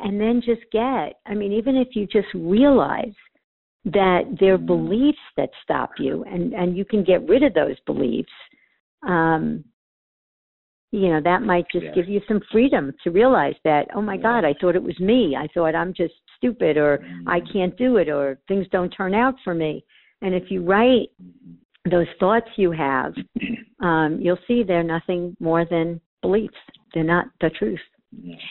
and 0.00 0.20
then 0.20 0.42
just 0.44 0.62
get 0.72 1.20
i 1.26 1.34
mean 1.34 1.52
even 1.52 1.76
if 1.76 1.88
you 1.94 2.06
just 2.06 2.28
realize 2.34 3.14
that 3.84 4.22
there 4.40 4.54
are 4.54 4.58
mm-hmm. 4.58 4.66
beliefs 4.66 5.18
that 5.36 5.50
stop 5.62 5.90
you 5.98 6.24
and 6.24 6.52
and 6.54 6.76
you 6.76 6.84
can 6.84 7.04
get 7.04 7.26
rid 7.28 7.42
of 7.42 7.52
those 7.54 7.76
beliefs 7.86 8.32
um 9.06 9.62
you 10.90 11.08
know 11.08 11.20
that 11.22 11.42
might 11.42 11.66
just 11.70 11.86
give 11.94 12.08
you 12.08 12.20
some 12.26 12.40
freedom 12.50 12.92
to 13.02 13.10
realize 13.10 13.54
that 13.64 13.86
oh 13.94 14.00
my 14.02 14.16
god 14.16 14.44
i 14.44 14.54
thought 14.60 14.76
it 14.76 14.82
was 14.82 14.98
me 15.00 15.36
i 15.38 15.46
thought 15.52 15.74
i'm 15.74 15.92
just 15.92 16.14
stupid 16.36 16.76
or 16.76 17.04
i 17.26 17.40
mm-hmm. 17.40 17.52
can't 17.52 17.76
do 17.76 17.98
it 17.98 18.08
or 18.08 18.38
things 18.48 18.66
don't 18.72 18.90
turn 18.90 19.14
out 19.14 19.34
for 19.44 19.54
me 19.54 19.84
and 20.22 20.34
if 20.34 20.50
you 20.50 20.62
write 20.62 21.10
mm-hmm 21.22 21.52
those 21.90 22.06
thoughts 22.18 22.48
you 22.56 22.70
have, 22.72 23.14
um, 23.80 24.18
you'll 24.20 24.38
see 24.46 24.62
they're 24.62 24.82
nothing 24.82 25.36
more 25.40 25.64
than 25.64 26.00
beliefs. 26.22 26.54
They're 26.92 27.04
not 27.04 27.26
the 27.40 27.50
truth. 27.50 27.80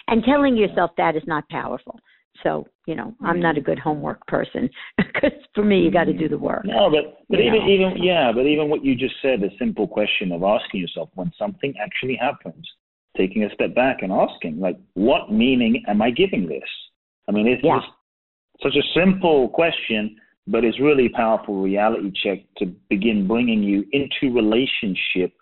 And 0.08 0.24
telling 0.24 0.58
yourself 0.58 0.92
that 0.98 1.16
is 1.16 1.24
not 1.26 1.48
powerful. 1.50 1.98
So, 2.42 2.68
you 2.88 2.96
know, 2.96 3.14
I'm 3.24 3.40
not 3.40 3.56
a 3.56 3.60
mm-hmm. 3.60 3.66
good 3.66 3.80
homework 3.80 4.26
person 4.28 4.70
because 4.98 5.32
for 5.54 5.64
me, 5.64 5.82
you 5.82 5.92
got 5.92 6.06
to 6.06 6.14
do 6.14 6.28
the 6.28 6.38
work. 6.38 6.66
No, 6.66 6.90
but 6.90 7.20
but 7.30 7.40
even 7.40 7.60
know? 7.60 7.68
even 7.68 8.04
yeah, 8.04 8.32
but 8.34 8.46
even 8.46 8.70
what 8.70 8.84
you 8.84 8.96
just 8.96 9.16
said, 9.22 9.44
a 9.44 9.56
simple 9.58 9.88
question 9.88 10.32
of 10.32 10.44
asking 10.44 10.82
yourself 10.82 11.10
when 11.14 11.32
something 11.38 11.74
actually 11.82 12.16
happens, 12.16 12.68
taking 13.16 13.44
a 13.44 13.54
step 13.54 13.76
back 13.76 13.98
and 14.02 14.12
asking, 14.12 14.60
like, 14.60 14.78
what 14.96 15.32
meaning 15.32 15.84
am 15.88 16.02
I 16.02 16.10
giving 16.10 16.48
this? 16.48 16.64
I 17.28 17.32
mean, 17.32 17.48
it's 17.48 17.64
yeah. 17.64 17.80
such 18.62 18.76
a 18.76 19.00
simple 19.00 19.50
question, 19.50 20.16
but 20.48 20.66
it's 20.66 20.80
really 20.80 21.06
a 21.06 21.16
powerful 21.16 21.62
reality 21.62 22.12
check 22.24 22.40
to 22.58 22.66
begin 22.90 23.28
bringing 23.28 23.64
you 23.64 23.86
into 23.92 24.34
relationship 24.34 25.34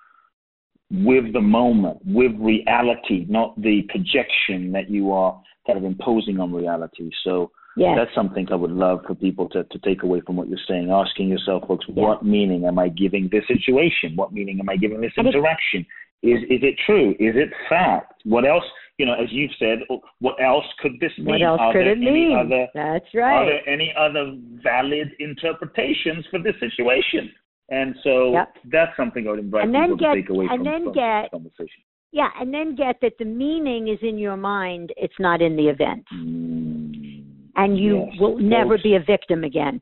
with 0.92 1.34
the 1.34 1.42
moment, 1.42 2.00
with 2.06 2.32
reality, 2.40 3.26
not 3.30 3.60
the 3.62 3.82
projection 3.90 4.72
that 4.74 4.90
you 4.90 5.12
are 5.12 5.42
kind 5.66 5.78
of 5.78 5.86
imposing 5.86 6.40
on 6.40 6.54
reality. 6.54 7.10
So 7.24 7.52
yes. 7.78 7.98
that's 7.98 8.16
something 8.16 8.48
I 8.52 8.56
would 8.56 8.72
love 8.72 9.02
for 9.08 9.16
people 9.16 9.48
to, 9.50 9.64
to 9.64 9.80
take 9.80 10.04
away 10.04 10.22
from 10.26 10.36
what 10.36 10.50
you're 10.50 10.60
saying, 10.68 10.92
asking 10.92 11.30
yourself, 11.30 11.64
folks, 11.68 11.86
yes. 11.88 11.96
what 11.96 12.26
meaning 12.26 12.66
am 12.66 12.78
I 12.78 12.90
giving 12.90 13.30
this 13.32 13.44
situation? 13.48 14.16
What 14.16 14.34
meaning 14.34 14.60
am 14.60 14.70
I 14.70 14.76
giving 14.76 15.02
this 15.02 15.14
interaction? 15.18 15.86
Is 16.24 16.40
is 16.52 16.62
it 16.62 16.76
true? 16.86 17.12
Is 17.12 17.36
it 17.36 17.50
fact? 17.68 18.22
What 18.26 18.46
else 18.46 18.64
you 19.02 19.08
know, 19.08 19.14
as 19.14 19.30
you've 19.32 19.52
said, 19.58 19.80
what 20.20 20.36
else 20.40 20.66
could 20.80 21.00
this 21.00 21.12
mean? 21.18 21.28
What 21.28 21.42
else 21.42 21.60
are 21.60 21.74
could 21.74 21.88
it 21.88 21.98
mean? 21.98 22.38
Other, 22.38 22.68
That's 22.76 23.06
right. 23.16 23.34
Are 23.34 23.46
there 23.46 23.68
any 23.68 23.92
other 23.98 24.38
valid 24.64 25.10
interpretations 25.18 26.24
for 26.30 26.38
this 26.38 26.54
situation? 26.60 27.32
And 27.72 27.96
so 28.04 28.34
yep. 28.34 28.54
that's 28.70 28.96
something 28.98 29.26
I 29.28 29.32
would 29.32 29.40
invite 29.40 29.64
and 29.64 29.74
people 29.74 29.96
get, 29.96 30.14
to 30.14 30.22
take 30.22 30.30
away 30.30 30.46
and 30.50 30.58
from, 30.58 30.66
then 30.66 30.84
from 30.84 30.94
get, 30.94 31.32
conversation. 31.32 31.82
Yeah, 32.12 32.28
and 32.40 32.54
then 32.54 32.76
get 32.76 32.98
that 33.02 33.14
the 33.18 33.26
meaning 33.26 33.88
is 33.88 33.98
in 34.02 34.18
your 34.18 34.36
mind; 34.36 34.92
it's 34.98 35.14
not 35.20 35.42
in 35.42 35.56
the 35.56 35.70
event. 35.70 36.06
Mm, 36.14 37.24
and 37.56 37.78
you 37.78 38.08
yes, 38.12 38.20
will 38.20 38.38
never 38.38 38.78
be 38.78 38.96
a 38.96 39.00
victim 39.00 39.46
again. 39.46 39.82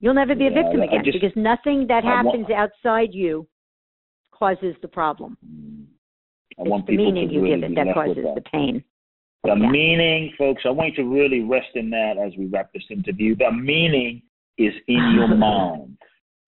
You'll 0.00 0.14
never 0.14 0.34
be 0.34 0.44
yeah, 0.44 0.50
a 0.50 0.62
victim 0.62 0.82
again 0.82 1.02
just, 1.04 1.18
because 1.18 1.34
nothing 1.34 1.86
that 1.88 2.04
happens 2.04 2.46
want, 2.50 2.70
outside 2.84 3.14
you 3.14 3.48
causes 4.30 4.76
the 4.82 4.88
problem. 4.88 5.38
Mm, 5.42 5.86
I 6.58 6.62
it's 6.62 6.70
want 6.70 6.86
the 6.86 6.92
people 6.92 7.06
meaning 7.06 7.28
to 7.28 7.34
you 7.34 7.42
really 7.42 7.60
give 7.62 7.70
it 7.70 7.74
that 7.76 7.94
causes 7.94 8.24
that. 8.24 8.34
the 8.34 8.42
pain. 8.52 8.84
The 9.44 9.56
yeah. 9.58 9.70
meaning, 9.70 10.34
folks, 10.36 10.62
I 10.66 10.70
want 10.70 10.98
you 10.98 11.04
to 11.04 11.08
really 11.08 11.40
rest 11.40 11.68
in 11.76 11.88
that 11.90 12.18
as 12.18 12.36
we 12.36 12.44
wrap 12.46 12.74
this 12.74 12.84
interview. 12.90 13.34
The 13.36 13.52
meaning 13.52 14.20
is 14.58 14.74
in 14.86 15.12
your 15.14 15.28
mind. 15.34 15.96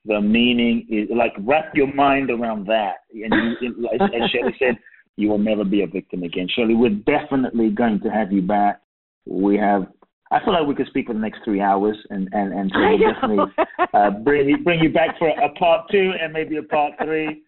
The 0.08 0.20
meaning 0.20 0.86
is 0.90 1.08
like 1.14 1.32
wrap 1.40 1.72
your 1.74 1.92
mind 1.94 2.30
around 2.30 2.66
that. 2.66 2.96
And 3.12 3.32
you, 3.60 3.88
as, 3.92 4.00
as 4.02 4.30
Shelly 4.30 4.54
said, 4.58 4.76
you 5.16 5.28
will 5.28 5.38
never 5.38 5.64
be 5.64 5.82
a 5.82 5.86
victim 5.86 6.22
again. 6.22 6.48
Shelly, 6.54 6.74
we're 6.74 6.90
definitely 7.06 7.70
going 7.70 8.00
to 8.00 8.08
have 8.08 8.32
you 8.32 8.42
back. 8.42 8.80
We 9.26 9.56
have 9.58 9.86
I 10.30 10.44
feel 10.44 10.52
like 10.52 10.66
we 10.66 10.74
could 10.74 10.86
speak 10.88 11.06
for 11.06 11.14
the 11.14 11.18
next 11.18 11.40
three 11.44 11.60
hours, 11.60 11.96
and 12.10 12.28
and 12.32 12.52
and 12.52 12.70
so 12.72 12.80
we'll 12.80 12.98
definitely 12.98 13.64
uh, 13.94 14.10
bring 14.10 14.48
you 14.48 14.58
bring 14.58 14.80
you 14.80 14.92
back 14.92 15.18
for 15.18 15.28
a 15.28 15.48
part 15.58 15.90
two 15.90 16.12
and 16.20 16.32
maybe 16.32 16.56
a 16.56 16.62
part 16.62 16.92
three. 17.02 17.42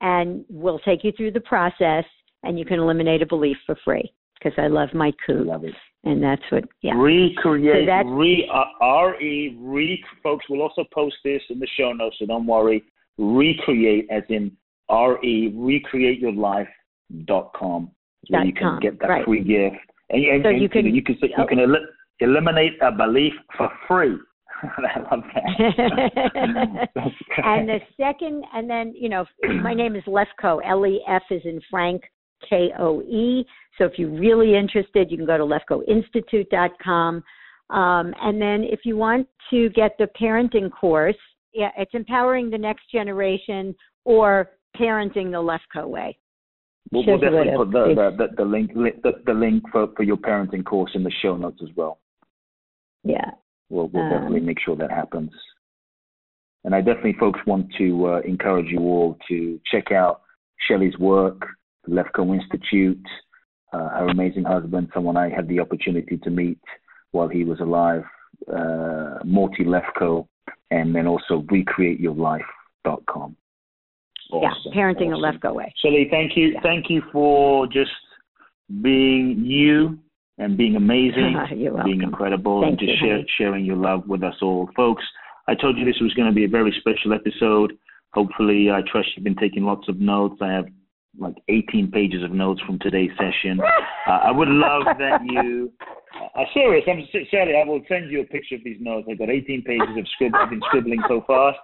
and 0.00 0.44
we'll 0.48 0.78
take 0.80 1.04
you 1.04 1.12
through 1.12 1.30
the 1.32 1.40
process 1.40 2.04
and 2.42 2.58
you 2.58 2.64
can 2.64 2.78
eliminate 2.78 3.20
a 3.22 3.26
belief 3.26 3.58
for 3.66 3.76
free 3.84 4.10
because 4.38 4.58
I 4.58 4.68
love 4.68 4.88
my 4.94 5.12
coup. 5.26 5.44
Love 5.44 5.64
it. 5.64 5.74
And 6.04 6.22
that's 6.22 6.40
what, 6.50 6.64
yeah. 6.80 6.94
Recreate, 6.94 7.86
so 7.86 8.08
re, 8.08 8.50
uh, 8.52 8.64
R-E, 8.80 9.58
re, 9.60 10.02
folks, 10.22 10.46
we'll 10.48 10.62
also 10.62 10.84
post 10.94 11.16
this 11.24 11.42
in 11.50 11.58
the 11.58 11.68
show 11.78 11.92
notes, 11.92 12.16
so 12.18 12.24
don't 12.24 12.46
worry. 12.46 12.82
Recreate, 13.18 14.06
as 14.10 14.22
in 14.30 14.56
R-E, 14.88 15.52
recreateyourlife.com, 15.54 17.90
where 18.28 18.44
you 18.44 18.54
can 18.54 18.62
com, 18.62 18.80
get 18.80 18.98
that 19.00 19.10
right. 19.10 19.26
free 19.26 19.44
gift. 19.44 19.76
And, 20.08 20.24
and, 20.24 20.42
so 20.42 20.48
and 20.48 20.62
you 20.62 20.70
can, 20.70 20.86
you 20.86 21.02
can, 21.02 21.18
you 21.20 21.46
can 21.46 21.58
el- 21.58 21.86
eliminate 22.20 22.78
a 22.80 22.90
belief 22.90 23.34
for 23.58 23.70
free. 23.86 24.16
I 24.62 25.00
love 25.00 25.24
that. 25.34 26.88
and 27.44 27.68
the 27.68 27.78
second, 27.96 28.44
and 28.52 28.68
then, 28.68 28.92
you 28.94 29.08
know, 29.08 29.24
my 29.62 29.74
name 29.74 29.96
is 29.96 30.04
Lefkoe. 30.04 30.60
L 30.64 30.86
E 30.86 31.02
F 31.08 31.22
is 31.30 31.42
in 31.44 31.60
Frank, 31.70 32.02
K 32.48 32.70
O 32.78 33.02
E. 33.02 33.44
So 33.78 33.84
if 33.84 33.92
you're 33.96 34.10
really 34.10 34.56
interested, 34.56 35.10
you 35.10 35.16
can 35.16 35.26
go 35.26 35.38
to 35.38 35.44
lefkoeinstitute.com. 35.44 37.22
Um, 37.70 38.14
and 38.20 38.42
then 38.42 38.64
if 38.64 38.80
you 38.84 38.96
want 38.96 39.28
to 39.50 39.68
get 39.70 39.96
the 39.98 40.08
parenting 40.20 40.70
course, 40.70 41.16
yeah, 41.54 41.70
it's 41.76 41.94
empowering 41.94 42.50
the 42.50 42.58
next 42.58 42.90
generation 42.92 43.74
or 44.04 44.50
parenting 44.78 45.30
the 45.30 45.38
Lefkoe 45.38 45.88
way. 45.88 46.16
We'll, 46.92 47.06
we'll 47.06 47.18
definitely 47.18 47.52
put 47.56 47.70
the, 47.70 47.94
the, 47.94 48.16
the, 48.16 48.36
the, 48.36 48.44
link 48.44 48.74
the, 48.74 49.12
the 49.24 49.32
link 49.32 49.62
for, 49.70 49.88
for 49.96 50.02
your 50.02 50.16
parenting 50.16 50.64
course 50.64 50.90
in 50.94 51.04
the 51.04 51.12
show 51.22 51.36
notes 51.36 51.60
as 51.62 51.68
well. 51.76 51.98
Yeah, 53.04 53.30
We'll, 53.70 53.88
we'll 53.88 54.02
um, 54.02 54.10
definitely 54.10 54.40
make 54.40 54.58
sure 54.60 54.76
that 54.76 54.90
happens. 54.90 55.30
And 56.64 56.74
I 56.74 56.80
definitely, 56.82 57.16
folks, 57.18 57.40
want 57.46 57.72
to 57.78 58.06
uh, 58.06 58.20
encourage 58.20 58.66
you 58.66 58.80
all 58.80 59.16
to 59.28 59.58
check 59.70 59.92
out 59.92 60.22
Shelly's 60.68 60.98
work, 60.98 61.40
the 61.86 61.94
Lefkoe 61.94 62.34
Institute, 62.34 63.02
uh, 63.72 63.88
her 63.88 64.08
amazing 64.08 64.44
husband, 64.44 64.90
someone 64.92 65.16
I 65.16 65.30
had 65.30 65.48
the 65.48 65.60
opportunity 65.60 66.18
to 66.18 66.30
meet 66.30 66.58
while 67.12 67.28
he 67.28 67.44
was 67.44 67.60
alive, 67.60 68.02
uh, 68.52 69.18
Morty 69.24 69.64
Lefkoe, 69.64 70.26
and 70.70 70.94
then 70.94 71.06
also 71.06 71.42
recreateyourlife.com. 71.42 73.36
Awesome. 74.32 74.72
Yeah, 74.72 74.72
parenting 74.74 75.12
awesome. 75.12 75.38
the 75.40 75.48
Lefkoe 75.48 75.54
way. 75.54 75.72
Shelly, 75.82 76.08
thank 76.10 76.36
you, 76.36 76.48
yeah. 76.48 76.60
thank 76.62 76.90
you 76.90 77.02
for 77.12 77.66
just 77.66 77.90
being 78.82 79.42
you 79.44 79.98
and 80.40 80.56
being 80.56 80.74
amazing, 80.74 81.36
being 81.84 82.02
incredible, 82.02 82.62
Thank 82.62 82.80
and 82.80 82.88
just 82.88 83.02
you, 83.02 83.08
share, 83.08 83.24
sharing 83.38 83.64
your 83.64 83.76
love 83.76 84.08
with 84.08 84.22
us 84.24 84.34
all. 84.42 84.68
Folks, 84.74 85.04
I 85.46 85.54
told 85.54 85.76
you 85.76 85.84
this 85.84 86.00
was 86.00 86.14
going 86.14 86.28
to 86.28 86.34
be 86.34 86.44
a 86.44 86.48
very 86.48 86.74
special 86.80 87.12
episode. 87.12 87.74
Hopefully, 88.14 88.70
I 88.70 88.80
trust 88.90 89.08
you've 89.14 89.24
been 89.24 89.36
taking 89.36 89.64
lots 89.64 89.88
of 89.88 90.00
notes. 90.00 90.36
I 90.40 90.52
have 90.52 90.66
like 91.18 91.36
18 91.48 91.90
pages 91.90 92.24
of 92.24 92.32
notes 92.32 92.60
from 92.62 92.78
today's 92.78 93.10
session. 93.18 93.60
Uh, 93.60 94.10
I 94.10 94.30
would 94.30 94.48
love 94.48 94.84
that 94.98 95.20
you. 95.24 95.70
Uh, 96.34 96.44
serious. 96.54 96.84
I'm 96.88 97.06
Sally. 97.30 97.52
I 97.54 97.68
will 97.68 97.82
send 97.88 98.10
you 98.10 98.22
a 98.22 98.24
picture 98.24 98.54
of 98.54 98.64
these 98.64 98.78
notes. 98.80 99.08
I've 99.10 99.18
got 99.18 99.28
18 99.28 99.62
pages 99.62 99.96
of 99.96 100.06
scribble. 100.14 100.38
I've 100.40 100.50
been 100.50 100.60
scribbling 100.68 101.02
so 101.06 101.22
fast. 101.26 101.58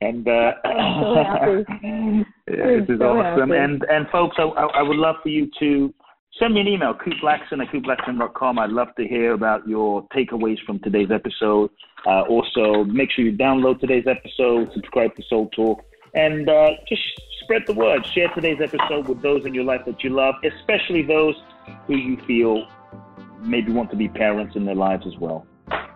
And 0.00 0.26
uh, 0.26 0.52
so 0.64 1.64
yeah, 1.82 2.80
this 2.80 2.88
is 2.88 2.98
so 2.98 3.18
awesome. 3.18 3.50
Happy. 3.50 3.58
And 3.58 3.84
and 3.88 4.06
folks, 4.10 4.36
I, 4.38 4.42
I 4.42 4.82
would 4.82 4.96
love 4.96 5.16
for 5.22 5.28
you 5.28 5.48
to 5.60 5.94
send 6.38 6.54
me 6.54 6.60
an 6.60 6.68
email, 6.68 6.94
kuteblackson 6.94 7.62
at 7.62 7.68
kuteblackson.com. 7.72 8.58
I'd 8.58 8.70
love 8.70 8.88
to 8.96 9.06
hear 9.06 9.32
about 9.32 9.66
your 9.68 10.06
takeaways 10.08 10.58
from 10.64 10.78
today's 10.80 11.10
episode. 11.10 11.70
Uh, 12.06 12.22
also, 12.22 12.84
make 12.84 13.10
sure 13.10 13.24
you 13.24 13.36
download 13.36 13.80
today's 13.80 14.06
episode, 14.06 14.70
subscribe 14.72 15.14
to 15.16 15.22
Soul 15.28 15.48
Talk, 15.50 15.82
and 16.14 16.48
uh, 16.48 16.70
just 16.88 17.02
spread 17.42 17.62
the 17.66 17.74
word. 17.74 18.04
Share 18.06 18.28
today's 18.34 18.60
episode 18.60 19.08
with 19.08 19.22
those 19.22 19.46
in 19.46 19.54
your 19.54 19.64
life 19.64 19.82
that 19.86 20.02
you 20.02 20.10
love, 20.10 20.34
especially 20.44 21.02
those 21.02 21.34
who 21.86 21.96
you 21.96 22.16
feel 22.26 22.66
maybe 23.40 23.72
want 23.72 23.90
to 23.90 23.96
be 23.96 24.08
parents 24.08 24.56
in 24.56 24.64
their 24.64 24.74
lives 24.74 25.06
as 25.06 25.16
well. 25.18 25.46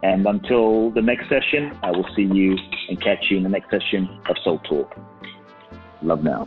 And 0.03 0.27
until 0.27 0.91
the 0.91 1.03
next 1.03 1.29
session, 1.29 1.77
I 1.83 1.91
will 1.91 2.07
see 2.15 2.23
you 2.23 2.57
and 2.89 3.01
catch 3.03 3.27
you 3.31 3.37
in 3.37 3.43
the 3.43 3.49
next 3.49 3.71
session 3.71 4.21
of 4.29 4.37
Soul 4.45 4.59
Talk. 4.61 4.97
Love 6.03 6.23
now. 6.23 6.47